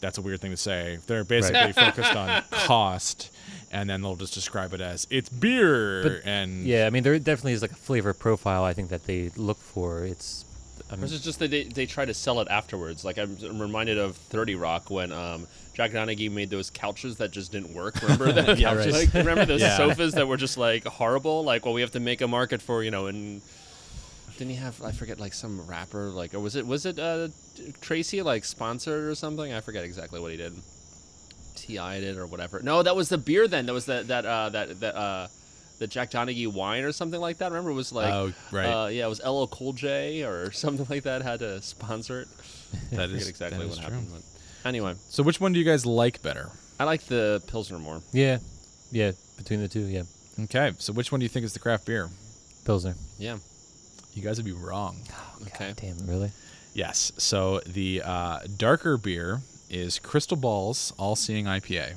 that's 0.00 0.18
a 0.18 0.20
weird 0.22 0.40
thing 0.42 0.50
to 0.50 0.56
say. 0.56 0.98
They're 1.06 1.24
basically 1.24 1.72
focused 1.72 2.14
on 2.14 2.42
cost, 2.50 3.30
and 3.72 3.88
then 3.88 4.02
they'll 4.02 4.16
just 4.16 4.34
describe 4.34 4.74
it 4.74 4.80
as 4.82 5.06
it's 5.10 5.28
beer. 5.30 6.02
But- 6.02 6.26
and 6.28 6.66
Yeah, 6.66 6.86
I 6.86 6.90
mean, 6.90 7.02
there 7.02 7.18
definitely 7.18 7.52
is 7.54 7.62
like 7.62 7.72
a 7.72 7.76
flavor 7.76 8.12
profile 8.12 8.64
I 8.64 8.74
think 8.74 8.90
that 8.90 9.04
they 9.06 9.30
look 9.36 9.58
for. 9.58 10.04
It's. 10.04 10.44
I 10.90 10.94
Or 10.94 10.96
mean, 10.98 11.06
is 11.06 11.14
it 11.14 11.22
just 11.22 11.38
that 11.40 11.50
they, 11.50 11.64
they 11.64 11.86
try 11.86 12.04
to 12.04 12.14
sell 12.14 12.40
it 12.40 12.48
afterwards? 12.48 13.04
Like 13.04 13.18
I'm, 13.18 13.36
I'm 13.42 13.60
reminded 13.60 13.98
of 13.98 14.16
30 14.16 14.54
Rock 14.54 14.90
when 14.90 15.10
um, 15.12 15.46
Jack 15.74 15.90
Donaghy 15.90 16.30
made 16.30 16.48
those 16.50 16.70
couches 16.70 17.16
that 17.16 17.32
just 17.32 17.50
didn't 17.52 17.74
work. 17.74 18.00
Remember 18.02 18.30
that? 18.32 18.58
Yeah, 18.58 18.74
right. 18.74 18.92
Like, 18.92 19.12
remember 19.12 19.44
those 19.44 19.60
Yeah. 19.60 19.76
sofas 19.76 20.14
that 20.14 20.28
were 20.28 20.36
just 20.36 20.56
like 20.56 20.84
horrible? 20.84 21.42
Like, 21.42 21.64
well, 21.64 21.74
we 21.74 21.80
have 21.80 21.90
to 21.92 22.00
make 22.00 22.20
a 22.20 22.28
market 22.28 22.62
for 22.62 22.82
you 22.84 22.90
know. 22.92 23.06
And 23.06 23.42
didn't 24.38 24.50
he 24.50 24.56
have? 24.56 24.80
I 24.82 24.92
forget, 24.92 25.18
like 25.18 25.32
some 25.34 25.66
rapper, 25.66 26.04
like 26.10 26.34
or 26.34 26.40
was 26.40 26.54
it 26.56 26.66
was 26.66 26.86
it 26.86 26.98
uh, 27.00 27.28
Tracy 27.80 28.22
like 28.22 28.44
sponsored 28.44 29.04
or 29.08 29.14
something? 29.14 29.52
I 29.52 29.60
forget 29.60 29.82
exactly 29.84 30.20
what 30.20 30.30
he 30.30 30.36
did. 30.36 30.52
Ti 31.56 31.78
did 31.78 32.04
it 32.04 32.16
or 32.18 32.26
whatever. 32.26 32.60
No, 32.62 32.82
that 32.82 32.94
was 32.94 33.08
the 33.08 33.18
beer. 33.18 33.48
Then 33.48 33.66
that 33.66 33.72
was 33.72 33.86
that 33.86 34.06
that 34.08 34.24
uh, 34.24 34.50
that 34.50 34.78
that 34.80 34.94
uh, 34.94 35.26
the 35.78 35.86
Jack 35.86 36.10
Donaghy 36.10 36.46
wine 36.52 36.84
or 36.84 36.92
something 36.92 37.20
like 37.20 37.38
that. 37.38 37.50
Remember, 37.50 37.70
it 37.70 37.74
was 37.74 37.92
like 37.92 38.12
Oh, 38.12 38.32
right. 38.52 38.66
uh, 38.66 38.86
yeah, 38.88 39.06
it 39.06 39.08
was 39.08 39.20
LL 39.24 39.46
Cool 39.46 39.72
J 39.72 40.22
or 40.24 40.50
something 40.52 40.86
like 40.88 41.02
that 41.04 41.22
had 41.22 41.40
to 41.40 41.60
sponsor 41.62 42.22
it. 42.22 42.28
that 42.92 43.10
I 43.10 43.12
is 43.12 43.28
exactly 43.28 43.58
that 43.58 43.64
what 43.64 43.72
is 43.72 43.78
true. 43.78 43.84
happened. 43.90 44.08
But 44.12 44.68
anyway, 44.68 44.94
So 45.08 45.22
which 45.22 45.40
one 45.40 45.52
do 45.52 45.58
you 45.58 45.64
guys 45.64 45.84
like 45.86 46.22
better? 46.22 46.50
I 46.78 46.84
like 46.84 47.02
the 47.06 47.42
Pilsner 47.46 47.78
more. 47.78 48.00
yeah, 48.12 48.38
yeah. 48.92 49.12
Between 49.38 49.60
the 49.60 49.68
two, 49.68 49.80
yeah. 49.80 50.02
Okay, 50.44 50.72
so 50.78 50.92
which 50.92 51.10
one 51.12 51.18
do 51.20 51.24
you 51.24 51.28
think 51.30 51.44
is 51.44 51.52
the 51.54 51.58
craft 51.60 51.86
beer? 51.86 52.08
Pilsner. 52.64 52.94
Yeah. 53.18 53.38
You 54.14 54.22
guys 54.22 54.36
would 54.38 54.46
be 54.46 54.52
wrong. 54.52 54.96
Okay. 55.48 55.72
Damn, 55.76 56.06
really? 56.06 56.30
Yes. 56.74 57.12
So 57.18 57.60
the 57.66 58.02
uh, 58.04 58.40
darker 58.56 58.96
beer 58.98 59.40
is 59.70 59.98
Crystal 59.98 60.36
Balls 60.36 60.92
All 60.98 61.16
Seeing 61.16 61.44
IPA. 61.46 61.96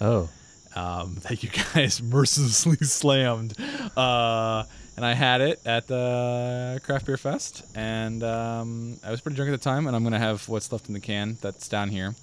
Oh, 0.00 0.28
um, 0.76 1.16
that 1.22 1.42
you 1.42 1.50
guys 1.74 2.02
mercilessly 2.02 2.76
slammed. 2.76 3.54
Uh, 3.96 4.64
and 4.96 5.04
I 5.04 5.14
had 5.14 5.40
it 5.40 5.60
at 5.66 5.86
the 5.86 6.80
Craft 6.82 7.06
Beer 7.06 7.16
Fest, 7.16 7.64
and 7.74 8.22
um, 8.22 8.98
I 9.04 9.10
was 9.10 9.20
pretty 9.20 9.36
drunk 9.36 9.50
at 9.50 9.60
the 9.60 9.64
time. 9.64 9.86
And 9.86 9.94
I'm 9.94 10.04
gonna 10.04 10.18
have 10.18 10.48
what's 10.48 10.72
left 10.72 10.88
in 10.88 10.94
the 10.94 11.00
can 11.00 11.36
that's 11.42 11.68
down 11.68 11.90
here. 11.90 12.14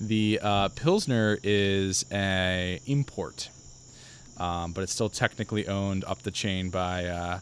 The 0.00 0.40
uh, 0.42 0.68
Pilsner 0.70 1.38
is 1.42 2.04
a 2.10 2.80
import, 2.86 3.48
um, 4.38 4.72
but 4.72 4.82
it's 4.82 4.92
still 4.92 5.08
technically 5.08 5.68
owned 5.68 6.04
up 6.04 6.22
the 6.22 6.32
chain 6.32 6.68
by 6.68 7.06
uh, 7.06 7.40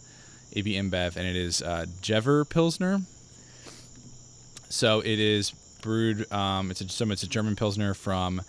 AB 0.55 0.75
InBev, 0.75 1.17
and 1.17 1.27
it 1.27 1.37
is 1.37 1.62
uh, 1.62 1.87
Jever 2.03 2.45
Pilsner. 2.45 3.01
So 4.69 5.01
it 5.01 5.19
is 5.19 5.53
brewed. 5.81 6.31
Um, 6.31 6.71
it's 6.71 6.83
a 6.83 6.89
so 6.91 7.11
it's 7.11 7.23
a 7.23 7.29
German 7.29 7.57
Pilsner 7.57 7.95
from 7.95 8.43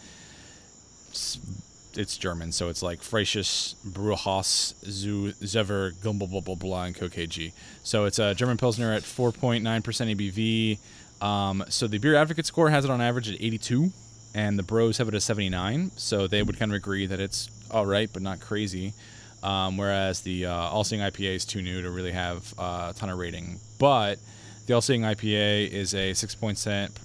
it's 1.97 2.17
German, 2.17 2.51
so 2.51 2.69
it's 2.69 2.81
like 2.83 3.01
Friesisches 3.01 3.75
Brauhaus 3.85 4.73
zu 4.83 5.31
Zever 5.43 5.93
blah 6.01 6.13
blah 6.13 6.41
blah 6.41 6.55
blah 6.55 6.83
and 6.83 6.95
KG. 6.95 7.53
So 7.83 8.05
it's 8.05 8.19
a 8.19 8.33
German 8.35 8.57
Pilsner 8.57 8.93
at 8.93 9.03
4.9% 9.03 9.61
ABV. 9.61 10.79
Um, 11.25 11.63
so 11.69 11.87
the 11.87 11.97
Beer 11.97 12.15
Advocate 12.15 12.45
score 12.45 12.69
has 12.69 12.85
it 12.85 12.91
on 12.91 13.01
average 13.01 13.29
at 13.29 13.35
82, 13.41 13.91
and 14.33 14.59
the 14.59 14.63
Bros 14.63 14.97
have 14.97 15.07
it 15.07 15.13
at 15.13 15.23
79. 15.23 15.91
So 15.95 16.27
they 16.27 16.43
would 16.43 16.59
kind 16.59 16.71
of 16.71 16.75
agree 16.75 17.05
that 17.07 17.19
it's 17.19 17.49
all 17.71 17.85
right, 17.85 18.09
but 18.11 18.21
not 18.21 18.39
crazy. 18.39 18.93
Um, 19.43 19.77
whereas 19.77 20.21
the 20.21 20.47
uh, 20.47 20.53
All 20.53 20.83
Seeing 20.83 21.01
IPA 21.01 21.35
is 21.35 21.45
too 21.45 21.61
new 21.61 21.81
to 21.81 21.91
really 21.91 22.11
have 22.11 22.53
uh, 22.57 22.93
a 22.95 22.97
ton 22.97 23.09
of 23.09 23.17
rating. 23.19 23.59
But 23.79 24.19
the 24.65 24.73
All 24.73 24.81
Seeing 24.81 25.01
IPA 25.01 25.69
is 25.69 25.93
a 25.93 26.11
6.8% 26.11 26.95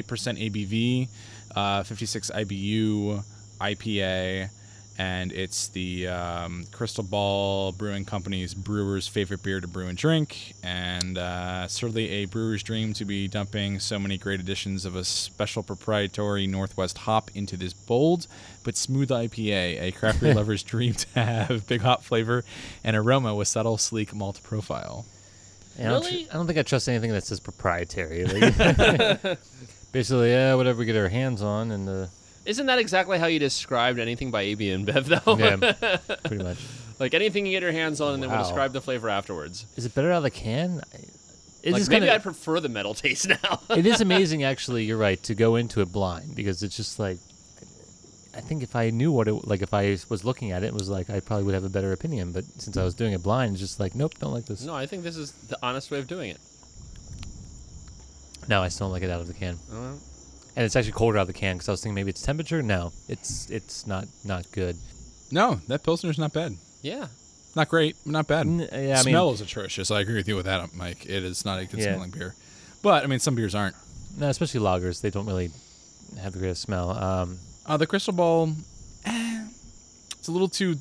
ABV, 0.00 1.08
uh, 1.56 1.82
56 1.82 2.30
IBU 2.30 3.24
IPA, 3.72 4.50
and 4.98 5.32
it's 5.32 5.68
the 5.68 6.06
um, 6.08 6.64
Crystal 6.70 7.02
Ball 7.02 7.72
Brewing 7.72 8.04
Company's 8.04 8.54
brewer's 8.54 9.08
favorite 9.08 9.42
beer 9.42 9.60
to 9.60 9.66
brew 9.66 9.86
and 9.88 9.98
drink, 9.98 10.54
and 10.62 11.18
uh, 11.18 11.66
certainly 11.66 12.08
a 12.10 12.24
brewer's 12.26 12.62
dream 12.62 12.92
to 12.94 13.04
be 13.04 13.26
dumping 13.26 13.80
so 13.80 13.98
many 13.98 14.18
great 14.18 14.38
additions 14.40 14.84
of 14.84 14.94
a 14.94 15.02
special 15.04 15.62
proprietary 15.62 16.46
Northwest 16.46 16.98
hop 16.98 17.30
into 17.34 17.56
this 17.56 17.72
bold 17.72 18.26
but 18.62 18.76
smooth 18.76 19.08
IPA, 19.10 19.80
a 19.82 19.92
craft 19.92 20.20
beer 20.20 20.34
lover's 20.40 20.62
dream 20.62 20.94
to 20.94 21.20
have 21.20 21.66
big 21.66 21.80
hop 21.80 22.02
flavor 22.02 22.44
and 22.84 22.96
aroma 22.96 23.34
with 23.34 23.48
subtle, 23.48 23.78
sleek 23.78 24.14
malt 24.14 24.40
profile. 24.42 25.06
And 25.76 25.88
I 25.88 25.90
don't 25.90 26.02
tr- 26.02 26.08
Really? 26.10 26.30
I 26.30 26.34
don't 26.34 26.46
think 26.46 26.58
I 26.58 26.62
trust 26.62 26.88
anything 26.88 27.10
that 27.12 27.24
says 27.24 27.40
proprietary. 27.40 28.24
Like, 28.26 29.38
basically, 29.92 30.30
yeah, 30.30 30.54
whatever 30.54 30.78
we 30.78 30.84
get 30.84 30.96
our 30.96 31.08
hands 31.08 31.42
on, 31.42 31.72
and 31.72 31.88
uh, 31.88 32.06
Isn't 32.44 32.66
that 32.66 32.78
exactly 32.78 33.18
how 33.18 33.26
you 33.26 33.38
described 33.38 33.98
anything 33.98 34.30
by 34.30 34.42
AB 34.42 34.68
InBev, 34.68 35.04
though? 35.24 35.36
yeah, 35.38 36.16
pretty 36.24 36.42
much. 36.50 36.58
like 36.98 37.14
anything 37.14 37.46
you 37.46 37.52
get 37.52 37.62
your 37.62 37.72
hands 37.72 38.00
on, 38.00 38.14
and 38.14 38.22
then 38.22 38.30
we'll 38.30 38.38
Wow. 38.40 38.44
describe 38.44 38.72
the 38.72 38.80
flavor 38.80 39.08
afterwards. 39.08 39.64
Is 39.76 39.86
it 39.86 39.94
better 39.94 40.12
out 40.12 40.18
of 40.18 40.22
the 40.24 40.30
can? 40.30 40.80
I- 40.92 40.96
It's 41.62 41.72
like 41.72 41.80
just 41.80 41.90
maybe 41.90 42.00
kinda, 42.06 42.14
I 42.14 42.18
prefer 42.18 42.60
the 42.60 42.68
metal 42.68 42.92
taste 43.04 43.28
now. 43.28 43.60
it 43.70 43.86
is 43.86 44.00
amazing, 44.02 44.42
actually. 44.44 44.84
You're 44.84 44.98
right 44.98 45.22
to 45.22 45.34
go 45.34 45.56
into 45.56 45.80
it 45.80 45.90
blind 45.92 46.34
because 46.36 46.62
it's 46.62 46.76
just 46.76 46.98
like. 46.98 47.18
I 48.36 48.40
think 48.40 48.64
if 48.64 48.74
I 48.74 48.90
knew 48.90 49.12
what 49.12 49.28
it 49.28 49.46
like, 49.46 49.62
if 49.62 49.72
I 49.72 49.96
was 50.08 50.24
looking 50.24 50.50
at 50.50 50.64
it, 50.64 50.66
it 50.66 50.74
was 50.74 50.88
like 50.88 51.08
I 51.08 51.20
probably 51.20 51.44
would 51.44 51.54
have 51.54 51.62
a 51.62 51.68
better 51.68 51.92
opinion. 51.92 52.32
But 52.32 52.42
since 52.58 52.76
I 52.76 52.82
was 52.82 52.92
doing 52.92 53.12
it 53.12 53.22
blind, 53.22 53.52
it's 53.52 53.60
just 53.60 53.78
like, 53.78 53.94
nope, 53.94 54.18
don't 54.18 54.32
like 54.34 54.44
this. 54.46 54.64
no, 54.64 54.74
I 54.74 54.86
think 54.86 55.04
this 55.04 55.16
is 55.16 55.30
the 55.48 55.56
honest 55.62 55.90
way 55.92 56.00
of 56.00 56.08
doing 56.08 56.30
it. 56.30 56.38
No, 58.48 58.60
I 58.60 58.68
still 58.68 58.86
don't 58.88 58.92
like 58.92 59.04
it 59.04 59.10
out 59.10 59.20
of 59.20 59.28
the 59.28 59.34
can. 59.34 59.56
Uh, 59.72 59.92
And 60.56 60.64
it's 60.64 60.76
actually 60.76 60.92
colder 60.92 61.18
out 61.18 61.22
of 61.22 61.26
the 61.28 61.32
can 61.32 61.56
because 61.56 61.68
I 61.68 61.72
was 61.72 61.80
thinking 61.82 61.94
maybe 61.96 62.10
it's 62.10 62.22
temperature. 62.22 62.62
No, 62.62 62.92
it's 63.08 63.50
it's 63.50 63.86
not 63.86 64.06
not 64.24 64.46
good. 64.52 64.76
No, 65.30 65.56
that 65.68 65.82
Pilsner's 65.82 66.18
not 66.18 66.32
bad. 66.32 66.56
yeah. 66.82 67.08
Not 67.56 67.68
great, 67.68 67.94
not 68.04 68.26
bad. 68.26 68.46
N- 68.48 68.68
yeah, 68.72 68.98
I 68.98 69.02
Smell 69.02 69.26
mean, 69.26 69.34
is 69.34 69.40
atrocious. 69.40 69.90
I 69.92 70.00
agree 70.00 70.16
with 70.16 70.26
you 70.26 70.34
with 70.34 70.46
that, 70.46 70.74
Mike. 70.74 71.06
It 71.06 71.22
is 71.22 71.44
not 71.44 71.60
a 71.60 71.66
good 71.66 71.78
Yeah. 71.78 71.94
smelling 71.94 72.10
beer. 72.10 72.34
But 72.82 73.04
I 73.04 73.06
mean, 73.06 73.20
some 73.20 73.36
beers 73.36 73.54
aren't. 73.54 73.76
no, 74.18 74.28
especially 74.28 74.58
lagers, 74.60 75.00
they 75.00 75.10
don't 75.10 75.26
really 75.26 75.50
have 76.20 76.32
the 76.32 76.38
greatest 76.40 76.62
smell. 76.62 76.90
Um, 76.90 77.38
Uh, 77.66 77.76
the 77.76 77.86
Crystal 77.86 78.12
Ball, 78.12 78.54
eh, 79.04 79.44
it's 80.18 80.26
a 80.28 80.32
little 80.32 80.48
too 80.48 80.76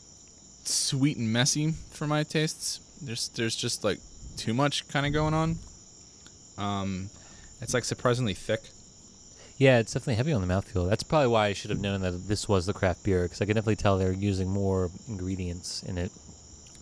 sweet 0.66 1.18
and 1.18 1.32
messy 1.32 1.74
for 1.92 2.08
my 2.08 2.24
tastes. 2.24 2.80
There's 3.02 3.28
there's 3.30 3.56
just 3.56 3.84
like 3.84 4.00
too 4.38 4.54
much 4.56 4.88
kind 4.88 5.06
of 5.06 5.14
going 5.14 5.34
on. 5.36 5.58
Um, 6.58 7.10
it's 7.62 7.74
like 7.74 7.86
surprisingly 7.86 8.34
thick. 8.34 8.62
Yeah, 9.58 9.80
it's 9.80 9.94
definitely 9.94 10.16
heavy 10.16 10.34
on 10.34 10.42
the 10.46 10.54
mouthfeel. 10.54 10.90
That's 10.90 11.04
probably 11.04 11.28
why 11.28 11.48
I 11.48 11.54
should 11.54 11.70
have 11.72 11.80
known 11.80 12.02
that 12.02 12.28
this 12.28 12.48
was 12.50 12.66
the 12.66 12.74
craft 12.74 13.04
beer 13.04 13.24
because 13.24 13.42
I 13.42 13.46
can 13.46 13.56
definitely 13.56 13.76
tell 13.78 13.98
they're 13.98 14.12
using 14.12 14.50
more 14.50 14.90
ingredients 15.08 15.84
in 15.84 15.98
it, 15.98 16.12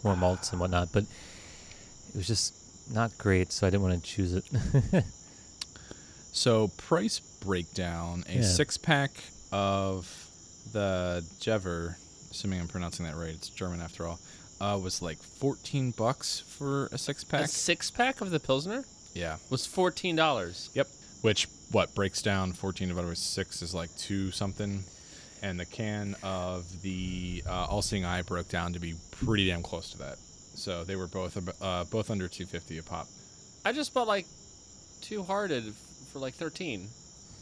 more 0.03 0.15
malts 0.15 0.51
and 0.51 0.59
whatnot. 0.59 0.89
But 0.93 1.03
it 1.03 2.15
was 2.17 2.27
just 2.27 2.53
not 2.93 3.17
great, 3.17 3.51
so 3.51 3.67
I 3.67 3.69
didn't 3.69 3.83
want 3.83 4.03
to 4.03 4.09
choose 4.09 4.33
it. 4.33 4.45
So 6.33 6.69
price 6.77 7.19
breakdown: 7.19 8.23
a 8.29 8.35
Yeah. 8.35 8.41
six 8.43 8.77
pack 8.77 9.11
of 9.51 10.07
the 10.71 11.25
Jever, 11.39 11.97
assuming 12.31 12.61
I'm 12.61 12.67
pronouncing 12.69 13.05
that 13.05 13.15
right. 13.17 13.33
It's 13.33 13.49
German 13.49 13.81
after 13.81 14.07
all. 14.07 14.19
Uh, 14.61 14.79
was 14.81 15.01
like 15.01 15.17
14 15.17 15.91
bucks 15.91 16.39
for 16.47 16.85
a 16.91 16.97
six 16.97 17.23
A 17.23 17.25
pack. 17.25 17.49
six 17.49 17.91
pack 17.91 18.21
of 18.21 18.29
the 18.31 18.39
Pilsner 18.39 18.85
Yeah. 19.13 19.37
was 19.49 19.65
fourteen 19.65 20.15
dollars. 20.15 20.69
Yep. 20.73 20.87
Which 21.21 21.47
what 21.71 21.93
breaks 21.93 22.21
down 22.21 22.53
14 22.53 22.87
divided 22.87 23.07
by 23.07 23.13
six 23.13 23.61
is 23.61 23.73
like 23.75 23.95
two 23.95 24.31
something, 24.31 24.83
and 25.41 25.59
the 25.59 25.65
can 25.65 26.15
of 26.23 26.81
the 26.81 27.43
uh, 27.47 27.65
All 27.69 27.81
Seeing 27.81 28.05
Eye 28.05 28.23
broke 28.23 28.49
down 28.49 28.73
to 28.73 28.79
be 28.79 28.95
pretty 29.11 29.47
damn 29.47 29.61
close 29.61 29.91
to 29.91 29.97
that. 29.99 30.17
So 30.55 30.83
they 30.83 30.95
were 30.95 31.07
both 31.07 31.37
uh, 31.61 31.83
both 31.85 32.09
under 32.09 32.27
250 32.27 32.77
a 32.79 32.83
pop. 32.83 33.07
I 33.63 33.71
just 33.71 33.93
bought 33.93 34.07
like 34.07 34.25
two 35.01 35.23
hearted 35.23 35.73
for 36.11 36.19
like 36.19 36.33
thirteen. 36.33 36.89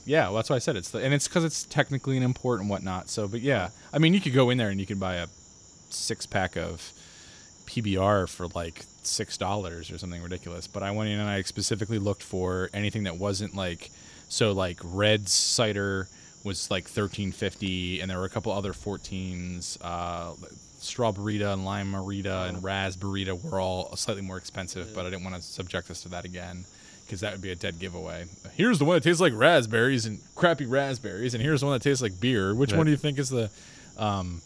Yeah, 0.06 0.26
well, 0.26 0.36
that's 0.36 0.50
why 0.50 0.56
I 0.56 0.60
said 0.60 0.76
it's 0.76 0.90
the, 0.90 1.00
and 1.00 1.14
it's 1.14 1.28
because 1.28 1.44
it's 1.44 1.64
technically 1.66 2.18
an 2.18 2.24
import 2.24 2.62
and 2.62 2.70
whatnot. 2.70 3.10
So, 3.10 3.28
but 3.28 3.42
yeah, 3.42 3.70
I 3.94 4.00
mean, 4.00 4.14
you 4.14 4.22
could 4.22 4.34
go 4.34 4.50
in 4.50 4.58
there 4.58 4.70
and 4.70 4.80
you 4.80 4.86
could 4.86 5.00
buy 5.00 5.16
a 5.16 5.28
six 5.90 6.26
pack 6.26 6.56
of 6.56 6.92
PBR 7.70 8.28
for 8.28 8.48
like 8.50 8.84
six 9.04 9.38
dollars 9.38 9.92
or 9.92 9.98
something 9.98 10.22
ridiculous. 10.22 10.68
But 10.68 10.84
I 10.84 10.92
went 10.92 11.10
in 11.10 11.20
and 11.20 11.30
I 11.30 11.42
specifically 11.44 12.00
looked 12.00 12.24
for 12.24 12.70
anything 12.74 13.04
that 13.04 13.18
wasn't 13.18 13.56
like 13.56 13.92
so 14.28 14.52
like 14.52 14.80
red 14.84 15.30
cider 15.30 16.08
was 16.44 16.70
like 16.72 16.88
thirteen 16.88 17.32
fifty, 17.32 18.00
and 18.02 18.10
there 18.10 18.18
were 18.20 18.26
a 18.26 18.30
couple 18.30 18.52
other 18.52 18.74
fourteens. 18.74 19.78
Uh, 19.82 20.34
Straw-Ber-Rita 20.82 21.52
and 21.52 21.66
Lime-A-Rita 21.66 22.44
and 22.48 22.64
Raz-Ber-Rita 22.64 23.36
were 23.36 23.60
all 23.60 23.94
slightly 23.98 24.22
more 24.24 24.38
expensive, 24.38 24.96
but 24.96 25.06
I 25.06 25.10
didn't 25.10 25.26
want 25.26 25.36
to 25.36 25.42
subject 25.42 25.92
us 25.92 26.04
to 26.04 26.10
that 26.10 26.24
again 26.24 26.64
because 27.06 27.20
that 27.20 27.34
would 27.34 27.42
be 27.42 27.52
a 27.52 27.56
dead 27.56 27.80
giveaway. 27.80 28.24
Here's 28.56 28.80
the 28.80 28.86
one 28.86 28.96
that 28.96 29.04
tastes 29.04 29.20
like 29.20 29.34
raspberries 29.36 30.06
and 30.06 30.20
crappy 30.36 30.66
raspberries, 30.66 31.34
and 31.34 31.44
here's 31.44 31.60
the 31.60 31.66
one 31.66 31.76
that 31.76 31.82
tastes 31.82 32.02
like 32.02 32.18
beer. 32.22 32.56
Which 32.56 32.72
Right. 32.72 32.78
one 32.78 32.86
do 32.86 32.92
you 32.92 32.98
think 32.98 33.20
is 33.20 33.30
the? 33.30 33.50
Um, 33.98 34.42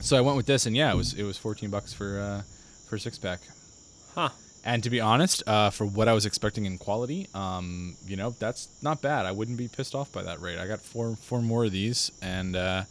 so 0.00 0.16
I 0.16 0.20
went 0.20 0.36
with 0.36 0.46
this, 0.46 0.66
and 0.66 0.76
yeah, 0.76 0.92
it 0.92 0.96
was 0.96 1.14
it 1.14 1.22
was 1.24 1.38
14 1.38 1.70
bucks 1.70 1.92
for 1.92 2.18
uh, 2.18 2.42
for 2.88 2.96
a 2.96 3.00
six 3.00 3.18
pack. 3.18 3.40
Huh. 4.14 4.30
And 4.66 4.82
to 4.82 4.88
be 4.88 4.98
honest, 5.00 5.42
uh, 5.46 5.68
for 5.70 5.84
what 5.84 6.08
I 6.08 6.14
was 6.14 6.24
expecting 6.24 6.64
in 6.64 6.78
quality, 6.78 7.28
um, 7.34 7.96
you 8.06 8.16
know, 8.16 8.30
that's 8.30 8.68
not 8.82 9.02
bad. 9.02 9.26
I 9.26 9.32
wouldn't 9.32 9.58
be 9.58 9.68
pissed 9.68 9.94
off 9.94 10.10
by 10.10 10.22
that 10.22 10.40
rate. 10.40 10.58
I 10.58 10.66
got 10.66 10.80
four 10.80 11.16
four 11.16 11.42
more 11.42 11.64
of 11.66 11.72
these, 11.72 12.10
and 12.22 12.56
uh, 12.56 12.84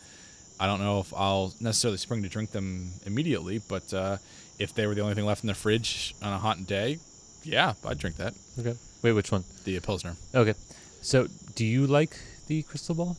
I 0.59 0.67
don't 0.67 0.79
know 0.79 0.99
if 0.99 1.13
I'll 1.13 1.53
necessarily 1.59 1.97
spring 1.97 2.21
to 2.23 2.29
drink 2.29 2.51
them 2.51 2.91
immediately, 3.05 3.59
but 3.67 3.91
uh, 3.93 4.17
if 4.59 4.73
they 4.75 4.85
were 4.85 4.93
the 4.93 5.01
only 5.01 5.15
thing 5.15 5.25
left 5.25 5.43
in 5.43 5.47
the 5.47 5.55
fridge 5.55 6.13
on 6.21 6.31
a 6.31 6.37
hot 6.37 6.67
day, 6.67 6.99
yeah, 7.43 7.73
I'd 7.85 7.97
drink 7.97 8.17
that. 8.17 8.33
okay. 8.59 8.75
Wait, 9.01 9.11
which 9.13 9.31
one? 9.31 9.43
The 9.65 9.79
Pilsner. 9.79 10.15
Okay. 10.33 10.53
So, 11.01 11.27
do 11.55 11.65
you 11.65 11.87
like 11.87 12.17
the 12.47 12.61
Crystal 12.63 12.95
Ball? 12.95 13.17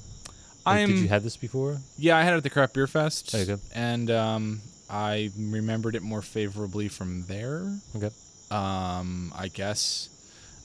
I'm 0.67 0.89
did 0.89 0.99
you 0.99 1.09
have 1.09 1.23
this 1.23 1.37
before? 1.37 1.79
yeah, 1.99 2.17
I 2.17 2.23
had 2.23 2.35
it 2.35 2.39
at 2.39 2.43
the 2.43 2.51
Craft 2.51 2.75
Beer 2.75 2.87
Fest, 2.87 3.33
There 3.33 3.41
you 3.43 3.47
go. 3.47 3.59
and 3.75 4.11
um, 4.11 4.61
I 4.89 5.31
remembered 5.39 5.95
it 5.95 6.03
more 6.03 6.23
favorably 6.23 6.89
from 6.89 7.25
there. 7.27 7.71
Okay. 7.97 8.11
um, 8.51 9.33
I 9.37 9.49
guess 9.49 10.09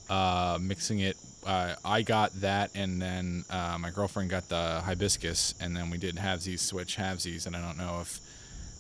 uh, 0.10 0.58
mixing 0.62 1.00
it. 1.00 1.18
Uh, 1.46 1.76
I 1.86 2.02
got 2.02 2.34
that, 2.42 2.72
and 2.76 3.02
then 3.02 3.44
uh, 3.50 3.78
my 3.80 3.92
girlfriend 3.92 4.30
got 4.30 4.50
the 4.50 4.82
hibiscus, 4.84 5.54
and 5.62 5.76
then 5.76 5.90
we 5.90 5.98
did 5.98 6.16
halvesies 6.16 6.60
switch 6.60 6.98
halvesies, 6.98 7.48
and 7.48 7.56
I 7.56 7.62
don't 7.62 7.78
know 7.78 8.00
if 8.02 8.20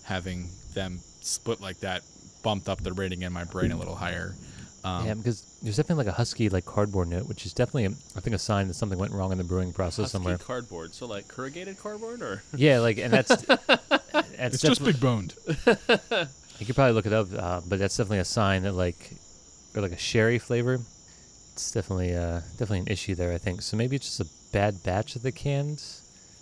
having 0.03 0.49
them 0.73 0.99
split 1.21 1.61
like 1.61 1.79
that 1.79 2.01
bumped 2.43 2.67
up 2.69 2.81
the 2.81 2.91
rating 2.93 3.21
in 3.21 3.31
my 3.33 3.43
brain 3.45 3.71
a 3.71 3.77
little 3.77 3.95
higher. 3.95 4.35
Um, 4.83 5.05
yeah, 5.05 5.13
because 5.13 5.41
there's 5.61 5.75
definitely 5.75 6.05
like 6.05 6.13
a 6.13 6.17
husky 6.17 6.49
like 6.49 6.65
cardboard 6.65 7.09
note, 7.09 7.27
which 7.27 7.45
is 7.45 7.53
definitely 7.53 7.85
a, 7.85 7.89
I 8.15 8.21
think 8.21 8.35
a 8.35 8.39
sign 8.39 8.67
that 8.69 8.75
something 8.75 8.97
went 8.97 9.11
wrong 9.11 9.31
in 9.31 9.37
the 9.37 9.43
brewing 9.43 9.73
process 9.73 10.03
Husky 10.03 10.11
somewhere. 10.11 10.37
cardboard. 10.37 10.93
So 10.93 11.05
like 11.05 11.27
corrugated 11.27 11.77
cardboard 11.79 12.21
or 12.21 12.43
yeah, 12.55 12.79
like 12.79 12.97
and 12.97 13.11
that's 13.11 13.35
that's 13.45 14.55
it's 14.55 14.61
just 14.61 14.83
big 14.83 14.99
boned. 14.99 15.33
You 16.59 16.65
could 16.65 16.75
probably 16.75 16.93
look 16.93 17.05
it 17.05 17.13
up, 17.13 17.27
uh, 17.33 17.61
but 17.65 17.79
that's 17.79 17.95
definitely 17.95 18.19
a 18.19 18.25
sign 18.25 18.63
that 18.63 18.73
like, 18.73 19.11
or 19.73 19.81
like 19.81 19.93
a 19.93 19.97
sherry 19.97 20.39
flavor. 20.39 20.79
It's 21.53 21.71
definitely 21.71 22.13
uh, 22.13 22.41
definitely 22.57 22.79
an 22.79 22.87
issue 22.87 23.15
there. 23.15 23.31
I 23.31 23.37
think 23.37 23.61
so. 23.61 23.77
Maybe 23.77 23.95
it's 23.95 24.17
just 24.17 24.19
a 24.19 24.51
bad 24.51 24.83
batch 24.83 25.15
of 25.15 25.21
the 25.21 25.31
cans. 25.31 26.01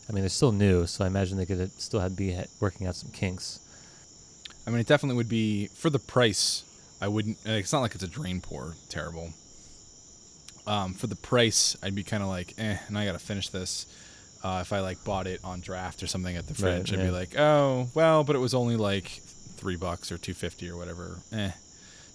I 0.10 0.14
mean, 0.14 0.24
they're 0.24 0.30
still 0.30 0.52
new, 0.52 0.88
so 0.88 1.04
I 1.04 1.08
imagine 1.08 1.38
they 1.38 1.46
could 1.46 1.62
uh, 1.62 1.68
still 1.78 2.00
have 2.00 2.16
be 2.18 2.36
working 2.60 2.88
out 2.88 2.96
some 2.96 3.12
kinks. 3.12 3.60
I 4.66 4.72
mean, 4.72 4.80
it 4.80 4.88
definitely 4.88 5.18
would 5.18 5.30
be 5.30 5.68
for 5.68 5.92
the 5.92 6.00
price. 6.00 6.64
I 7.02 7.08
wouldn't. 7.08 7.38
uh, 7.48 7.52
It's 7.52 7.72
not 7.74 7.82
like 7.82 7.94
it's 7.96 8.04
a 8.04 8.08
drain 8.08 8.42
pour. 8.42 8.76
Terrible. 8.90 9.32
Um, 10.66 10.94
for 10.94 11.08
the 11.08 11.16
price, 11.16 11.78
I'd 11.82 11.96
be 11.96 12.04
kind 12.04 12.22
of 12.22 12.30
like, 12.30 12.54
eh, 12.58 12.78
and 12.88 12.98
I 12.98 13.06
gotta 13.06 13.20
finish 13.20 13.50
this. 13.50 13.86
Uh, 14.44 14.60
if 14.62 14.72
I 14.74 14.80
like 14.82 15.04
bought 15.04 15.26
it 15.28 15.40
on 15.44 15.62
draft 15.62 16.04
or 16.04 16.08
something 16.08 16.36
at 16.36 16.46
the 16.48 16.54
Right, 16.54 16.76
fridge, 16.78 16.94
I'd 16.94 17.00
yeah. 17.00 17.06
be 17.06 17.12
like, 17.12 17.38
oh, 17.40 17.88
well, 17.94 18.24
but 18.24 18.36
it 18.36 18.40
was 18.40 18.54
only 18.54 18.76
like 18.76 19.06
three 19.56 19.76
bucks 19.78 20.12
or 20.12 20.18
two 20.18 20.34
fifty 20.34 20.70
or 20.70 20.78
whatever. 20.78 21.20
Eh, 21.32 21.52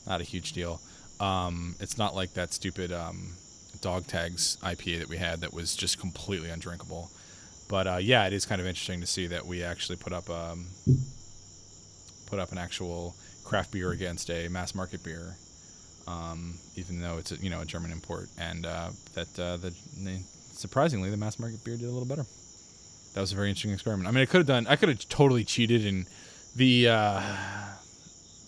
not 0.07 0.21
a 0.21 0.25
huge 0.25 0.53
deal. 0.53 0.81
Um, 1.19 1.77
it's 1.81 1.97
not 1.99 2.15
like 2.15 2.35
that 2.35 2.53
stupid 2.53 2.93
um, 2.93 3.33
dog 3.81 4.07
tags 4.07 4.59
IPA 4.63 4.99
that 5.01 5.09
we 5.09 5.17
had 5.17 5.41
that 5.41 5.53
was 5.55 5.75
just 5.75 5.99
completely 5.99 6.51
undrinkable. 6.51 7.11
But 7.69 7.87
uh, 7.87 7.97
yeah, 8.03 8.27
it 8.27 8.33
is 8.35 8.45
kind 8.45 8.61
of 8.61 8.67
interesting 8.67 9.01
to 9.01 9.07
see 9.07 9.27
that 9.29 9.47
we 9.47 9.63
actually 9.63 9.97
put 9.97 10.13
up 10.13 10.29
um, 10.29 10.67
put 12.27 12.39
up 12.39 12.53
an 12.53 12.59
actual 12.59 13.15
craft 13.53 13.71
beer 13.71 13.91
against 13.91 14.31
a 14.31 14.49
mass 14.49 14.75
market 14.75 15.05
beer, 15.05 15.37
um, 16.09 16.55
even 16.75 17.03
though 17.03 17.19
it's 17.19 17.33
a, 17.33 17.37
you 17.37 17.51
know 17.51 17.61
a 17.61 17.67
German 17.67 17.91
import, 17.93 18.29
and 18.39 18.65
uh, 18.65 18.89
that 19.13 19.29
uh, 19.39 19.59
the, 19.59 19.73
surprisingly 20.65 21.11
the 21.11 21.19
mass 21.19 21.39
market 21.39 21.63
beer 21.63 21.77
did 21.77 21.85
a 21.85 21.93
little 21.93 22.09
better. 22.09 22.25
That 23.13 23.21
was 23.21 23.33
a 23.33 23.37
very 23.37 23.51
interesting 23.51 23.73
experiment. 23.73 24.09
I 24.09 24.11
mean, 24.11 24.23
I 24.23 24.25
could 24.25 24.39
have 24.39 24.47
done, 24.47 24.67
I 24.67 24.77
could 24.77 24.89
have 24.89 25.07
totally 25.11 25.45
cheated 25.45 25.85
and 25.85 26.07
The 26.55 26.89
uh, 26.89 27.21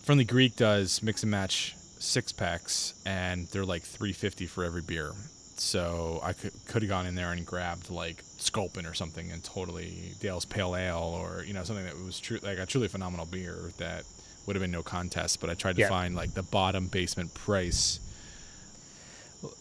Friendly 0.05 0.25
Greek 0.25 0.57
does 0.57 1.03
mix 1.03 1.23
and 1.23 1.31
match 1.31 1.75
six 1.99 2.33
packs, 2.33 2.95
and 3.07 3.47
they're 3.49 3.65
like 3.65 3.83
three 3.83 4.13
fifty 4.13 4.47
for 4.47 4.65
every 4.65 4.83
beer. 4.83 5.13
So 5.57 6.21
I 6.23 6.33
could 6.35 6.53
could 6.67 6.83
have 6.83 6.89
gone 6.89 7.07
in 7.07 7.15
there 7.15 7.33
and 7.33 7.47
grabbed 7.47 7.89
like 7.89 8.23
Sculpin 8.37 8.85
or 8.85 8.93
something, 8.93 9.31
and 9.31 9.43
totally 9.43 10.13
Dale's 10.21 10.45
Pale 10.45 10.77
Ale, 10.77 10.99
or 10.99 11.45
you 11.45 11.55
know 11.55 11.65
something 11.65 11.85
that 11.85 11.97
was 11.97 12.21
true 12.21 12.39
like 12.43 12.59
a 12.59 12.67
truly 12.67 12.89
phenomenal 12.89 13.25
beer 13.25 13.73
that 13.79 14.05
would 14.47 14.57
have 14.57 14.61
been 14.63 14.71
no 14.71 14.83
contest. 14.83 15.41
But 15.41 15.51
I 15.51 15.55
tried 15.55 15.77
to 15.77 15.83
Yeah. 15.83 15.89
find 15.89 16.15
like 16.15 16.35
the 16.35 16.43
bottom 16.43 16.87
basement 16.89 17.35
price. 17.35 18.01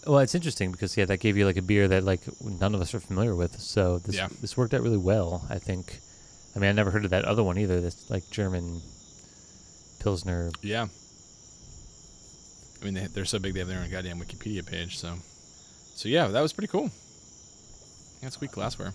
Well, 0.08 0.20
it's 0.20 0.34
interesting 0.36 0.72
because 0.72 0.96
yeah, 0.96 1.06
that 1.06 1.18
gave 1.20 1.36
you 1.38 1.46
like 1.46 1.58
a 1.58 1.62
beer 1.62 1.88
that 1.90 2.04
like 2.04 2.22
none 2.42 2.74
of 2.74 2.82
us 2.82 2.94
are 2.94 3.00
familiar 3.00 3.36
with. 3.36 3.60
So 3.60 4.00
this 4.00 4.16
Yeah. 4.16 4.30
this 4.42 4.56
worked 4.56 4.74
out 4.74 4.82
really 4.82 4.98
well. 4.98 5.46
I 5.50 5.60
think. 5.60 6.00
I 6.56 6.60
mean, 6.60 6.70
I 6.70 6.74
never 6.74 6.92
heard 6.92 7.04
of 7.04 7.10
that 7.12 7.26
other 7.26 7.44
one 7.44 7.58
either. 7.58 7.82
This 7.82 8.10
like 8.10 8.30
German 8.30 8.82
pilsner. 10.00 10.52
Yeah. 10.62 10.88
I 12.82 12.86
mean, 12.86 12.94
they, 12.96 13.08
they're 13.08 13.26
so 13.26 13.40
big 13.40 13.54
they 13.54 13.60
have 13.60 13.70
their 13.70 13.80
own 13.80 13.90
goddamn 13.90 14.20
Wikipedia 14.20 14.66
page. 14.66 14.98
So, 14.98 15.16
so 15.96 16.10
yeah, 16.10 16.28
that 16.28 16.42
was 16.42 16.52
pretty 16.54 16.68
cool. 16.68 16.92
Yeah, 18.22 18.30
sweet 18.30 18.52
glassware. 18.52 18.94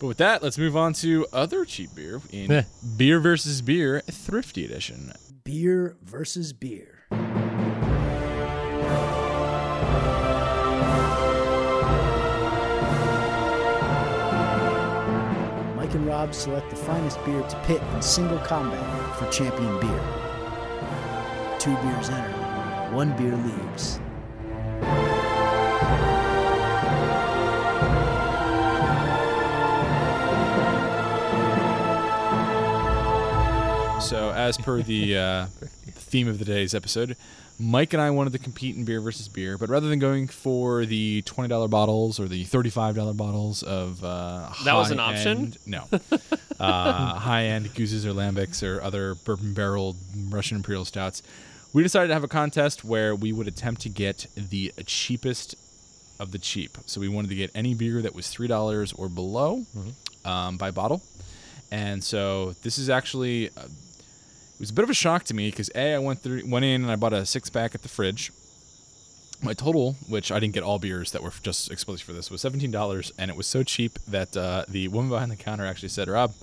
But 0.00 0.06
with 0.06 0.18
that, 0.18 0.42
let's 0.42 0.58
move 0.58 0.76
on 0.76 0.92
to 0.94 1.26
other 1.32 1.64
cheap 1.64 1.94
beer 1.94 2.20
in 2.30 2.50
Yeah. 2.50 2.62
Beer 2.96 3.18
versus 3.20 3.60
Beer 3.62 4.00
Thrifty 4.08 4.64
Edition. 4.64 5.12
Beer 5.44 5.96
versus 6.02 6.52
beer. 6.52 6.94
Mike 15.76 15.94
and 15.94 16.06
Rob 16.06 16.34
select 16.34 16.68
the 16.70 16.76
finest 16.76 17.24
beer 17.24 17.40
to 17.42 17.56
pit 17.64 17.80
in 17.94 18.02
single 18.02 18.38
combat 18.38 19.16
for 19.16 19.30
champion 19.30 19.80
beer. 19.80 20.04
Two 21.58 21.74
beers 21.76 22.08
enter, 22.10 22.94
one 22.94 23.16
beer 23.16 23.36
leaves. 23.36 24.00
As 34.48 34.56
per 34.56 34.80
the 34.80 35.14
uh, 35.18 35.46
theme 35.92 36.26
of 36.26 36.38
the 36.38 36.44
day's 36.46 36.74
episode, 36.74 37.16
Mike 37.58 37.92
and 37.92 38.00
I 38.00 38.08
wanted 38.10 38.32
to 38.32 38.38
compete 38.38 38.76
in 38.76 38.84
beer 38.86 38.98
versus 38.98 39.28
beer, 39.28 39.58
but 39.58 39.68
rather 39.68 39.88
than 39.88 39.98
going 39.98 40.26
for 40.26 40.86
the 40.86 41.20
twenty 41.22 41.48
dollar 41.50 41.68
bottles 41.68 42.18
or 42.18 42.28
the 42.28 42.44
thirty 42.44 42.70
five 42.70 42.94
dollar 42.96 43.12
bottles 43.12 43.62
of 43.62 44.02
uh, 44.02 44.48
That 44.64 44.72
was 44.74 44.90
an 44.90 45.00
option? 45.00 45.36
high-end- 45.36 45.58
no, 45.66 45.84
uh, 46.60 47.14
high 47.18 47.44
end 47.44 47.66
gueuzes 47.74 48.06
or 48.06 48.14
lambics 48.14 48.62
or 48.66 48.80
other 48.82 49.14
bourbon 49.16 49.52
barreled 49.52 49.96
Russian 50.30 50.56
imperial 50.56 50.86
stouts, 50.86 51.22
we 51.74 51.82
decided 51.82 52.08
to 52.08 52.14
have 52.14 52.24
a 52.24 52.28
contest 52.28 52.84
where 52.84 53.14
we 53.14 53.32
would 53.32 53.48
attempt 53.48 53.82
to 53.82 53.90
get 53.90 54.28
the 54.34 54.72
cheapest 54.86 55.56
of 56.18 56.32
the 56.32 56.38
cheap. 56.38 56.78
So 56.86 57.02
we 57.02 57.08
wanted 57.08 57.28
to 57.28 57.36
get 57.36 57.50
any 57.54 57.74
beer 57.74 58.00
that 58.00 58.14
was 58.14 58.28
three 58.30 58.48
dollars 58.48 58.94
or 58.94 59.10
below 59.10 59.66
um, 60.24 60.56
by 60.56 60.70
bottle, 60.70 61.02
and 61.70 62.02
so 62.02 62.52
this 62.62 62.78
is 62.78 62.88
actually. 62.88 63.50
Uh, 63.50 63.64
it 64.58 64.60
was 64.60 64.70
a 64.70 64.74
bit 64.74 64.82
of 64.82 64.90
a 64.90 64.94
shock 64.94 65.22
to 65.24 65.34
me 65.34 65.50
because 65.50 65.70
a 65.76 65.94
I 65.94 65.98
went 65.98 66.20
through 66.20 66.42
went 66.46 66.64
in 66.64 66.82
and 66.82 66.90
I 66.90 66.96
bought 66.96 67.12
a 67.12 67.24
six 67.24 67.48
pack 67.48 67.76
at 67.76 67.82
the 67.82 67.88
fridge. 67.88 68.32
My 69.40 69.52
total, 69.52 69.94
which 70.08 70.32
I 70.32 70.40
didn't 70.40 70.54
get 70.54 70.64
all 70.64 70.80
beers 70.80 71.12
that 71.12 71.22
were 71.22 71.30
just 71.44 71.70
explicitly 71.70 72.04
for 72.04 72.12
this, 72.12 72.28
was 72.28 72.40
seventeen 72.40 72.72
dollars, 72.72 73.12
and 73.16 73.30
it 73.30 73.36
was 73.36 73.46
so 73.46 73.62
cheap 73.62 73.96
that 74.08 74.36
uh, 74.36 74.64
the 74.68 74.88
woman 74.88 75.10
behind 75.10 75.30
the 75.30 75.36
counter 75.36 75.64
actually 75.64 75.90
said, 75.90 76.08
"Rob, 76.08 76.34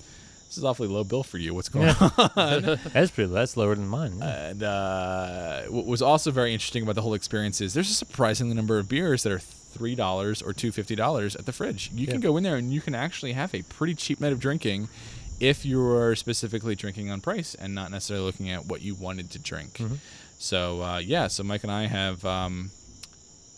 this 0.46 0.56
is 0.56 0.64
awfully 0.64 0.88
low 0.88 1.04
bill 1.04 1.22
for 1.22 1.36
you. 1.36 1.52
What's 1.52 1.68
going 1.68 1.90
on?" 1.90 2.10
That's 2.94 3.10
pretty. 3.10 3.30
That's 3.30 3.54
lower 3.54 3.74
than 3.74 3.86
mine. 3.86 4.14
yeah. 4.18 4.48
And 4.48 4.62
uh, 4.62 5.62
what 5.64 5.84
was 5.84 6.00
also 6.00 6.30
very 6.30 6.54
interesting 6.54 6.84
about 6.84 6.94
the 6.94 7.02
whole 7.02 7.12
experience 7.12 7.60
is 7.60 7.74
there's 7.74 7.90
a 7.90 7.94
surprising 7.94 8.48
number 8.54 8.78
of 8.78 8.88
beers 8.88 9.24
that 9.24 9.32
are 9.32 9.40
three 9.40 9.94
dollars 9.94 10.40
or 10.40 10.54
two 10.54 10.72
fifty 10.72 10.94
dollars 10.96 11.36
at 11.36 11.44
the 11.44 11.52
fridge. 11.52 11.90
You 11.92 12.06
can 12.06 12.20
go 12.20 12.38
in 12.38 12.44
there 12.44 12.56
and 12.56 12.72
you 12.72 12.80
can 12.80 12.94
actually 12.94 13.34
have 13.34 13.54
a 13.54 13.60
pretty 13.64 13.94
cheap 13.94 14.22
night 14.22 14.32
of 14.32 14.40
drinking 14.40 14.88
if 15.40 15.64
you're 15.66 16.14
specifically 16.16 16.74
drinking 16.74 17.10
on 17.10 17.20
price 17.20 17.54
and 17.54 17.74
not 17.74 17.90
necessarily 17.90 18.24
looking 18.26 18.50
at 18.50 18.66
what 18.66 18.82
you 18.82 18.94
wanted 18.94 19.30
to 19.32 19.38
drink. 19.38 19.80
So 20.38 20.82
uh, 20.82 20.98
yeah, 20.98 21.28
so 21.28 21.42
Mike 21.44 21.62
and 21.62 21.72
I 21.72 21.86
have 21.86 22.24
um, 22.24 22.70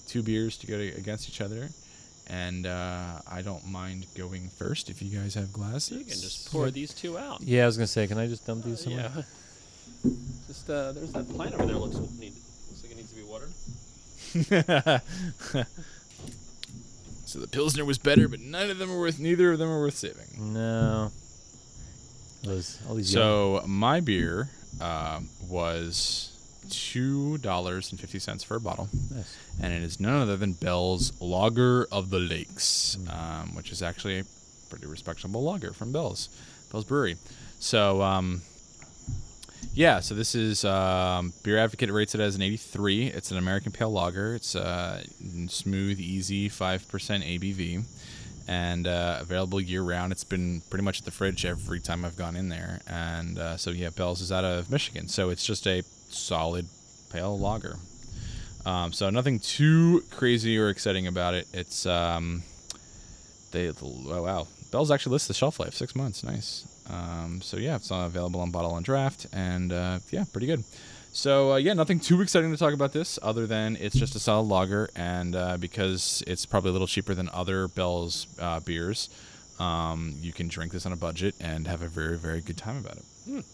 two 0.06 0.22
beers 0.22 0.56
to 0.58 0.66
go 0.66 0.76
to, 0.78 0.88
against 0.96 1.28
each 1.28 1.40
other. 1.40 1.68
And 2.30 2.66
uh, 2.66 3.20
I 3.30 3.40
don't 3.40 3.66
mind 3.66 4.06
going 4.14 4.50
first 4.50 4.90
if 4.90 5.00
you 5.00 5.18
guys 5.18 5.34
have 5.34 5.50
glasses. 5.52 5.98
You 5.98 6.04
can 6.04 6.20
just 6.20 6.52
pour 6.52 6.70
these 6.70 6.92
two 6.92 7.16
out. 7.16 7.40
yeah, 7.40 7.62
I 7.62 7.66
was 7.66 7.78
gonna 7.78 7.86
say, 7.86 8.06
can 8.06 8.18
I 8.18 8.26
just 8.26 8.46
dump 8.46 8.64
these 8.64 8.80
somewhere? 8.82 9.10
Yeah. 9.16 9.22
Just 10.46 10.70
uh, 10.70 10.92
there's 10.92 11.12
that 11.12 11.28
plant 11.30 11.54
over 11.54 11.66
there. 11.66 11.74
Looks 11.74 11.96
need, 12.20 12.32
looks 12.32 12.82
like 12.82 12.92
it 12.92 12.96
needs 12.96 13.10
to 13.10 13.16
be 13.16 13.24
watered. 13.24 13.50
So 17.28 17.38
the 17.40 17.46
Pilsner 17.46 17.84
was 17.84 17.98
better, 17.98 18.26
but 18.26 18.40
none 18.40 18.70
of 18.70 18.78
them 18.78 18.90
are 18.90 18.98
worth. 18.98 19.18
Neither 19.18 19.52
of 19.52 19.58
them 19.58 19.68
are 19.68 19.78
worth 19.80 19.96
saving. 19.96 20.54
No. 20.54 21.10
Those 22.42 22.78
all 22.88 22.94
these. 22.94 23.12
young- 23.12 23.60
So 23.62 23.66
my 23.66 24.00
beer 24.00 24.50
uh, 24.80 25.20
was 25.48 26.32
two 26.70 27.38
dollars 27.38 27.90
and 27.90 28.00
fifty 28.00 28.18
cents 28.18 28.44
for 28.44 28.56
a 28.56 28.60
bottle, 28.60 28.88
Nice. 29.14 29.36
and 29.60 29.72
it 29.72 29.82
is 29.82 29.98
none 30.00 30.20
other 30.20 30.36
than 30.36 30.52
Bell's 30.52 31.12
Lager 31.20 31.86
of 31.90 32.10
the 32.10 32.18
Lakes, 32.18 32.96
um, 33.10 33.54
which 33.54 33.72
is 33.72 33.82
actually 33.82 34.18
a 34.20 34.24
pretty 34.68 34.86
respectable 34.86 35.42
lager 35.42 35.72
from 35.72 35.92
Bell's, 35.92 36.28
Bell's 36.70 36.84
Brewery. 36.84 37.16
So 37.58 38.02
um, 38.02 38.42
yeah, 39.74 40.00
so 40.00 40.14
this 40.14 40.34
is 40.34 40.64
um, 40.64 41.32
Beer 41.42 41.58
Advocate 41.58 41.90
rates 41.90 42.14
it 42.14 42.20
as 42.20 42.36
an 42.36 42.42
83. 42.42 43.06
It's 43.08 43.30
an 43.30 43.38
American 43.38 43.72
Pale 43.72 43.90
Lager. 43.92 44.34
It's 44.34 44.54
uh, 44.54 45.02
smooth, 45.48 45.98
easy, 46.00 46.48
five 46.48 46.86
percent 46.88 47.24
ABV, 47.24 47.84
and 48.48 48.86
uh, 48.86 49.18
available 49.20 49.60
year 49.60 49.82
round. 49.82 50.10
It's 50.10 50.24
been 50.24 50.62
pretty 50.70 50.82
much 50.82 51.00
at 51.00 51.04
the 51.04 51.10
fridge 51.10 51.44
every 51.44 51.80
time 51.80 52.04
I've 52.04 52.16
gone 52.16 52.34
in 52.34 52.48
there. 52.48 52.80
And 52.88 53.38
uh, 53.38 53.56
so 53.58 53.70
yeah, 53.70 53.90
Bell's 53.90 54.22
is 54.22 54.32
out 54.32 54.44
of 54.44 54.70
Michigan, 54.70 55.06
so 55.06 55.28
it's 55.28 55.44
just 55.44 55.66
a 55.66 55.82
solid 56.08 56.66
pale 57.12 57.38
lager. 57.38 57.76
Um, 58.64 58.92
so 58.92 59.10
nothing 59.10 59.38
too 59.38 60.02
crazy 60.10 60.58
or 60.58 60.70
exciting 60.70 61.06
about 61.06 61.34
it. 61.34 61.46
It's 61.52 61.84
um, 61.86 62.42
they 63.52 63.68
oh 63.68 64.22
wow, 64.22 64.48
Bell's 64.72 64.90
actually 64.90 65.12
lists 65.12 65.28
the 65.28 65.34
shelf 65.34 65.60
life 65.60 65.74
six 65.74 65.94
months. 65.94 66.24
Nice. 66.24 66.66
Um, 66.90 67.40
so 67.42 67.58
yeah, 67.58 67.76
it's 67.76 67.90
available 67.90 68.40
on 68.40 68.50
bottle 68.50 68.74
and 68.76 68.84
draft, 68.84 69.26
and 69.32 69.72
uh, 69.72 69.98
yeah, 70.10 70.24
pretty 70.32 70.46
good. 70.46 70.64
So 71.18 71.54
uh, 71.54 71.56
yeah, 71.56 71.72
nothing 71.72 71.98
too 71.98 72.22
exciting 72.22 72.52
to 72.52 72.56
talk 72.56 72.72
about 72.72 72.92
this, 72.92 73.18
other 73.20 73.44
than 73.44 73.74
it's 73.74 73.98
just 73.98 74.14
a 74.14 74.20
solid 74.20 74.46
lager, 74.46 74.88
and 74.94 75.34
uh, 75.34 75.56
because 75.56 76.22
it's 76.28 76.46
probably 76.46 76.70
a 76.70 76.72
little 76.72 76.86
cheaper 76.86 77.12
than 77.12 77.28
other 77.32 77.66
Bell's 77.66 78.28
uh, 78.38 78.60
beers, 78.60 79.10
um, 79.58 80.14
you 80.20 80.32
can 80.32 80.46
drink 80.46 80.70
this 80.70 80.86
on 80.86 80.92
a 80.92 80.96
budget 80.96 81.34
and 81.40 81.66
have 81.66 81.82
a 81.82 81.88
very 81.88 82.16
very 82.16 82.40
good 82.40 82.56
time 82.56 82.76
about 82.76 82.98
it. 82.98 83.44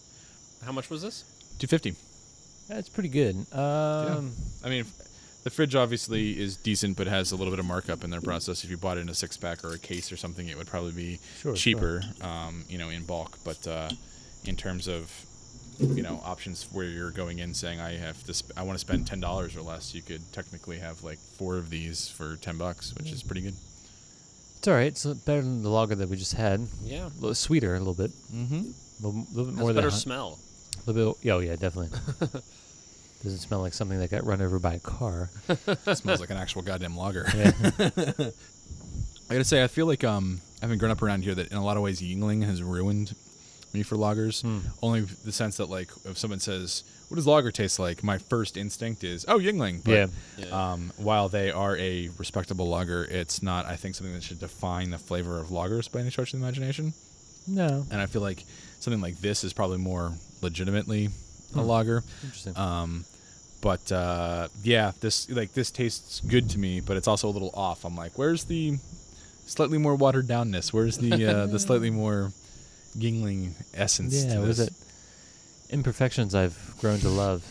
How 0.63 0.71
much 0.73 0.91
was 0.91 1.01
this? 1.01 1.23
Two 1.57 1.65
fifty. 1.65 1.95
That's 2.67 2.87
pretty 2.87 3.09
good. 3.09 3.35
Um, 3.51 4.33
I 4.63 4.69
mean, 4.69 4.85
the 5.43 5.49
fridge 5.49 5.73
obviously 5.75 6.39
is 6.39 6.57
decent, 6.57 6.95
but 6.97 7.07
has 7.07 7.31
a 7.31 7.35
little 7.35 7.51
bit 7.51 7.59
of 7.59 7.65
markup 7.65 8.03
in 8.03 8.11
their 8.11 8.21
process. 8.21 8.63
If 8.63 8.69
you 8.69 8.77
bought 8.77 8.99
it 8.99 9.01
in 9.01 9.09
a 9.09 9.15
six 9.15 9.37
pack 9.37 9.65
or 9.65 9.73
a 9.73 9.79
case 9.79 10.11
or 10.11 10.17
something, 10.17 10.47
it 10.47 10.55
would 10.55 10.67
probably 10.67 10.91
be 10.91 11.19
Sure, 11.41 11.55
cheaper, 11.55 12.03
Um, 12.21 12.63
you 12.69 12.77
know, 12.77 12.89
in 12.89 13.05
bulk. 13.05 13.39
But 13.43 13.67
uh, 13.67 13.89
in 14.45 14.55
terms 14.55 14.87
of 14.87 15.09
you 15.79 16.01
know 16.03 16.21
options 16.23 16.67
where 16.71 16.85
you're 16.85 17.11
going 17.11 17.39
in 17.39 17.53
saying 17.53 17.79
I 17.79 17.97
have 17.97 18.23
to, 18.25 18.33
sp- 18.35 18.53
I 18.57 18.63
want 18.63 18.75
to 18.75 18.79
spend 18.79 19.07
ten 19.07 19.19
dollars 19.19 19.55
or 19.55 19.61
less, 19.61 19.93
you 19.93 20.01
could 20.01 20.21
technically 20.33 20.79
have 20.79 21.03
like 21.03 21.17
four 21.17 21.57
of 21.57 21.69
these 21.69 22.07
for 22.07 22.35
ten 22.37 22.57
bucks, 22.57 22.93
which 22.95 23.11
is 23.11 23.23
pretty 23.23 23.41
good. 23.41 23.53
It's 24.57 24.67
all 24.67 24.73
right. 24.73 24.87
It's 24.87 25.05
better 25.05 25.41
than 25.41 25.61
the 25.63 25.69
lager 25.69 25.95
that 25.95 26.09
we 26.09 26.17
just 26.17 26.33
had. 26.33 26.65
Yeah. 26.83 27.05
A 27.05 27.19
little 27.19 27.35
sweeter, 27.35 27.75
a 27.75 27.79
little 27.79 27.93
bit. 27.93 28.11
Mm-hmm. 28.33 28.55
A 28.55 29.07
little, 29.07 29.25
little 29.33 29.45
bit 29.45 29.51
Has 29.53 29.55
more 29.59 29.69
a 29.69 29.73
than 29.73 29.83
better 29.83 29.91
smell. 29.91 30.39
A 30.87 30.91
little 30.91 31.13
bit. 31.13 31.31
Oh 31.31 31.39
yeah, 31.39 31.55
definitely. 31.55 31.89
Doesn't 33.23 33.39
smell 33.39 33.59
like 33.61 33.73
something 33.73 33.99
that 33.99 34.11
got 34.11 34.23
run 34.25 34.41
over 34.41 34.59
by 34.59 34.75
a 34.75 34.79
car. 34.79 35.29
smells 35.93 36.19
like 36.19 36.29
an 36.29 36.37
actual 36.37 36.61
goddamn 36.61 36.95
lager. 36.95 37.25
Yeah. 37.35 37.51
I 39.27 39.33
gotta 39.33 39.43
say, 39.43 39.63
I 39.63 39.67
feel 39.67 39.87
like 39.87 40.03
um, 40.03 40.41
having 40.61 40.77
grown 40.77 40.91
up 40.91 41.01
around 41.01 41.23
here, 41.23 41.33
that 41.33 41.51
in 41.51 41.57
a 41.57 41.63
lot 41.63 41.77
of 41.77 41.83
ways 41.83 42.01
Yuengling 42.01 42.43
has 42.43 42.61
ruined 42.61 43.15
me 43.75 43.83
for 43.83 43.95
lagers. 43.95 44.41
Hmm. 44.41 44.59
Only 44.81 45.01
the 45.01 45.31
sense 45.31 45.57
that 45.57 45.69
like 45.69 45.89
if 46.05 46.17
someone 46.17 46.39
says, 46.39 46.83
"What 47.09 47.15
does 47.15 47.27
lager 47.27 47.51
taste 47.51 47.77
like?" 47.79 48.03
My 48.03 48.17
first 48.17 48.57
instinct 48.57 49.03
is, 49.03 49.25
"Oh, 49.27 49.37
Yuengling." 49.39 49.83
But, 49.83 49.91
Yeah. 49.91 50.07
Yeah. 50.37 50.71
Um, 50.73 50.91
while 50.97 51.29
they 51.29 51.51
are 51.51 51.75
a 51.77 52.09
respectable 52.17 52.67
lager, 52.67 53.03
it's 53.05 53.43
not. 53.43 53.65
I 53.65 53.75
think 53.75 53.95
something 53.95 54.13
that 54.13 54.23
should 54.23 54.39
define 54.39 54.89
the 54.91 54.97
flavor 54.97 55.39
of 55.39 55.47
lagers 55.49 55.91
by 55.91 55.99
any 56.01 56.09
stretch 56.09 56.33
of 56.33 56.39
the 56.39 56.45
imagination. 56.45 56.93
no. 57.47 57.85
And 57.91 58.01
I 58.01 58.07
feel 58.07 58.21
like 58.23 58.43
something 58.79 59.01
like 59.01 59.19
this 59.21 59.43
is 59.43 59.53
probably 59.53 59.77
more 59.77 60.13
legitimately 60.41 61.05
a 61.05 61.09
Hmm. 61.59 61.67
lager. 61.67 62.03
Interesting. 62.23 62.57
Um, 62.57 63.05
but 63.61 63.91
uh, 63.91 64.47
yeah, 64.63 64.91
this 64.99 65.29
like 65.29 65.53
this 65.53 65.71
tastes 65.71 66.19
good 66.21 66.49
to 66.51 66.59
me, 66.59 66.81
but 66.81 66.97
it's 66.97 67.07
also 67.07 67.27
a 67.29 67.33
little 67.33 67.51
off. 67.53 67.83
I'm 67.85 67.95
like, 67.95 68.17
where's 68.17 68.43
the 68.45 68.77
slightly 69.47 69.77
more 69.77 69.95
watered 69.95 70.27
downness? 70.27 70.73
Where's 70.73 70.97
the 70.97 71.13
uh, 71.25 71.45
the 71.47 71.59
slightly 71.59 71.89
more 72.01 72.31
Yuengling 72.97 73.51
essence? 73.73 74.23
yeah. 74.25 74.35
to 74.35 74.39
Was 74.41 74.59
it? 74.59 74.73
imperfections 75.69 76.35
I've 76.35 76.75
grown 76.79 76.99
to 76.99 77.09
love. 77.09 77.43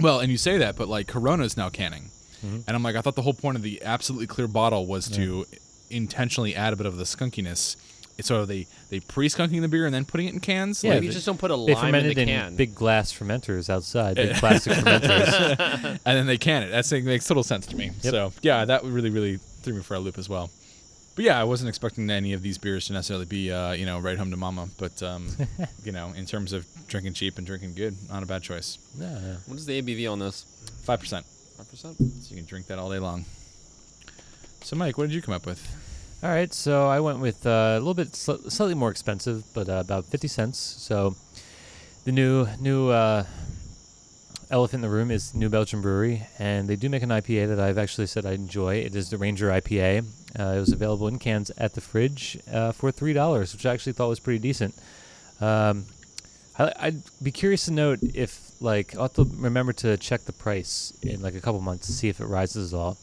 Well, 0.00 0.20
and 0.20 0.30
you 0.30 0.36
say 0.38 0.58
that, 0.58 0.76
but 0.76 0.88
like 0.88 1.06
Corona's 1.08 1.56
now 1.56 1.68
canning, 1.70 2.10
Mm-hmm. 2.38 2.58
and 2.68 2.76
I'm 2.76 2.84
like, 2.84 2.94
I 2.94 3.00
thought 3.00 3.16
the 3.16 3.22
whole 3.22 3.34
point 3.34 3.56
of 3.56 3.62
the 3.64 3.82
absolutely 3.82 4.28
clear 4.28 4.46
bottle 4.46 4.86
was 4.86 5.08
to 5.10 5.44
intentionally 5.90 6.54
add 6.54 6.72
a 6.72 6.76
bit 6.76 6.86
of 6.86 6.96
the 6.96 7.02
skunkiness. 7.02 7.74
It's 8.16 8.28
sort 8.28 8.42
of 8.42 8.46
they 8.46 8.68
they 8.90 9.00
pre-skunking 9.00 9.60
the 9.60 9.66
beer 9.66 9.86
and 9.86 9.92
then 9.94 10.04
putting 10.04 10.28
it 10.28 10.34
in 10.34 10.38
cans. 10.38 10.84
Yeah, 10.84 10.94
like, 10.94 11.02
you 11.02 11.10
just 11.10 11.26
don't 11.26 11.36
put 11.36 11.50
a 11.50 11.54
They 11.56 11.74
lime 11.74 11.86
in 11.96 12.02
fermented 12.02 12.16
the 12.16 12.22
in, 12.22 12.28
can. 12.28 12.54
big 12.56 12.76
glass 12.76 13.12
fermenters 13.12 13.68
outside, 13.68 14.14
big 14.14 14.34
plastic 14.36 14.72
fermenters. 14.74 15.82
and 16.04 16.16
then 16.16 16.26
they 16.26 16.38
can 16.38 16.62
it. 16.62 16.70
That 16.70 17.02
makes 17.04 17.26
total 17.26 17.42
sense 17.42 17.66
to 17.66 17.76
me. 17.76 17.86
Yep. 18.02 18.12
So 18.12 18.32
yeah, 18.42 18.64
that 18.66 18.84
really 18.84 19.10
really 19.10 19.38
threw 19.62 19.74
me 19.74 19.82
for 19.82 19.94
a 19.94 19.98
loop 19.98 20.16
as 20.16 20.28
well. 20.28 20.48
But 21.18 21.24
yeah, 21.24 21.40
I 21.40 21.42
wasn't 21.42 21.68
expecting 21.68 22.08
any 22.10 22.32
of 22.32 22.42
these 22.42 22.58
beers 22.58 22.86
to 22.86 22.92
necessarily 22.92 23.24
be 23.24 23.50
uh, 23.50 23.72
you 23.72 23.86
know 23.86 23.98
right 23.98 24.16
home 24.16 24.30
to 24.30 24.36
mama. 24.36 24.68
But 24.78 25.02
um, 25.02 25.26
you 25.84 25.90
know, 25.90 26.12
in 26.16 26.26
terms 26.26 26.52
of 26.52 26.64
drinking 26.86 27.14
cheap 27.14 27.38
and 27.38 27.44
drinking 27.44 27.74
good, 27.74 27.96
not 28.08 28.22
a 28.22 28.26
bad 28.26 28.44
choice. 28.44 28.78
Yeah, 28.96 29.18
yeah. 29.18 29.36
What 29.46 29.56
is 29.56 29.66
the 29.66 29.82
ABV 29.82 30.12
on 30.12 30.20
this? 30.20 30.44
Five 30.84 31.00
percent, 31.00 31.26
Five 31.56 31.68
percent. 31.68 31.96
so 31.98 32.30
you 32.30 32.36
can 32.36 32.44
drink 32.44 32.68
that 32.68 32.78
all 32.78 32.88
day 32.88 33.00
long. 33.00 33.24
So 34.62 34.76
Mike, 34.76 34.96
what 34.96 35.08
did 35.08 35.12
you 35.12 35.20
come 35.20 35.34
up 35.34 35.44
with? 35.44 35.60
All 36.22 36.30
right, 36.30 36.54
so 36.54 36.86
I 36.86 37.00
went 37.00 37.18
with 37.18 37.44
uh, 37.44 37.50
a 37.50 37.78
little 37.80 37.94
bit 37.94 38.12
sli- 38.12 38.48
slightly 38.52 38.76
more 38.76 38.92
expensive, 38.92 39.42
but 39.54 39.68
uh, 39.68 39.82
about 39.84 40.04
fifty 40.04 40.28
cents. 40.28 40.56
So 40.60 41.16
the 42.04 42.12
new 42.12 42.46
new 42.60 42.90
uh, 42.90 43.24
elephant 44.50 44.84
in 44.84 44.90
the 44.90 44.94
room 44.94 45.10
is 45.10 45.34
New 45.34 45.48
Belgium 45.48 45.82
Brewery, 45.82 46.26
and 46.38 46.68
they 46.68 46.76
do 46.76 46.88
make 46.88 47.02
an 47.02 47.10
IPA 47.10 47.48
that 47.48 47.60
I've 47.60 47.78
actually 47.78 48.06
said 48.06 48.26
I 48.26 48.32
enjoy. 48.32 48.76
It 48.76 48.94
is 48.94 49.10
the 49.10 49.18
Ranger 49.18 49.48
IPA. 49.48 50.04
Uh, 50.38 50.42
it 50.42 50.60
was 50.60 50.72
available 50.72 51.08
in 51.08 51.18
cans 51.18 51.50
at 51.58 51.74
the 51.74 51.80
fridge 51.80 52.38
uh, 52.52 52.72
for 52.72 52.90
three 52.90 53.12
dollars, 53.12 53.52
which 53.52 53.66
I 53.66 53.72
actually 53.72 53.92
thought 53.92 54.08
was 54.08 54.20
pretty 54.20 54.38
decent. 54.38 54.74
Um, 55.40 55.86
I, 56.58 56.72
I'd 56.78 57.02
be 57.22 57.30
curious 57.30 57.66
to 57.66 57.72
note 57.72 58.00
if, 58.02 58.52
like, 58.60 58.94
I'll 58.96 59.02
have 59.02 59.14
to 59.14 59.28
remember 59.36 59.72
to 59.74 59.96
check 59.96 60.22
the 60.22 60.32
price 60.32 60.92
in 61.02 61.22
like 61.22 61.34
a 61.34 61.40
couple 61.40 61.60
months 61.60 61.86
to 61.86 61.92
see 61.92 62.08
if 62.08 62.20
it 62.20 62.26
rises 62.26 62.74
at 62.74 62.78
all 62.78 62.98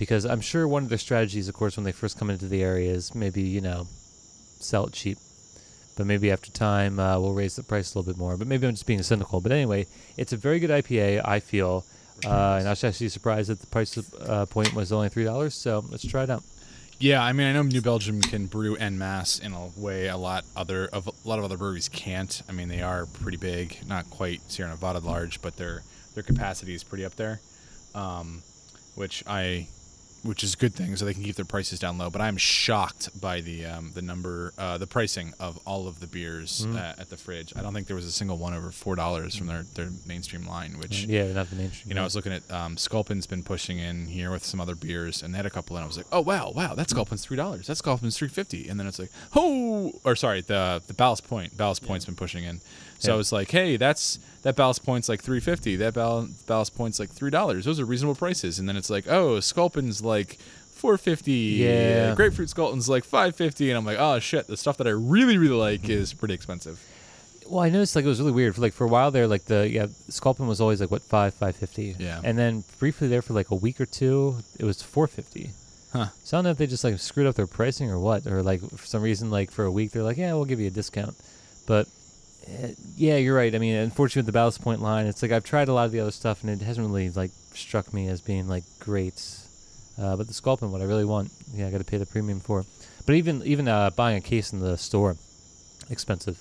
because 0.00 0.24
I'm 0.24 0.40
sure 0.40 0.66
one 0.66 0.84
of 0.84 0.88
their 0.88 0.96
strategies, 0.96 1.46
of 1.46 1.54
course, 1.54 1.76
when 1.76 1.84
they 1.84 1.92
first 1.92 2.18
come 2.18 2.30
into 2.30 2.46
the 2.46 2.62
area 2.62 2.90
is 2.90 3.14
maybe 3.14 3.42
you 3.42 3.60
know 3.60 3.86
sell 4.58 4.86
it 4.86 4.94
cheap, 4.94 5.18
but 6.00 6.06
maybe 6.06 6.30
after 6.30 6.50
time 6.50 6.98
uh, 6.98 7.20
we'll 7.20 7.34
raise 7.34 7.56
the 7.56 7.62
price 7.62 7.94
a 7.94 7.98
little 7.98 8.10
bit 8.10 8.18
more. 8.18 8.38
But 8.38 8.46
maybe 8.46 8.66
I'm 8.66 8.72
just 8.72 8.86
being 8.86 9.02
cynical. 9.02 9.42
But 9.42 9.52
anyway, 9.52 9.86
it's 10.16 10.32
a 10.32 10.36
very 10.38 10.58
good 10.58 10.70
IPA, 10.70 11.20
I 11.22 11.40
feel, 11.40 11.84
uh, 12.24 12.56
and 12.58 12.66
I 12.66 12.70
was 12.70 12.82
actually 12.82 13.10
surprised 13.10 13.50
that 13.50 13.60
the 13.60 13.66
price 13.66 13.98
uh, 13.98 14.46
point 14.46 14.72
was 14.72 14.92
only 14.92 15.10
three 15.10 15.24
dollars. 15.24 15.52
So 15.52 15.84
let's 15.90 16.06
try 16.06 16.22
it 16.22 16.30
out. 16.30 16.42
Yeah, 16.98 17.22
I 17.22 17.32
mean, 17.34 17.46
I 17.46 17.52
know 17.52 17.62
New 17.62 17.82
Belgium 17.82 18.22
can 18.22 18.46
brew 18.46 18.76
en 18.76 18.96
masse 18.96 19.38
in 19.38 19.52
a 19.52 19.68
way 19.76 20.08
a 20.08 20.16
lot 20.16 20.44
other 20.56 20.86
of 20.86 21.06
a 21.06 21.28
lot 21.28 21.38
of 21.38 21.44
other 21.44 21.58
breweries 21.58 21.90
can't. 21.90 22.40
I 22.48 22.52
mean, 22.52 22.68
they 22.68 22.80
are 22.80 23.04
pretty 23.04 23.36
big, 23.36 23.76
not 23.86 24.08
quite 24.08 24.40
Sierra 24.50 24.70
Nevada 24.70 25.00
large, 25.00 25.42
but 25.42 25.58
their 25.58 25.82
their 26.14 26.22
capacity 26.22 26.74
is 26.74 26.82
pretty 26.82 27.04
up 27.04 27.16
there, 27.16 27.40
um, 27.94 28.42
which 28.94 29.22
I, 29.26 29.68
which 30.22 30.44
is 30.44 30.54
a 30.54 30.56
good 30.56 30.74
thing, 30.74 30.96
so 30.96 31.04
they 31.04 31.14
can 31.14 31.22
keep 31.22 31.36
their 31.36 31.44
prices 31.44 31.78
down 31.78 31.96
low. 31.98 32.10
But 32.10 32.20
I'm 32.20 32.36
shocked 32.36 33.18
by 33.20 33.40
the 33.40 33.64
um, 33.66 33.92
the 33.94 34.02
number, 34.02 34.52
uh, 34.58 34.76
the 34.78 34.86
pricing 34.86 35.32
of 35.40 35.58
all 35.66 35.88
of 35.88 36.00
the 36.00 36.06
beers 36.06 36.66
uh, 36.66 36.94
at 36.98 37.08
the 37.10 37.16
fridge. 37.16 37.52
I 37.56 37.62
don't 37.62 37.72
think 37.72 37.86
there 37.86 37.96
was 37.96 38.04
a 38.04 38.12
single 38.12 38.36
one 38.36 38.52
over 38.54 38.70
four 38.70 38.96
dollars 38.96 39.34
from 39.36 39.46
their 39.46 39.62
their 39.74 39.88
mainstream 40.06 40.46
line, 40.46 40.78
which 40.78 41.04
Yeah, 41.04 41.32
not 41.32 41.48
the 41.50 41.56
mainstream. 41.56 41.88
you 41.90 41.94
know, 41.94 42.02
I 42.02 42.04
was 42.04 42.14
looking 42.16 42.32
at 42.32 42.50
um, 42.50 42.76
Sculpin's 42.76 43.26
been 43.26 43.42
pushing 43.42 43.78
in 43.78 44.06
here 44.06 44.30
with 44.30 44.44
some 44.44 44.60
other 44.60 44.74
beers, 44.74 45.22
and 45.22 45.32
they 45.32 45.36
had 45.38 45.46
a 45.46 45.50
couple, 45.50 45.76
and 45.76 45.84
I 45.84 45.86
was 45.86 45.96
like, 45.96 46.06
oh 46.12 46.20
wow, 46.20 46.52
wow, 46.54 46.74
that 46.74 46.90
Sculpin's 46.90 47.24
three 47.24 47.36
dollars, 47.36 47.66
that 47.68 47.76
Sculpin's 47.76 48.16
three 48.16 48.28
fifty, 48.28 48.68
and 48.68 48.78
then 48.78 48.86
it's 48.86 48.98
like, 48.98 49.10
oh, 49.34 49.92
or 50.04 50.16
sorry, 50.16 50.40
the 50.42 50.82
the 50.86 50.94
Ballast 50.94 51.26
Point, 51.28 51.56
Ballast 51.56 51.84
Point's 51.86 52.04
been 52.04 52.14
pushing 52.16 52.44
in, 52.44 52.60
so 53.00 53.10
Yeah. 53.10 53.14
I 53.14 53.16
was 53.16 53.32
like, 53.32 53.50
hey, 53.50 53.76
that's 53.76 54.18
that 54.42 54.54
Ballast 54.56 54.84
Point's 54.84 55.08
like 55.08 55.20
three 55.22 55.40
fifty, 55.40 55.74
that 55.76 55.94
Ball- 55.94 56.28
Ballast 56.46 56.74
Point's 56.76 56.98
like 57.00 57.10
three 57.10 57.30
dollars, 57.30 57.64
those 57.64 57.80
are 57.80 57.84
reasonable 57.84 58.14
prices, 58.14 58.58
and 58.60 58.68
then 58.68 58.76
it's 58.76 58.88
like, 58.90 59.08
oh, 59.08 59.40
Sculpin's 59.40 60.02
like. 60.02 60.38
450 60.80 61.32
Yeah. 61.32 62.14
grapefruit 62.14 62.48
sculpin's 62.48 62.88
like 62.88 63.04
550 63.04 63.68
and 63.68 63.76
i'm 63.76 63.84
like 63.84 63.98
oh 64.00 64.18
shit 64.18 64.46
the 64.46 64.56
stuff 64.56 64.78
that 64.78 64.86
i 64.86 64.90
really 64.90 65.36
really 65.36 65.52
like 65.54 65.82
Mm-hmm. 65.82 65.90
is 65.92 66.14
pretty 66.14 66.32
expensive 66.32 66.80
Well, 67.46 67.60
I 67.60 67.68
noticed 67.68 67.94
like 67.96 68.06
it 68.06 68.08
was 68.08 68.18
really 68.18 68.32
weird. 68.32 68.54
For 68.54 68.62
like 68.62 68.72
for 68.72 68.84
a 68.84 68.88
while 68.88 69.10
there, 69.10 69.26
like 69.26 69.44
the 69.44 69.68
yeah, 69.68 69.88
Sculpin 70.08 70.46
was 70.46 70.58
always 70.60 70.80
like 70.80 70.90
what 70.90 71.02
five 71.02 71.34
five 71.34 71.54
fifty. 71.56 71.96
Yeah. 71.98 72.20
And 72.24 72.38
then 72.38 72.62
briefly 72.78 73.08
there 73.08 73.20
for 73.22 73.34
like 73.34 73.50
a 73.50 73.56
week 73.56 73.78
or 73.80 73.86
two, 73.86 74.36
it 74.58 74.64
was 74.64 74.80
four 74.82 75.06
fifty. 75.08 75.50
Huh. 75.92 76.06
So 76.24 76.36
I 76.36 76.38
don't 76.38 76.44
know 76.44 76.50
if 76.52 76.58
they 76.58 76.68
just 76.68 76.84
like 76.84 76.96
screwed 77.00 77.26
up 77.26 77.34
their 77.34 77.48
pricing 77.48 77.90
or 77.90 77.98
what, 77.98 78.24
or 78.26 78.42
like 78.44 78.60
for 78.62 78.86
some 78.86 79.02
reason 79.02 79.30
like 79.32 79.50
for 79.50 79.64
a 79.64 79.70
week 79.70 79.90
they're 79.90 80.04
like 80.04 80.16
yeah 80.16 80.32
we'll 80.32 80.44
give 80.46 80.60
you 80.60 80.68
a 80.68 80.70
discount, 80.70 81.14
but 81.66 81.86
uh, 81.86 81.90
yeah 82.96 83.16
you're 83.16 83.36
right. 83.36 83.54
I 83.54 83.58
mean 83.58 83.74
unfortunately 83.76 84.20
with 84.20 84.26
the 84.26 84.32
Ballast 84.32 84.62
Point 84.62 84.80
line, 84.80 85.06
it's 85.06 85.22
like 85.22 85.32
I've 85.32 85.44
tried 85.44 85.68
a 85.68 85.72
lot 85.72 85.86
of 85.86 85.92
the 85.92 86.00
other 86.00 86.10
stuff 86.10 86.42
and 86.42 86.50
it 86.50 86.64
hasn't 86.64 86.86
really 86.86 87.10
like 87.10 87.30
struck 87.54 87.92
me 87.92 88.08
as 88.08 88.20
being 88.20 88.48
like 88.48 88.64
great. 88.78 89.22
Uh, 90.00 90.16
but 90.16 90.26
the 90.26 90.34
Sculpin, 90.34 90.70
what 90.70 90.80
I 90.80 90.84
really 90.84 91.04
want, 91.04 91.30
yeah, 91.52 91.66
I 91.66 91.70
got 91.70 91.78
to 91.78 91.84
pay 91.84 91.98
the 91.98 92.06
premium 92.06 92.40
for. 92.40 92.64
But 93.06 93.14
even 93.16 93.42
even 93.44 93.68
uh, 93.68 93.90
buying 93.90 94.16
a 94.16 94.20
case 94.20 94.52
in 94.52 94.60
the 94.60 94.76
store, 94.76 95.16
expensive. 95.90 96.40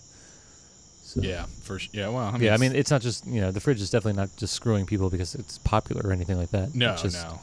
So. 1.04 1.22
yeah 1.22 1.46
for 1.64 1.80
sh- 1.80 1.90
yeah 1.92 2.10
well 2.10 2.20
I 2.20 2.34
mean, 2.34 2.44
yeah, 2.44 2.54
I 2.54 2.58
mean, 2.58 2.76
it's 2.76 2.92
not 2.92 3.02
just 3.02 3.26
you 3.26 3.42
know 3.42 3.50
the 3.50 3.60
fridge 3.60 3.82
is 3.82 3.90
definitely 3.90 4.22
not 4.22 4.30
just 4.38 4.54
screwing 4.54 4.86
people 4.86 5.10
because 5.10 5.34
it's 5.34 5.58
popular 5.58 6.08
or 6.08 6.12
anything 6.12 6.38
like 6.38 6.52
that. 6.52 6.76
No, 6.76 6.94
it's 6.94 7.02
just, 7.02 7.26
no. 7.26 7.42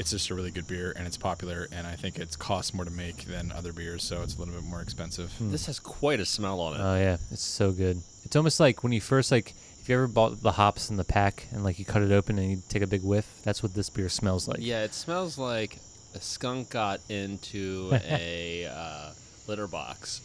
It's 0.00 0.10
just 0.12 0.30
a 0.30 0.34
really 0.34 0.50
good 0.50 0.66
beer, 0.66 0.94
and 0.96 1.06
it's 1.06 1.18
popular, 1.18 1.68
and 1.70 1.86
I 1.86 1.94
think 1.94 2.18
it 2.18 2.38
costs 2.38 2.72
more 2.72 2.86
to 2.86 2.90
make 2.90 3.26
than 3.26 3.52
other 3.52 3.70
beers, 3.74 4.02
so 4.02 4.22
it's 4.22 4.34
a 4.34 4.38
little 4.38 4.54
bit 4.54 4.64
more 4.64 4.80
expensive. 4.80 5.30
This 5.38 5.66
has 5.66 5.78
quite 5.78 6.20
a 6.20 6.24
smell 6.24 6.58
on 6.60 6.74
it. 6.74 6.82
Oh 6.82 6.96
yeah, 6.96 7.18
it's 7.30 7.42
so 7.42 7.70
good. 7.70 8.00
It's 8.24 8.34
almost 8.34 8.58
like 8.60 8.82
when 8.82 8.92
you 8.92 9.00
first 9.02 9.30
like 9.30 9.52
if 9.82 9.90
you 9.90 9.94
ever 9.96 10.06
bought 10.06 10.42
the 10.42 10.52
hops 10.52 10.88
in 10.88 10.96
the 10.96 11.04
pack 11.04 11.46
and 11.52 11.62
like 11.64 11.78
you 11.78 11.84
cut 11.84 12.00
it 12.00 12.12
open 12.12 12.38
and 12.38 12.50
you 12.50 12.62
take 12.70 12.80
a 12.80 12.86
big 12.86 13.02
whiff. 13.02 13.26
That's 13.42 13.62
what 13.62 13.74
this 13.74 13.90
beer 13.90 14.08
smells 14.08 14.48
like. 14.48 14.58
yeah, 14.60 14.84
it 14.84 14.94
smells 14.94 15.36
like 15.36 15.76
a 16.14 16.20
skunk 16.22 16.70
got 16.70 17.00
into 17.10 17.90
a 18.08 18.64
uh, 18.72 19.10
litter 19.48 19.66
box, 19.66 20.22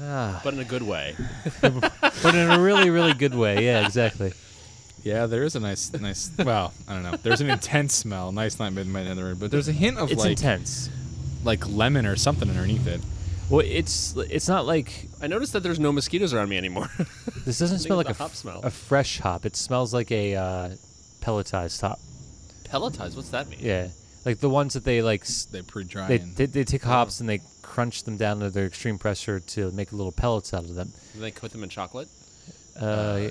Ah, 0.00 0.40
but 0.44 0.54
in 0.54 0.60
a 0.60 0.64
good 0.64 0.82
way. 0.84 1.16
but 1.62 2.34
in 2.34 2.48
a 2.48 2.60
really 2.60 2.90
really 2.90 3.12
good 3.14 3.34
way. 3.34 3.64
Yeah, 3.64 3.84
exactly. 3.84 4.32
Yeah, 5.06 5.26
there 5.26 5.44
is 5.44 5.54
a 5.54 5.60
nice, 5.60 5.92
nice. 5.92 6.32
well, 6.36 6.74
I 6.88 6.94
don't 6.94 7.04
know. 7.04 7.16
There's 7.22 7.40
an 7.40 7.48
intense 7.48 7.94
smell. 7.94 8.32
Nice 8.32 8.58
night, 8.58 8.72
midnight, 8.72 9.06
in 9.06 9.16
the 9.16 9.22
room, 9.22 9.38
but 9.38 9.52
there's 9.52 9.68
a 9.68 9.72
hint 9.72 9.98
of 9.98 10.10
It's 10.10 10.20
like 10.20 10.30
intense. 10.32 10.90
like 11.44 11.68
lemon 11.68 12.06
or 12.06 12.16
something 12.16 12.50
underneath 12.50 12.88
it. 12.88 13.00
Well, 13.48 13.64
it's 13.64 14.16
it's 14.16 14.48
not 14.48 14.66
like 14.66 15.06
I 15.22 15.28
noticed 15.28 15.52
that 15.52 15.62
there's 15.62 15.78
no 15.78 15.92
mosquitoes 15.92 16.34
around 16.34 16.48
me 16.48 16.58
anymore. 16.58 16.90
this 17.44 17.60
doesn't 17.60 17.78
smell 17.78 17.96
like 17.98 18.08
a, 18.08 18.14
hop 18.14 18.32
smell. 18.32 18.60
a 18.64 18.70
fresh 18.70 19.20
hop. 19.20 19.46
It 19.46 19.54
smells 19.54 19.94
like 19.94 20.10
a 20.10 20.34
uh, 20.34 20.68
pelletized 21.20 21.80
hop. 21.82 22.00
Pelletized, 22.64 23.14
what's 23.14 23.28
that 23.30 23.48
mean? 23.48 23.60
Yeah, 23.62 23.86
like 24.24 24.38
the 24.40 24.50
ones 24.50 24.74
that 24.74 24.82
they 24.84 25.02
like 25.02 25.20
s- 25.22 25.44
They 25.44 25.62
pre-dry. 25.62 26.08
they, 26.08 26.18
they 26.18 26.46
they 26.46 26.64
take 26.64 26.82
hops 26.82 27.20
and 27.20 27.28
they 27.28 27.40
crunch 27.62 28.02
them 28.02 28.16
down 28.16 28.40
to 28.40 28.50
their 28.50 28.66
extreme 28.66 28.98
pressure 28.98 29.38
to 29.38 29.70
make 29.70 29.92
little 29.92 30.10
pellets 30.10 30.52
out 30.52 30.64
of 30.64 30.74
them. 30.74 30.90
Do 31.14 31.20
they 31.20 31.30
put 31.30 31.52
them 31.52 31.62
in 31.62 31.68
chocolate? 31.68 32.08
Uh, 32.76 33.28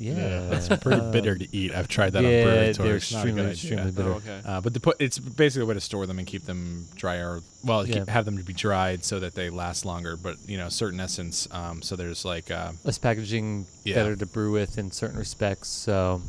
yeah, 0.00 0.50
it's 0.56 0.68
pretty 0.68 1.00
bitter 1.12 1.36
to 1.36 1.56
eat. 1.56 1.72
I've 1.74 1.86
tried 1.88 2.14
that 2.14 2.22
yeah, 2.22 2.28
on 2.28 2.44
Brewery 2.44 2.72
they're 2.72 2.96
It's 2.96 3.12
not 3.12 3.18
a 3.24 3.28
extremely 3.28 3.42
good 3.42 3.52
extremely 3.52 3.90
bitter. 3.92 4.10
Oh, 4.12 4.14
okay. 4.16 4.40
Uh, 4.44 4.60
but 4.60 4.72
to 4.74 4.80
put, 4.80 4.96
it's 4.98 5.18
basically 5.18 5.64
a 5.64 5.66
way 5.66 5.74
to 5.74 5.80
store 5.80 6.06
them 6.06 6.18
and 6.18 6.26
keep 6.26 6.44
them 6.44 6.86
drier. 6.96 7.40
Well, 7.62 7.84
keep, 7.84 7.94
Yeah. 7.96 8.04
have 8.08 8.24
them 8.24 8.38
to 8.38 8.42
be 8.42 8.54
dried 8.54 9.04
so 9.04 9.20
that 9.20 9.34
they 9.34 9.50
last 9.50 9.84
longer. 9.84 10.16
But 10.16 10.36
you 10.46 10.56
know, 10.56 10.68
certain 10.70 10.98
essence. 11.00 11.46
Um, 11.52 11.82
so 11.82 11.94
there's 11.96 12.24
like 12.24 12.50
uh, 12.50 12.72
Less 12.84 12.98
packaging, 12.98 13.66
Yeah. 13.84 13.96
better 13.96 14.16
to 14.16 14.26
brew 14.26 14.50
with 14.52 14.78
in 14.78 14.90
certain 14.90 15.18
respects. 15.18 15.68
So 15.68 16.22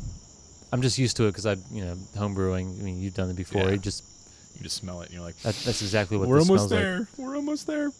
I'm 0.72 0.82
just 0.82 0.98
used 0.98 1.16
to 1.16 1.24
it 1.24 1.28
because 1.30 1.46
I, 1.46 1.56
you 1.72 1.84
know, 1.84 1.96
home 2.16 2.34
brewing. 2.34 2.76
I 2.78 2.82
mean, 2.82 3.00
you've 3.00 3.14
done 3.14 3.30
it 3.30 3.36
before. 3.36 3.62
Yeah. 3.62 3.70
You 3.70 3.78
just 3.78 4.04
you 4.56 4.62
just 4.62 4.76
smell 4.76 5.00
it 5.00 5.06
and 5.06 5.14
you're 5.14 5.22
like, 5.24 5.36
that, 5.38 5.54
that's 5.56 5.80
exactly 5.80 6.18
what 6.18 6.28
we're 6.28 6.38
this 6.40 6.48
almost 6.50 6.68
smells 6.68 6.82
like. 6.82 7.08
there. 7.16 7.26
We're 7.26 7.36
almost 7.36 7.66
there. 7.66 7.90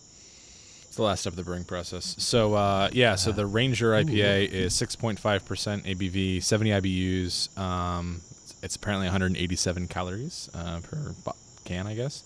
It's 0.93 0.99
the 0.99 1.05
last 1.05 1.21
step 1.23 1.33
of 1.33 1.39
the 1.39 1.43
brewing 1.43 1.65
process. 1.65 2.17
So 2.19 2.53
uh, 2.53 2.91
yeah, 2.93 3.15
so 3.15 3.33
the 3.33 3.47
Ranger 3.47 3.93
IPA 3.93 4.51
is 4.51 4.75
6.5% 4.75 5.17
ABV, 5.17 6.43
70 6.43 6.71
IBUs. 6.71 7.59
Um, 7.59 8.21
it's, 8.43 8.55
it's 8.63 8.77
apparently 8.77 9.07
187 9.07 9.89
calories 9.89 10.51
uh, 10.53 10.81
per 10.81 11.15
bo- 11.25 11.35
can, 11.65 11.87
I 11.87 11.95
guess. 11.95 12.25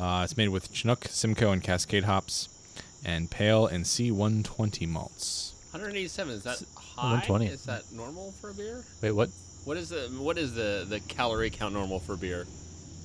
Uh, 0.00 0.22
it's 0.24 0.38
made 0.38 0.48
with 0.48 0.72
Chinook, 0.72 1.04
Simcoe, 1.10 1.52
and 1.52 1.62
Cascade 1.62 2.04
hops, 2.04 2.48
and 3.04 3.30
Pale 3.30 3.66
and 3.66 3.84
C120 3.84 4.88
malts. 4.88 5.52
187. 5.72 6.32
Is 6.32 6.44
that 6.44 6.62
high? 6.76 7.10
120. 7.10 7.46
Is 7.48 7.64
that 7.66 7.92
normal 7.92 8.32
for 8.40 8.48
a 8.48 8.54
beer? 8.54 8.86
Wait, 9.02 9.12
what? 9.12 9.28
What 9.66 9.76
is 9.76 9.90
the 9.90 10.08
what 10.18 10.38
is 10.38 10.54
the 10.54 10.86
the 10.88 11.00
calorie 11.00 11.50
count 11.50 11.74
normal 11.74 11.98
for 11.98 12.16
beer? 12.16 12.46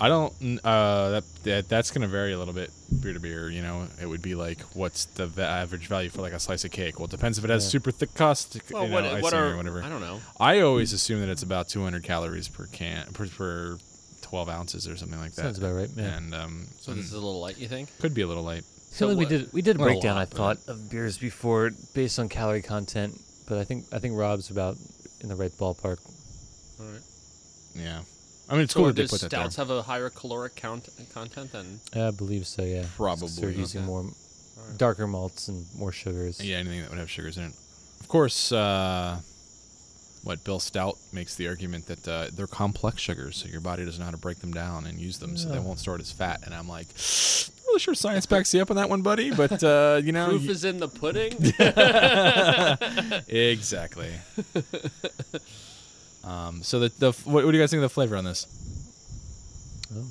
I 0.02 0.10
don't. 0.10 0.34
Uh, 0.64 1.10
that, 1.12 1.24
that 1.44 1.70
that's 1.70 1.92
gonna 1.92 2.08
vary 2.08 2.34
a 2.34 2.38
little 2.38 2.54
bit 2.54 2.72
beer 3.02 3.14
to 3.14 3.20
beer. 3.20 3.50
You 3.50 3.62
know, 3.62 3.88
it 4.02 4.06
would 4.06 4.22
be 4.22 4.36
like, 4.36 4.60
what's 4.74 5.06
the 5.06 5.28
va- 5.28 5.48
average 5.48 5.88
value 5.88 6.10
for 6.10 6.22
like 6.22 6.34
a 6.34 6.40
slice 6.40 6.66
of 6.66 6.72
cake? 6.72 7.00
Well, 7.00 7.06
it 7.06 7.12
depends 7.12 7.38
if 7.38 7.44
it 7.46 7.50
has 7.50 7.64
Yeah. 7.66 7.70
super 7.70 7.92
thick 7.92 8.14
crust, 8.14 8.58
Well, 8.72 8.84
you 8.84 8.90
know, 8.90 9.02
what, 9.14 9.22
what 9.22 9.34
are 9.34 9.52
or 9.54 9.58
whatever. 9.58 9.82
I 9.84 9.90
don't 9.90 10.02
know. 10.02 10.20
I 10.40 10.60
always 10.62 10.92
assume 10.94 11.22
that 11.22 11.30
it's 11.30 11.44
about 11.44 11.70
200 11.70 12.04
calories 12.04 12.48
per 12.50 12.66
can 12.68 13.06
per, 13.14 13.28
per 13.28 13.78
12 14.24 14.50
ounces 14.50 14.88
or 14.88 14.98
something 14.98 15.20
like 15.20 15.34
that. 15.36 15.42
Sounds 15.44 15.58
about 15.60 15.74
right. 15.76 15.90
Yeah. 15.96 16.18
And 16.18 16.34
um, 16.36 16.66
So 16.80 16.94
this 16.94 17.06
is 17.06 17.14
a 17.14 17.16
little 17.16 17.40
light, 17.40 17.58
you 17.58 17.68
think? 17.68 17.90
could 18.00 18.14
be 18.14 18.22
a 18.24 18.28
little 18.28 18.44
light. 18.44 18.64
feel 18.92 19.08
like 19.10 19.18
we 19.18 19.26
did 19.26 19.54
we 19.54 19.62
did 19.62 19.76
a 19.76 19.80
Not 19.80 19.86
a 19.86 19.88
breakdown. 19.92 20.16
lot, 20.16 20.22
I 20.22 20.26
thought 20.26 20.58
of 20.68 20.90
beers 20.90 21.18
before 21.18 21.72
based 21.94 22.20
on 22.20 22.28
calorie 22.30 22.62
content, 22.62 23.14
but 23.48 23.58
I 23.58 23.64
think 23.64 23.86
I 23.94 24.00
think 24.00 24.18
Rob's 24.18 24.50
about 24.50 24.76
in 25.22 25.30
the 25.30 25.36
right 25.36 25.52
ballpark. 25.52 25.98
All 26.80 26.86
right. 26.88 27.02
Yeah. 27.76 28.02
I 28.50 28.54
mean, 28.54 28.64
it's 28.64 28.74
So 28.74 28.80
cool 28.82 28.88
that 28.88 28.96
they 28.96 29.04
put 29.08 29.22
that 29.22 29.32
there. 29.32 29.40
stouts 29.42 29.56
have 29.56 29.70
a 29.70 29.82
higher 29.84 30.10
caloric 30.10 30.56
count 30.56 30.90
content 31.14 31.52
than? 31.54 31.80
I 31.96 32.12
believe 32.12 32.46
so. 32.46 32.64
Yeah, 32.64 32.86
Probably, 32.96 33.28
So 33.30 33.42
they're 33.42 33.50
using 33.52 33.82
okay. 33.82 33.88
more 33.88 34.02
right. 34.04 34.78
darker 34.78 35.08
malts 35.08 35.48
and 35.48 35.66
more 35.78 35.92
sugars. 35.92 36.44
Yeah, 36.44 36.58
anything 36.58 36.82
that 36.82 36.90
would 36.90 37.00
have 37.00 37.10
sugars 37.10 37.38
in 37.38 37.46
it. 37.46 37.54
Of 38.02 38.08
course, 38.10 38.52
uh, 38.52 39.20
what 40.24 40.44
Bill 40.44 40.60
Stout 40.60 40.98
makes 41.14 41.36
the 41.36 41.48
argument 41.48 41.86
that 41.88 42.08
uh, 42.08 42.28
they're 42.34 42.48
complex 42.48 43.02
sugars, 43.02 43.38
so 43.38 43.48
your 43.48 43.62
body 43.62 43.86
doesn't 43.86 44.00
know 44.00 44.06
how 44.06 44.12
to 44.12 44.18
break 44.18 44.40
them 44.40 44.52
down 44.54 44.86
and 44.88 45.00
use 45.00 45.18
them, 45.20 45.36
so 45.38 45.50
they 45.50 45.60
won't 45.60 45.80
store 45.80 45.96
it 45.96 46.02
as 46.02 46.12
fat. 46.12 46.42
And 46.46 46.54
I'm 46.54 46.68
like, 46.68 46.88
"I'm 46.90 47.66
really 47.68 47.80
sure 47.80 47.94
science 47.96 48.26
backs 48.26 48.54
you 48.54 48.62
up 48.62 48.70
on 48.70 48.76
that 48.78 48.90
one, 48.90 49.02
buddy. 49.02 49.32
But 49.32 49.64
uh, 49.64 50.02
you 50.04 50.12
know, 50.12 50.28
Proof 50.30 50.44
y- 50.46 50.52
is 50.52 50.64
in 50.66 50.78
the 50.78 50.88
pudding. 50.90 51.34
exactly. 53.28 54.12
um, 56.24 56.64
so 56.64 56.80
the 56.80 56.90
the 57.00 57.12
what, 57.26 57.46
what 57.46 57.52
do 57.52 57.58
you 57.58 57.64
guys 57.64 57.70
think 57.72 57.80
of 57.80 57.90
the 57.90 57.94
flavor 57.94 58.16
on 58.16 58.24
this? 58.24 58.48
Oh. 59.96 60.06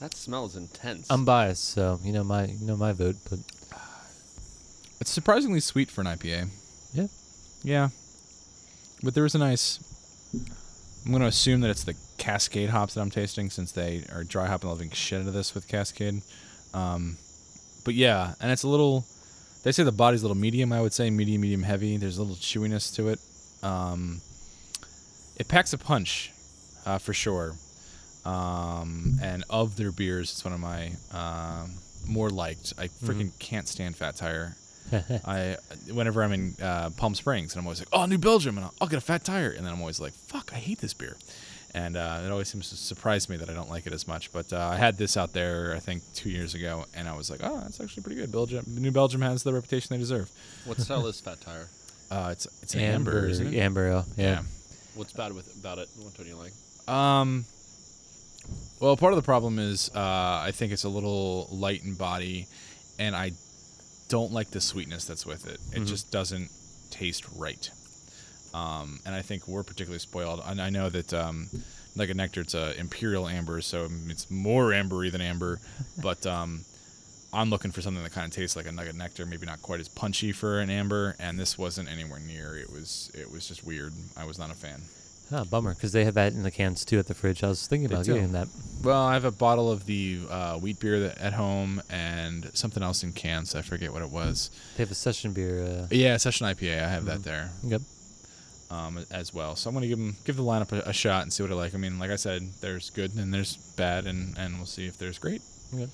that 0.00 0.14
smells 0.14 0.56
intense. 0.56 1.06
I'm 1.10 1.24
biased, 1.24 1.64
so 1.64 1.98
you 2.02 2.12
know 2.12 2.24
my 2.24 2.46
you 2.46 2.66
know 2.66 2.76
my 2.76 2.92
vote, 2.92 3.16
but 3.28 3.38
It's 5.00 5.10
surprisingly 5.10 5.60
sweet 5.60 5.90
for 5.90 6.00
an 6.00 6.06
IPA. 6.06 6.48
yeah, 6.94 7.06
Yeah, 7.62 7.88
but 9.02 9.14
there 9.14 9.24
is 9.24 9.34
a 9.34 9.38
nice. 9.38 9.78
I'm 11.04 11.12
going 11.12 11.22
to 11.22 11.28
assume 11.28 11.60
that 11.62 11.70
it's 11.70 11.84
the 11.84 11.94
Cascade 12.18 12.70
hops 12.70 12.94
that 12.94 13.00
I'm 13.00 13.10
tasting, 13.10 13.50
since 13.50 13.72
they 13.72 14.04
are 14.12 14.24
dry 14.24 14.46
hopping 14.46 14.68
the 14.68 14.74
living 14.74 14.90
shit 14.90 15.22
out 15.22 15.26
of 15.28 15.32
this 15.32 15.54
with 15.54 15.66
Cascade. 15.68 16.22
Um, 16.74 17.16
but 17.84 17.94
yeah, 17.94 18.34
and 18.40 18.50
it's 18.52 18.62
a 18.64 18.68
little. 18.68 19.04
They 19.62 19.72
say 19.72 19.82
the 19.84 19.92
body's 19.92 20.22
a 20.22 20.24
little 20.26 20.36
medium. 20.40 20.72
I 20.72 20.80
would 20.80 20.92
say 20.92 21.08
medium, 21.10 21.40
medium 21.42 21.62
heavy. 21.62 21.96
There's 21.96 22.18
a 22.18 22.22
little 22.22 22.36
chewiness 22.36 22.94
to 22.96 23.08
it. 23.08 23.20
Um, 23.62 24.20
it 25.38 25.48
packs 25.48 25.72
a 25.72 25.78
punch, 25.78 26.32
uh, 26.86 26.98
for 26.98 27.12
sure. 27.12 27.54
Um, 28.24 29.18
and 29.22 29.44
of 29.48 29.76
their 29.76 29.92
beers, 29.92 30.32
it's 30.32 30.44
one 30.44 30.52
of 30.52 30.60
my 30.60 30.90
um, 31.12 31.72
more 32.06 32.28
liked. 32.30 32.74
I 32.78 32.88
freaking 32.88 33.30
can't 33.38 33.66
stand 33.68 33.96
Fat 33.96 34.16
Tire. 34.16 34.56
I 35.26 35.56
whenever 35.92 36.22
I'm 36.22 36.32
in 36.32 36.54
uh, 36.62 36.90
Palm 36.96 37.14
Springs 37.14 37.52
and 37.52 37.60
I'm 37.60 37.66
always 37.66 37.78
like, 37.80 37.88
oh, 37.92 38.06
New 38.06 38.18
Belgium, 38.18 38.56
and 38.56 38.64
I'll, 38.66 38.74
I'll 38.80 38.88
get 38.88 38.96
a 38.98 39.02
fat 39.02 39.22
tire, 39.24 39.50
and 39.50 39.64
then 39.66 39.72
I'm 39.72 39.80
always 39.80 40.00
like, 40.00 40.12
fuck, 40.14 40.50
I 40.52 40.56
hate 40.56 40.78
this 40.78 40.94
beer, 40.94 41.16
and 41.74 41.94
uh, 41.94 42.22
it 42.24 42.30
always 42.30 42.48
seems 42.48 42.70
to 42.70 42.76
surprise 42.76 43.28
me 43.28 43.36
that 43.36 43.50
I 43.50 43.52
don't 43.52 43.68
like 43.68 43.86
it 43.86 43.92
as 43.92 44.08
much. 44.08 44.32
But 44.32 44.50
uh, 44.50 44.58
I 44.72 44.76
had 44.76 44.96
this 44.96 45.18
out 45.18 45.34
there, 45.34 45.74
I 45.76 45.78
think, 45.78 46.02
two 46.14 46.30
years 46.30 46.54
ago, 46.54 46.86
and 46.94 47.06
I 47.06 47.14
was 47.14 47.30
like, 47.30 47.40
oh, 47.42 47.60
that's 47.60 47.80
actually 47.82 48.02
pretty 48.02 48.18
good. 48.18 48.32
Belgium, 48.32 48.64
New 48.66 48.90
Belgium 48.90 49.20
has 49.20 49.42
the 49.42 49.52
reputation 49.52 49.94
they 49.94 49.98
deserve. 49.98 50.30
what 50.64 50.78
style 50.80 51.06
is 51.06 51.20
Fat 51.20 51.40
Tire? 51.40 51.68
Uh, 52.10 52.30
it's 52.32 52.46
it's 52.62 52.72
an 52.74 52.80
amber, 52.80 53.26
isn't 53.26 53.48
it? 53.52 53.58
amber 53.58 53.86
ale. 53.86 54.06
Yeah. 54.16 54.40
What's 54.98 55.12
bad 55.12 55.32
with 55.32 55.56
about 55.60 55.78
it? 55.78 55.88
What 55.96 56.14
don't 56.14 56.26
you 56.26 56.34
like? 56.34 56.52
Um. 56.92 57.44
Well, 58.80 58.96
part 58.96 59.12
of 59.12 59.16
the 59.16 59.22
problem 59.22 59.60
is 59.60 59.90
uh, 59.94 60.42
I 60.44 60.50
think 60.52 60.72
it's 60.72 60.82
a 60.82 60.88
little 60.88 61.48
light 61.52 61.84
in 61.84 61.94
body, 61.94 62.48
and 62.98 63.14
I 63.14 63.30
don't 64.08 64.32
like 64.32 64.50
the 64.50 64.60
sweetness 64.60 65.04
that's 65.04 65.24
with 65.24 65.46
it. 65.46 65.60
It 65.72 65.84
just 65.84 66.10
doesn't 66.10 66.50
taste 66.90 67.24
right. 67.36 67.70
Um, 68.52 68.98
and 69.06 69.14
I 69.14 69.22
think 69.22 69.46
we're 69.46 69.62
particularly 69.62 70.00
spoiled. 70.00 70.42
And 70.44 70.60
I 70.60 70.70
know 70.70 70.88
that 70.88 71.14
um, 71.14 71.48
like 71.94 72.10
a 72.10 72.14
nectar, 72.14 72.40
it's 72.40 72.54
a 72.54 72.76
imperial 72.76 73.28
amber, 73.28 73.60
so 73.60 73.88
it's 74.08 74.28
more 74.32 74.70
ambery 74.70 75.12
than 75.12 75.20
amber. 75.20 75.60
but 76.02 76.26
um, 76.26 76.64
I'm 77.32 77.50
looking 77.50 77.72
for 77.72 77.82
something 77.82 78.02
that 78.02 78.12
kind 78.12 78.26
of 78.26 78.32
tastes 78.32 78.56
like 78.56 78.66
a 78.66 78.72
nugget 78.72 78.96
nectar, 78.96 79.26
maybe 79.26 79.46
not 79.46 79.60
quite 79.60 79.80
as 79.80 79.88
punchy 79.88 80.32
for 80.32 80.60
an 80.60 80.70
amber. 80.70 81.14
And 81.18 81.38
this 81.38 81.58
wasn't 81.58 81.90
anywhere 81.90 82.20
near. 82.20 82.56
It 82.56 82.70
was 82.72 83.10
it 83.14 83.30
was 83.30 83.48
just 83.48 83.64
weird. 83.64 83.92
I 84.16 84.24
was 84.24 84.38
not 84.38 84.50
a 84.50 84.54
fan. 84.54 84.82
Ah, 85.30 85.44
bummer, 85.44 85.74
because 85.74 85.92
they 85.92 86.04
have 86.06 86.14
that 86.14 86.32
in 86.32 86.42
the 86.42 86.50
cans 86.50 86.86
too 86.86 86.98
at 86.98 87.06
the 87.06 87.12
fridge. 87.12 87.44
I 87.44 87.48
was 87.48 87.66
thinking 87.66 87.92
about 87.92 88.06
getting 88.06 88.32
that. 88.32 88.48
Well, 88.82 89.02
I 89.02 89.12
have 89.12 89.26
a 89.26 89.30
bottle 89.30 89.70
of 89.70 89.84
the 89.84 90.20
uh, 90.30 90.58
wheat 90.58 90.80
beer 90.80 91.00
that, 91.00 91.18
at 91.18 91.34
home 91.34 91.82
and 91.90 92.50
something 92.54 92.82
else 92.82 93.02
in 93.02 93.12
cans. 93.12 93.54
I 93.54 93.60
forget 93.60 93.92
what 93.92 94.00
it 94.00 94.08
was. 94.08 94.50
They 94.76 94.84
have 94.84 94.90
a 94.90 94.94
session 94.94 95.34
beer. 95.34 95.62
Uh, 95.64 95.86
Yeah, 95.90 96.16
Session 96.16 96.46
IPA. 96.46 96.82
I 96.82 96.88
have 96.88 97.04
that 97.04 97.24
there 97.24 97.50
yep. 97.62 97.82
um, 98.70 99.04
as 99.10 99.34
well. 99.34 99.54
So 99.54 99.68
I'm 99.68 99.74
gonna 99.74 99.86
give 99.86 99.98
them 99.98 100.16
give 100.24 100.36
the 100.36 100.42
lineup 100.42 100.72
a, 100.72 100.88
a 100.88 100.92
shot 100.94 101.24
and 101.24 101.32
see 101.32 101.42
what 101.42 101.52
I 101.52 101.56
like. 101.56 101.74
I 101.74 101.78
mean, 101.78 101.98
like 101.98 102.10
I 102.10 102.16
said, 102.16 102.48
there's 102.62 102.88
good 102.88 103.14
and 103.14 103.32
there's 103.34 103.58
bad, 103.76 104.06
and, 104.06 104.34
and 104.38 104.56
we'll 104.56 104.64
see 104.64 104.86
if 104.86 104.96
there's 104.96 105.18
great. 105.18 105.42
Okay. 105.74 105.88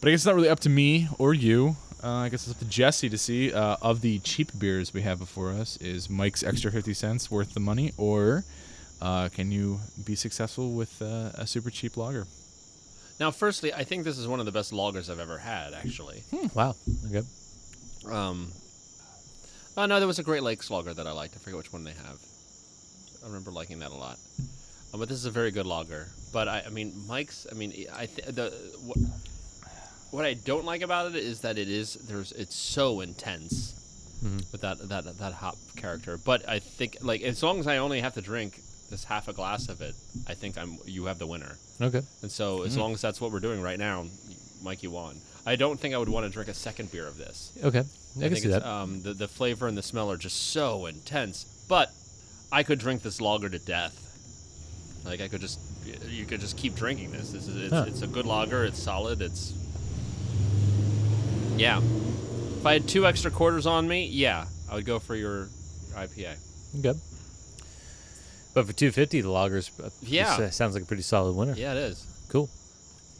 But 0.00 0.08
I 0.08 0.10
guess 0.12 0.20
it's 0.20 0.26
not 0.26 0.34
really 0.34 0.48
up 0.48 0.60
to 0.60 0.68
me 0.70 1.08
or 1.18 1.34
you. 1.34 1.76
Uh, 2.02 2.08
I 2.08 2.28
guess 2.30 2.46
it's 2.46 2.56
up 2.56 2.58
to 2.60 2.64
Jesse 2.64 3.10
to 3.10 3.18
see. 3.18 3.52
Uh, 3.52 3.76
of 3.82 4.00
the 4.00 4.18
cheap 4.20 4.58
beers 4.58 4.94
we 4.94 5.02
have 5.02 5.18
before 5.18 5.50
us, 5.50 5.76
is 5.78 6.08
Mike's 6.08 6.42
extra 6.42 6.72
fifty 6.72 6.94
cents 6.94 7.30
worth 7.30 7.52
the 7.52 7.60
money, 7.60 7.92
or 7.98 8.44
uh, 9.02 9.28
can 9.28 9.52
you 9.52 9.80
be 10.06 10.14
successful 10.14 10.72
with 10.72 11.02
uh, 11.02 11.30
a 11.34 11.46
super 11.46 11.68
cheap 11.68 11.98
lager? 11.98 12.26
Now, 13.18 13.30
firstly, 13.30 13.74
I 13.74 13.84
think 13.84 14.04
this 14.04 14.16
is 14.16 14.26
one 14.26 14.40
of 14.40 14.46
the 14.46 14.52
best 14.52 14.72
loggers 14.72 15.10
I've 15.10 15.18
ever 15.20 15.36
had. 15.36 15.74
Actually, 15.74 16.22
Wow. 16.54 16.74
Okay. 17.10 17.26
um, 18.10 18.50
oh 19.76 19.84
no, 19.84 19.98
there 19.98 20.06
was 20.08 20.18
a 20.18 20.22
Great 20.22 20.42
Lakes 20.42 20.70
lager 20.70 20.94
that 20.94 21.06
I 21.06 21.12
liked. 21.12 21.34
I 21.36 21.38
forget 21.38 21.58
which 21.58 21.70
one 21.70 21.84
they 21.84 21.92
have. 21.92 22.18
I 23.22 23.26
remember 23.26 23.50
liking 23.50 23.80
that 23.80 23.90
a 23.90 23.94
lot. 23.94 24.16
Uh, 24.94 24.96
but 24.96 25.10
this 25.10 25.18
is 25.18 25.26
a 25.26 25.30
very 25.30 25.50
good 25.50 25.66
lager. 25.66 26.08
But 26.32 26.48
I, 26.48 26.62
I 26.66 26.70
mean, 26.70 26.94
Mike's. 27.06 27.46
I 27.52 27.54
mean, 27.54 27.74
I 27.94 28.06
th- 28.06 28.28
the 28.28 28.50
what, 28.86 28.96
what 30.10 30.24
I 30.24 30.34
don't 30.34 30.64
like 30.64 30.82
about 30.82 31.14
it 31.14 31.16
is 31.16 31.40
that 31.40 31.58
it 31.58 31.68
is 31.68 31.94
there's 31.94 32.32
it's 32.32 32.56
so 32.56 33.00
intense 33.00 33.74
with 34.52 34.60
that 34.60 34.88
that 34.88 35.18
that 35.18 35.32
hop 35.32 35.56
character. 35.76 36.18
But 36.18 36.48
I 36.48 36.58
think 36.58 36.98
like 37.02 37.22
as 37.22 37.42
long 37.42 37.60
as 37.60 37.66
I 37.66 37.78
only 37.78 38.00
have 38.00 38.14
to 38.14 38.20
drink 38.20 38.60
this 38.90 39.04
half 39.04 39.28
a 39.28 39.32
glass 39.32 39.68
of 39.68 39.80
it, 39.80 39.94
I 40.28 40.34
think 40.34 40.58
I'm 40.58 40.78
you 40.84 41.06
have 41.06 41.18
the 41.18 41.26
winner. 41.26 41.56
Okay. 41.80 42.02
And 42.22 42.30
so 42.30 42.62
as 42.62 42.76
long 42.76 42.92
as 42.92 43.00
that's 43.00 43.20
what 43.20 43.32
we're 43.32 43.40
doing 43.40 43.62
right 43.62 43.78
now, 43.78 44.06
Mikey 44.62 44.88
won. 44.88 45.16
I 45.46 45.56
don't 45.56 45.80
think 45.80 45.94
I 45.94 45.98
would 45.98 46.08
want 46.08 46.26
to 46.26 46.32
drink 46.32 46.48
a 46.50 46.54
second 46.54 46.92
beer 46.92 47.06
of 47.06 47.16
this. 47.16 47.52
Okay. 47.64 47.78
I, 47.78 47.80
I, 47.80 47.84
can 47.84 48.20
think 48.20 48.36
see 48.36 48.48
it's, 48.48 48.58
that. 48.58 48.66
Um, 48.66 49.00
the, 49.02 49.14
the 49.14 49.28
flavor 49.28 49.68
and 49.68 49.76
the 49.76 49.82
smell 49.82 50.10
are 50.10 50.18
just 50.18 50.52
so 50.52 50.86
intense. 50.86 51.64
But 51.68 51.90
I 52.52 52.62
could 52.62 52.78
drink 52.78 53.02
this 53.02 53.20
lager 53.20 53.48
to 53.48 53.58
death. 53.58 53.96
Like 55.04 55.22
I 55.22 55.28
could 55.28 55.40
just, 55.40 55.60
you 56.08 56.26
could 56.26 56.40
just 56.40 56.58
keep 56.58 56.74
drinking 56.74 57.12
this. 57.12 57.32
This 57.32 57.48
is 57.48 57.56
it's, 57.56 57.72
Huh. 57.72 57.84
it's 57.88 58.02
a 58.02 58.06
good 58.06 58.26
lager. 58.26 58.64
It's 58.64 58.82
solid. 58.82 59.22
It's 59.22 59.54
yeah. 61.60 61.78
If 61.80 62.66
I 62.66 62.72
had 62.74 62.88
two 62.88 63.06
extra 63.06 63.30
quarters 63.30 63.66
on 63.66 63.86
me, 63.88 64.06
yeah, 64.06 64.46
I 64.70 64.74
would 64.74 64.84
go 64.84 64.98
for 64.98 65.14
your 65.14 65.48
IPA. 65.94 66.36
Good. 66.82 66.96
But 68.52 68.66
for 68.66 68.72
250, 68.72 69.20
the 69.20 69.28
lagers. 69.28 69.70
uh, 69.78 69.84
this, 69.84 70.02
Yeah. 70.02 70.34
uh, 70.34 70.50
sounds 70.50 70.74
like 70.74 70.82
a 70.82 70.86
pretty 70.86 71.02
solid 71.02 71.36
winner. 71.36 71.54
Yeah, 71.54 71.72
it 71.72 71.78
is. 71.78 72.04
Cool. 72.28 72.48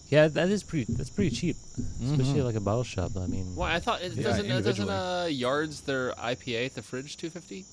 Yeah, 0.09 0.27
that 0.29 0.49
is 0.49 0.65
pretty. 0.65 0.93
That's 0.93 1.11
pretty 1.11 1.31
cheap, 1.35 1.57
Mm-hmm. 1.57 2.13
especially 2.21 2.41
at, 2.41 2.47
like 2.47 2.57
a 2.57 2.61
bottle 2.61 2.83
shop. 2.83 3.13
I 3.17 3.27
mean, 3.27 3.55
Well, 3.55 3.69
I 3.69 3.79
thought 3.79 4.03
it 4.03 4.13
Yeah, 4.15 4.25
doesn't 4.25 4.51
uh, 4.51 4.61
doesn't 4.61 4.89
uh, 4.91 5.29
Yards 5.31 5.83
their 5.83 6.13
IPA 6.15 6.67
at 6.67 6.75
the 6.75 6.83
fridge 6.83 7.17
250. 7.17 7.65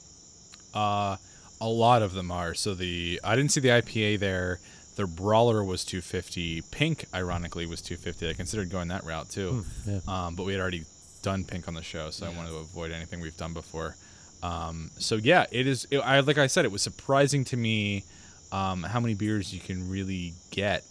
Uh, 0.73 1.17
a 1.59 1.67
lot 1.67 2.03
of 2.03 2.13
them 2.13 2.29
are. 2.31 2.53
So 2.53 2.75
the 2.75 3.19
I 3.23 3.35
didn't 3.35 3.51
see 3.51 3.59
the 3.61 3.69
IPA 3.69 4.19
there. 4.19 4.59
Their 4.97 5.07
brawler 5.07 5.63
was 5.63 5.85
250. 5.85 6.63
Pink, 6.71 7.05
ironically, 7.13 7.65
was 7.67 7.81
250. 7.81 8.29
I 8.29 8.33
considered 8.33 8.69
going 8.69 8.89
that 8.89 9.03
route 9.05 9.29
too, 9.29 9.63
yeah. 9.85 9.99
um, 10.07 10.35
but 10.35 10.45
we 10.45 10.53
had 10.53 10.61
already 10.61 10.83
done 11.21 11.43
pink 11.43 11.67
on 11.67 11.75
the 11.75 11.83
show, 11.83 12.09
so 12.09 12.25
I 12.25 12.29
wanted 12.29 12.49
to 12.49 12.57
avoid 12.57 12.91
anything 12.91 13.21
we've 13.21 13.37
done 13.37 13.53
before. 13.53 13.95
Um, 14.43 14.91
so 14.97 15.15
yeah, 15.15 15.45
it 15.51 15.67
is. 15.67 15.87
It, 15.91 15.99
I 15.99 16.19
like 16.21 16.37
I 16.37 16.47
said, 16.47 16.65
it 16.65 16.71
was 16.71 16.81
surprising 16.81 17.43
to 17.45 17.57
me 17.57 18.03
um, 18.51 18.83
how 18.83 18.99
many 18.99 19.13
beers 19.13 19.53
you 19.53 19.59
can 19.59 19.89
really 19.89 20.33
get 20.51 20.83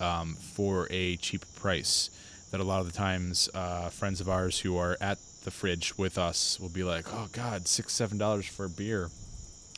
um, 0.00 0.34
for 0.34 0.86
a 0.90 1.16
cheap 1.16 1.44
price. 1.56 2.10
That 2.50 2.60
a 2.60 2.64
lot 2.64 2.80
of 2.80 2.86
the 2.86 2.96
times, 2.96 3.50
uh, 3.54 3.90
friends 3.90 4.20
of 4.22 4.28
ours 4.28 4.60
who 4.60 4.78
are 4.78 4.96
at 5.00 5.18
the 5.44 5.50
fridge 5.50 5.96
with 5.98 6.16
us 6.18 6.58
will 6.60 6.70
be 6.70 6.82
like, 6.82 7.06
"Oh 7.12 7.28
God, 7.32 7.68
six, 7.68 7.92
seven 7.92 8.18
dollars 8.18 8.46
for 8.46 8.64
a 8.64 8.70
beer." 8.70 9.10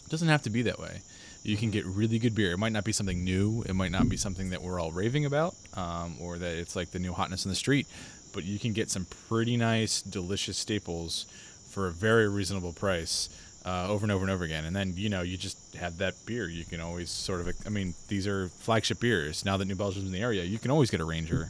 It 0.04 0.10
doesn't 0.10 0.28
have 0.28 0.42
to 0.42 0.50
be 0.50 0.62
that 0.62 0.78
way. 0.78 1.02
You 1.42 1.56
can 1.56 1.70
get 1.70 1.86
really 1.86 2.18
good 2.18 2.34
beer. 2.34 2.52
It 2.52 2.58
might 2.58 2.72
not 2.72 2.84
be 2.84 2.92
something 2.92 3.24
new. 3.24 3.62
It 3.66 3.74
might 3.74 3.90
not 3.90 4.08
be 4.08 4.16
something 4.16 4.50
that 4.50 4.62
we're 4.62 4.78
all 4.78 4.92
raving 4.92 5.24
about, 5.24 5.54
um, 5.74 6.16
or 6.20 6.38
that 6.38 6.56
it's 6.56 6.76
like 6.76 6.90
the 6.90 6.98
new 6.98 7.12
hotness 7.12 7.44
in 7.44 7.50
the 7.50 7.54
street. 7.56 7.86
But 8.32 8.44
you 8.44 8.58
can 8.58 8.72
get 8.72 8.90
some 8.90 9.06
pretty 9.28 9.56
nice, 9.56 10.02
delicious 10.02 10.58
staples 10.58 11.26
for 11.70 11.86
a 11.86 11.90
very 11.90 12.28
reasonable 12.28 12.72
price 12.72 13.28
uh, 13.64 13.88
over 13.88 14.04
and 14.04 14.12
over 14.12 14.22
and 14.22 14.30
over 14.30 14.44
again. 14.44 14.64
And 14.64 14.74
then 14.76 14.92
you 14.96 15.08
know 15.08 15.22
you 15.22 15.36
just 15.36 15.74
have 15.74 15.98
that 15.98 16.14
beer. 16.26 16.48
You 16.48 16.64
can 16.64 16.80
always 16.80 17.10
sort 17.10 17.40
of. 17.40 17.48
I 17.66 17.70
mean, 17.70 17.94
these 18.08 18.26
are 18.26 18.48
flagship 18.48 19.00
beers. 19.00 19.44
Now 19.44 19.56
that 19.56 19.64
New 19.64 19.74
Belgium's 19.76 20.06
in 20.06 20.12
the 20.12 20.20
area, 20.20 20.44
you 20.44 20.58
can 20.58 20.70
always 20.70 20.90
get 20.90 21.00
a 21.00 21.04
Ranger. 21.04 21.48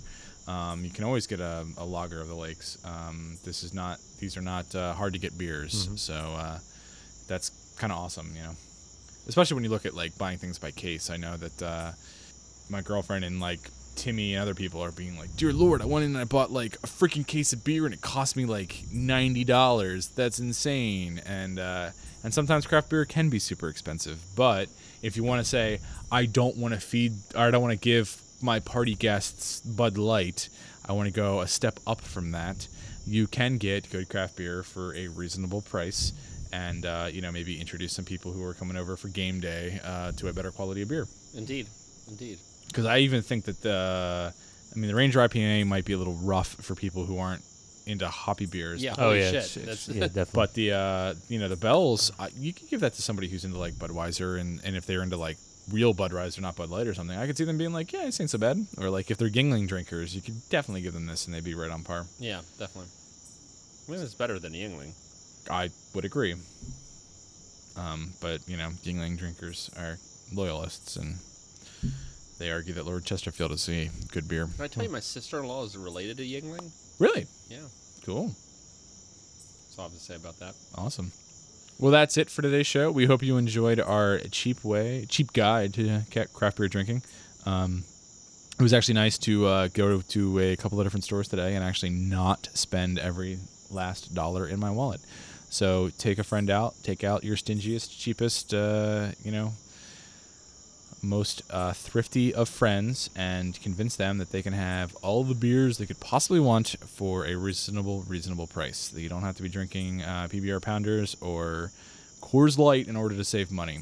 Um, 0.49 0.85
you 0.85 0.91
can 0.91 1.05
always 1.05 1.27
get 1.27 1.39
a, 1.41 1.65
a 1.77 1.85
lager 1.85 2.21
of 2.21 2.29
the 2.29 2.35
lakes. 2.35 2.79
Um, 2.85 3.37
this 3.45 3.63
is 3.63 3.75
not; 3.75 3.99
these 4.19 4.37
are 4.37 4.41
not 4.43 4.73
uh, 4.75 4.95
hard 4.95 5.13
to 5.13 5.19
get 5.19 5.37
beers. 5.37 5.89
So 5.97 6.15
uh, 6.15 6.59
that's 7.29 7.51
kind 7.79 7.93
of 7.93 7.99
awesome, 7.99 8.33
you 8.37 8.43
know. 8.43 8.55
Especially 9.31 9.55
when 9.55 9.63
you 9.63 9.71
look 9.71 9.87
at 9.87 9.95
like 9.95 10.19
buying 10.19 10.39
things 10.39 10.59
by 10.59 10.73
case. 10.73 11.09
I 11.09 11.17
know 11.17 11.37
that 11.37 11.63
uh, 11.63 11.93
my 12.69 12.81
girlfriend 12.81 13.25
and 13.25 13.39
like 13.39 13.61
Timmy 13.95 14.35
and 14.35 14.43
other 14.43 14.57
people 14.57 14.83
are 14.83 14.91
being 14.91 15.17
like, 15.17 15.37
"Dear 15.37 15.53
Lord, 15.53 15.81
I 15.81 15.85
went 15.85 16.05
in 16.05 16.11
and 16.17 16.19
I 16.19 16.25
bought 16.25 16.51
like 16.51 16.75
a 16.83 16.89
freaking 16.89 17.25
case 17.25 17.53
of 17.53 17.63
beer 17.63 17.85
and 17.85 17.95
it 17.95 18.01
cost 18.01 18.35
me 18.35 18.45
like 18.45 18.83
ninety 18.93 19.45
dollars. 19.45 20.09
That's 20.09 20.41
insane." 20.41 21.23
And 21.25 21.61
uh, 21.61 21.91
and 22.25 22.35
sometimes 22.35 22.67
craft 22.67 22.91
beer 22.91 23.05
can 23.05 23.31
be 23.31 23.39
super 23.39 23.69
expensive. 23.69 24.19
But 24.35 24.69
if 25.01 25.17
you 25.17 25.23
want 25.23 25.41
to 25.45 25.49
say, 25.49 25.79
"I 26.11 26.27
don't 26.27 26.57
want 26.57 26.75
to 26.75 26.81
feed 26.81 27.13
or 27.37 27.43
I 27.43 27.53
don't 27.53 27.63
want 27.63 27.73
to 27.73 27.85
give 27.85 28.21
my 28.43 28.59
party 28.59 28.97
guests 28.97 29.61
Bud 29.61 29.97
Light," 29.97 30.49
I 30.89 30.93
want 30.93 31.07
to 31.07 31.15
go 31.15 31.41
a 31.41 31.47
step 31.47 31.79
up 31.87 32.01
from 32.01 32.33
that. 32.33 32.67
You 33.07 33.29
can 33.29 33.59
get 33.59 33.91
good 33.91 34.09
craft 34.09 34.37
beer 34.37 34.65
for 34.65 34.93
a 34.97 35.07
reasonable 35.07 35.63
price. 35.63 36.13
And 36.53 36.85
uh, 36.85 37.09
you 37.13 37.21
know 37.23 37.31
maybe 37.31 37.61
introduce 37.61 37.93
some 37.93 38.05
people 38.05 38.33
who 38.33 38.43
are 38.45 38.55
coming 38.55 38.77
over 38.77 38.97
for 38.97 39.09
game 39.09 39.39
day 39.41 39.81
uh, 39.85 40.11
to 40.13 40.29
a 40.29 40.33
better 40.33 40.51
quality 40.51 40.83
of 40.83 40.89
beer 40.89 41.07
Indeed, 41.35 41.69
indeed. 42.09 42.39
because 42.67 42.87
I 42.87 42.99
even 42.99 43.23
think 43.23 43.45
that 43.45 43.63
the, 43.63 44.33
I 44.75 44.79
mean, 44.79 44.89
the 44.89 44.95
Ranger 44.97 45.21
IPA 45.21 45.67
might 45.69 45.85
be 45.85 45.93
a 45.93 45.99
little 45.99 46.15
rough 46.15 46.49
for 46.61 46.75
people 46.75 47.05
who 47.05 47.19
aren't 47.19 47.43
into 47.87 48.09
hoppy 48.09 48.47
beers. 48.47 48.83
Yeah. 48.83 48.95
Oh 48.99 49.05
holy 49.11 49.21
yeah, 49.21 49.31
shit. 49.31 49.57
it's- 49.59 49.65
That's 49.67 49.89
yeah, 49.89 50.01
definitely. 50.07 50.31
But 50.35 50.55
the, 50.55 50.73
uh, 50.73 51.15
you 51.29 51.39
know, 51.39 51.49
the 51.49 51.57
bells, 51.57 52.11
I, 52.19 52.29
you 52.37 52.53
could 52.53 52.69
give 52.69 52.81
that 52.81 52.95
to 52.95 53.03
somebody 53.03 53.29
who's 53.29 53.45
into 53.45 53.59
like 53.59 53.75
Budweiser, 53.75 54.41
and 54.41 54.61
and 54.65 54.75
if 54.77 54.87
they're 54.87 55.03
into 55.05 55.17
like 55.17 55.39
real 55.71 55.95
Budweiser, 55.95 56.41
not 56.41 56.57
Bud 56.57 56.69
Light 56.69 56.89
or 56.89 56.95
something, 56.95 57.17
I 57.17 57.27
could 57.29 57.39
see 57.39 57.45
them 57.45 57.59
being 57.59 57.73
like, 57.73 57.93
yeah, 57.93 58.05
this 58.07 58.21
ain't 58.21 58.31
so 58.31 58.39
bad. 58.39 58.67
Or 58.79 58.91
like 58.91 59.11
if 59.13 59.19
they're 59.19 59.31
Yuengling 59.31 59.69
drinkers, 59.69 60.15
you 60.17 60.21
could 60.21 60.41
definitely 60.51 60.83
give 60.83 60.95
them 60.95 61.07
this, 61.07 61.27
and 61.27 61.35
they'd 61.35 61.45
be 61.45 61.55
right 61.55 61.71
on 61.71 61.85
par. 61.85 62.07
yeah, 62.19 62.41
definitely. 62.59 62.91
I 63.89 63.93
mean, 63.93 64.01
it's 64.03 64.15
better 64.15 64.39
than 64.41 64.53
Yuengling. 64.53 64.93
I 65.51 65.71
would 65.95 66.05
agree. 66.05 66.35
Um, 67.77 68.11
but 68.21 68.41
you 68.49 68.57
know, 68.57 68.69
Yuengling 68.85 69.19
drinkers 69.19 69.71
are 69.79 69.99
loyalists, 70.35 70.97
and 70.97 71.17
they 72.39 72.51
argue 72.51 72.75
that 72.75 72.87
Lord 72.87 73.05
Chesterfield 73.05 73.53
is 73.53 73.69
a 73.69 73.91
good 74.13 74.29
beer. 74.29 74.47
Can 74.57 74.65
I 74.65 74.69
tell 74.69 74.85
you, 74.85 74.91
my 74.91 75.01
sister-in-law 75.01 75.65
is 75.65 75.77
related 75.77 76.17
to 76.19 76.25
Yuengling? 76.25 76.71
Really 76.99 77.27
Yeah. 77.49 77.59
cool. 78.05 78.27
That's 78.29 79.79
all 79.79 79.85
I 79.87 79.89
have 79.89 79.93
to 79.93 80.01
say 80.01 80.17
about 80.17 80.39
that. 80.41 80.55
Awesome. 80.75 81.13
Well, 81.79 81.93
that's 81.93 82.19
it 82.19 82.29
for 82.29 82.43
today's 82.43 82.67
show. 82.67 82.91
We 82.91 83.07
hope 83.07 83.23
you 83.23 83.39
enjoyed 83.39 83.81
our 83.81 84.19
cheap 84.31 84.63
way, 84.65 85.07
cheap 85.09 85.33
guide 85.33 85.73
to 85.75 86.03
craft 86.35 86.59
beer 86.59 86.69
drinking. 86.69 87.03
Um, 87.47 87.85
it 88.59 88.63
was 88.63 88.75
actually 88.75 88.95
nice 88.95 89.17
to 89.21 89.47
uh, 89.47 89.69
go 89.69 90.03
to 90.03 90.39
a 90.41 90.57
couple 90.57 90.79
of 90.79 90.85
different 90.85 91.05
stores 91.05 91.29
today 91.29 91.55
and 91.55 91.65
actually 91.65 91.89
not 91.91 92.51
spend 92.53 92.99
every 92.99 93.39
last 93.71 94.15
dollar 94.15 94.47
in 94.47 94.61
my 94.61 94.71
wallet. 94.71 95.01
So 95.51 95.91
take 95.99 96.19
a 96.19 96.25
friend 96.25 96.49
out, 96.49 96.75
take 96.85 97.03
out 97.03 97.25
your 97.25 97.37
stingiest, 97.37 97.99
cheapest, 97.99 98.55
uh, 98.55 99.09
you 99.25 99.33
know, 99.33 99.53
most 101.03 101.43
uh, 101.51 101.73
thrifty 101.73 102.33
of 102.33 102.49
friends, 102.49 103.11
and 103.17 103.61
convince 103.61 103.97
them 103.97 104.19
that 104.19 104.31
they 104.31 104.43
can 104.43 104.53
have 104.53 104.95
all 104.97 105.25
the 105.25 105.35
beers 105.35 105.79
they 105.79 105.87
could 105.87 105.99
possibly 105.99 106.39
want 106.39 106.77
for 106.87 107.27
a 107.27 107.35
reasonable, 107.35 108.05
reasonable 108.07 108.47
price. 108.47 108.89
That 108.89 109.01
you 109.01 109.09
don't 109.09 109.23
have 109.23 109.37
to 109.37 109.43
be 109.43 109.49
drinking 109.49 110.03
uh, 110.03 110.29
PBR 110.31 110.63
pounders 110.63 111.17
or 111.21 111.73
Coors 112.21 112.57
Light 112.57 112.87
in 112.87 112.97
order 112.97 113.17
to 113.17 113.25
save 113.25 113.51
money. 113.51 113.81